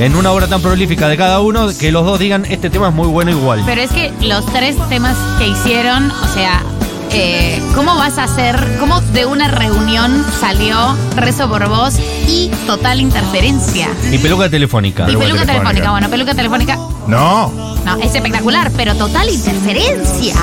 En 0.00 0.16
una 0.16 0.32
obra 0.32 0.46
tan 0.48 0.60
prolífica 0.60 1.08
de 1.08 1.16
cada 1.16 1.40
uno, 1.40 1.68
que 1.78 1.92
los 1.92 2.04
dos 2.04 2.18
digan, 2.18 2.44
este 2.46 2.70
tema 2.70 2.88
es 2.88 2.94
muy 2.94 3.06
bueno 3.06 3.30
igual. 3.30 3.62
Pero 3.64 3.80
es 3.80 3.90
que 3.92 4.12
los 4.20 4.44
tres 4.46 4.76
temas 4.88 5.16
que 5.38 5.46
hicieron, 5.48 6.10
o 6.10 6.28
sea, 6.34 6.62
eh, 7.12 7.62
¿cómo 7.74 7.94
vas 7.94 8.18
a 8.18 8.24
hacer? 8.24 8.76
¿Cómo 8.80 9.00
de 9.00 9.24
una 9.26 9.46
reunión 9.48 10.24
salió 10.40 10.76
Rezo 11.14 11.48
por 11.48 11.68
Vos 11.68 11.94
y 12.28 12.50
Total 12.66 13.00
Interferencia? 13.00 13.88
Y 14.10 14.18
peluca 14.18 14.50
telefónica. 14.50 15.08
Y 15.10 15.16
peluca 15.16 15.46
telefónica. 15.46 15.90
Bueno, 15.92 16.10
peluca 16.10 16.34
telefónica, 16.34 16.76
No. 17.06 17.75
No, 17.86 18.02
es 18.02 18.14
espectacular, 18.14 18.72
pero 18.76 18.94
Total 18.96 19.30
Interferencia. 19.30 20.34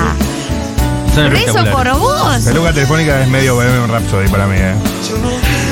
Son 1.14 1.30
Rezo 1.30 1.64
por. 1.70 1.92
Vos. 1.98 2.42
Peluca 2.42 2.72
telefónica 2.72 3.20
es 3.20 3.28
medio 3.28 3.54
Bohemian 3.54 3.88
Rhapsody 3.88 4.28
para 4.28 4.46
mí, 4.46 4.56
¿eh? 4.56 4.74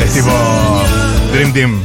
Es 0.04 0.12
tipo 0.12 0.30
Dream 1.32 1.52
Team. 1.52 1.82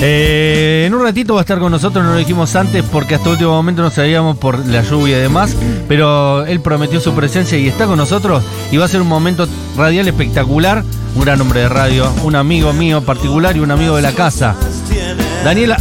Eh, 0.00 0.84
en 0.86 0.94
un 0.94 1.02
ratito 1.02 1.34
va 1.34 1.40
a 1.40 1.42
estar 1.42 1.58
con 1.58 1.72
nosotros, 1.72 2.04
no 2.04 2.12
lo 2.12 2.18
dijimos 2.18 2.54
antes 2.54 2.84
porque 2.84 3.16
hasta 3.16 3.30
último 3.30 3.50
momento 3.50 3.82
no 3.82 3.90
sabíamos 3.90 4.36
por 4.36 4.64
la 4.64 4.82
lluvia 4.82 5.18
y 5.18 5.22
demás, 5.22 5.56
pero 5.88 6.46
él 6.46 6.60
prometió 6.60 7.00
su 7.00 7.14
presencia 7.14 7.58
y 7.58 7.66
está 7.66 7.86
con 7.86 7.96
nosotros 7.96 8.44
y 8.70 8.76
va 8.76 8.84
a 8.84 8.88
ser 8.88 9.00
un 9.00 9.08
momento 9.08 9.48
radial 9.76 10.06
espectacular, 10.06 10.84
un 11.16 11.24
gran 11.24 11.40
hombre 11.40 11.62
de 11.62 11.68
radio, 11.68 12.12
un 12.22 12.36
amigo 12.36 12.72
mío 12.72 13.00
particular 13.00 13.56
y 13.56 13.60
un 13.60 13.72
amigo 13.72 13.96
de 13.96 14.02
la 14.02 14.12
casa, 14.12 14.54
Daniel 15.42 15.74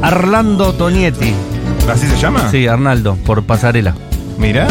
Arlando 0.00 0.72
Tonietti. 0.72 1.34
¿Así 1.90 2.06
se 2.06 2.16
llama? 2.18 2.50
Sí, 2.50 2.66
Arnaldo, 2.66 3.16
por 3.16 3.42
pasarela. 3.44 3.94
Mirá. 4.38 4.68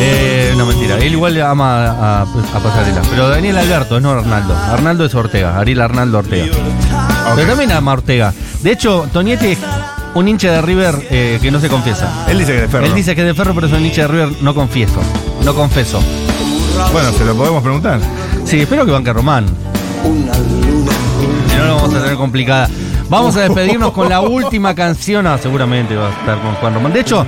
Eh, 0.00 0.54
no, 0.56 0.64
mentira. 0.66 0.96
Él 0.98 1.12
igual 1.12 1.40
ama 1.42 1.86
a, 1.86 2.22
a 2.22 2.60
Pasarela. 2.62 3.02
Pero 3.10 3.28
Daniel 3.28 3.58
Alberto, 3.58 4.00
no 4.00 4.10
Arnaldo. 4.12 4.56
Arnaldo 4.56 5.04
es 5.04 5.14
Ortega. 5.14 5.58
Ariel 5.58 5.80
Arnaldo 5.82 6.18
Ortega. 6.18 6.46
Pero 7.34 7.46
también 7.48 7.72
ama 7.72 7.90
a 7.90 7.94
Ortega. 7.94 8.32
De 8.62 8.72
hecho, 8.72 9.06
Tonietti 9.12 9.48
es 9.48 9.58
un 10.14 10.28
hincha 10.28 10.50
de 10.52 10.62
River 10.62 10.94
eh, 11.10 11.38
que 11.42 11.50
no 11.50 11.60
se 11.60 11.68
confiesa. 11.68 12.24
Él 12.28 12.38
dice 12.38 12.52
que 12.52 12.56
es 12.56 12.62
de 12.62 12.68
Ferro. 12.68 12.86
Él 12.86 12.94
dice 12.94 13.14
que 13.14 13.20
es 13.20 13.26
de 13.26 13.34
Ferro, 13.34 13.54
pero 13.54 13.66
es 13.66 13.72
un 13.72 13.84
hincha 13.84 14.02
de 14.02 14.08
River 14.08 14.28
no 14.40 14.54
confieso. 14.54 15.00
No 15.44 15.54
confeso. 15.54 16.00
Bueno, 16.92 17.12
se 17.12 17.24
lo 17.24 17.34
podemos 17.36 17.62
preguntar. 17.62 18.00
Sí, 18.44 18.60
espero 18.60 18.86
que 18.86 18.92
banque 18.92 19.12
Román. 19.12 19.46
Si 21.48 21.56
no, 21.56 21.64
lo 21.66 21.74
vamos 21.76 21.94
a 21.94 22.00
tener 22.00 22.16
complicada. 22.16 22.68
Vamos 23.08 23.36
a 23.36 23.40
despedirnos 23.48 23.92
con 23.92 24.08
la 24.08 24.20
última 24.20 24.74
canción. 24.74 25.26
Ah, 25.26 25.38
seguramente 25.38 25.96
va 25.96 26.08
a 26.08 26.10
estar 26.10 26.40
con 26.40 26.54
Juan 26.54 26.74
Román. 26.74 26.92
De 26.92 27.00
hecho, 27.00 27.24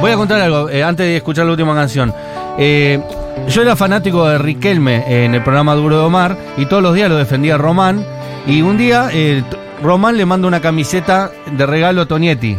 voy 0.00 0.10
a 0.10 0.16
contar 0.16 0.40
algo 0.40 0.68
eh, 0.68 0.82
antes 0.82 1.06
de 1.06 1.16
escuchar 1.16 1.46
la 1.46 1.52
última 1.52 1.74
canción. 1.74 2.12
Eh, 2.58 3.00
yo 3.48 3.62
era 3.62 3.76
fanático 3.76 4.26
de 4.26 4.38
Riquelme 4.38 5.24
en 5.24 5.34
el 5.34 5.42
programa 5.42 5.74
Duro 5.74 5.98
de 5.98 6.04
Omar 6.04 6.36
y 6.56 6.66
todos 6.66 6.82
los 6.82 6.94
días 6.94 7.08
lo 7.08 7.16
defendía 7.16 7.56
Román. 7.58 8.04
Y 8.46 8.62
un 8.62 8.76
día 8.76 9.08
eh, 9.12 9.42
Román 9.82 10.16
le 10.16 10.26
manda 10.26 10.48
una 10.48 10.60
camiseta 10.60 11.30
de 11.50 11.66
regalo 11.66 12.02
a 12.02 12.06
Tonietti. 12.06 12.56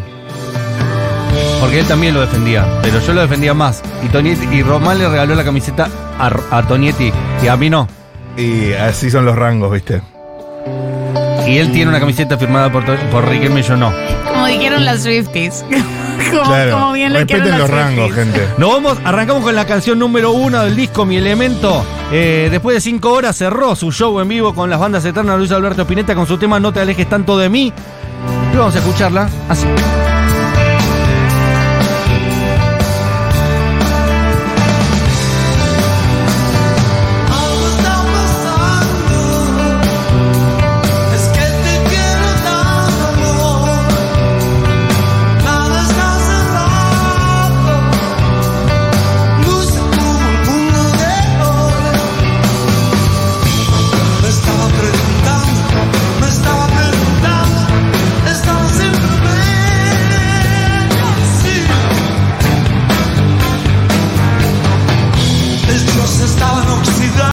Porque 1.60 1.80
él 1.80 1.86
también 1.86 2.16
lo 2.16 2.22
defendía, 2.22 2.66
pero 2.82 3.00
yo 3.00 3.14
lo 3.14 3.22
defendía 3.22 3.54
más. 3.54 3.84
Y, 4.04 4.08
Tonietti, 4.08 4.48
y 4.52 4.64
Román 4.64 4.98
le 4.98 5.08
regaló 5.08 5.36
la 5.36 5.44
camiseta 5.44 5.88
a, 6.18 6.58
a 6.58 6.68
Tonietti 6.68 7.12
y 7.44 7.48
a 7.48 7.56
mí 7.56 7.70
no. 7.70 7.88
Y 8.36 8.74
así 8.74 9.12
son 9.12 9.26
los 9.26 9.36
rangos, 9.36 9.72
¿viste? 9.72 10.02
Y 11.48 11.58
él 11.58 11.72
tiene 11.72 11.90
una 11.90 12.00
camiseta 12.00 12.38
firmada 12.38 12.72
por, 12.72 12.84
por 13.10 13.28
Riquelme 13.28 13.60
y 13.62 13.64
yo 13.64 13.76
no. 13.76 13.92
Como 14.28 14.46
dijeron 14.46 14.86
las 14.86 15.04
Swifties. 15.04 15.66
como, 16.32 16.44
Claro. 16.44 16.72
como 16.74 16.94
bien 16.94 17.14
lo 17.14 17.20
dijeron 17.20 17.48
Respeten 17.48 17.60
los 17.60 17.70
rangos, 17.70 18.14
gente. 18.14 18.48
Nos 18.58 18.70
vamos, 18.72 18.98
arrancamos 19.04 19.44
con 19.44 19.56
la 19.56 19.66
canción 19.66 20.00
número 20.00 20.32
uno 20.32 20.64
del 20.64 20.76
disco 20.76 21.06
Mi 21.06 21.18
Elemento. 21.18 21.84
Eh, 22.12 22.48
después 22.52 22.76
de 22.76 22.82
cinco 22.82 23.12
horas 23.14 23.36
cerró 23.38 23.76
su 23.76 23.92
show 23.92 24.20
en 24.20 24.28
vivo 24.28 24.54
con 24.54 24.70
las 24.70 24.80
bandas 24.80 25.04
eternas 25.06 25.38
Luis 25.38 25.52
Alberto 25.52 25.82
Spinetta 25.84 26.14
con 26.16 26.28
su 26.28 26.38
tema 26.38 26.60
No 26.60 26.72
te 26.72 26.80
alejes 26.80 27.10
tanto 27.10 27.38
de 27.38 27.50
mí. 27.50 27.74
Y 28.54 28.58
vamos 28.58 28.76
a 28.76 28.80
escucharla 28.80 29.30
así. 29.50 29.66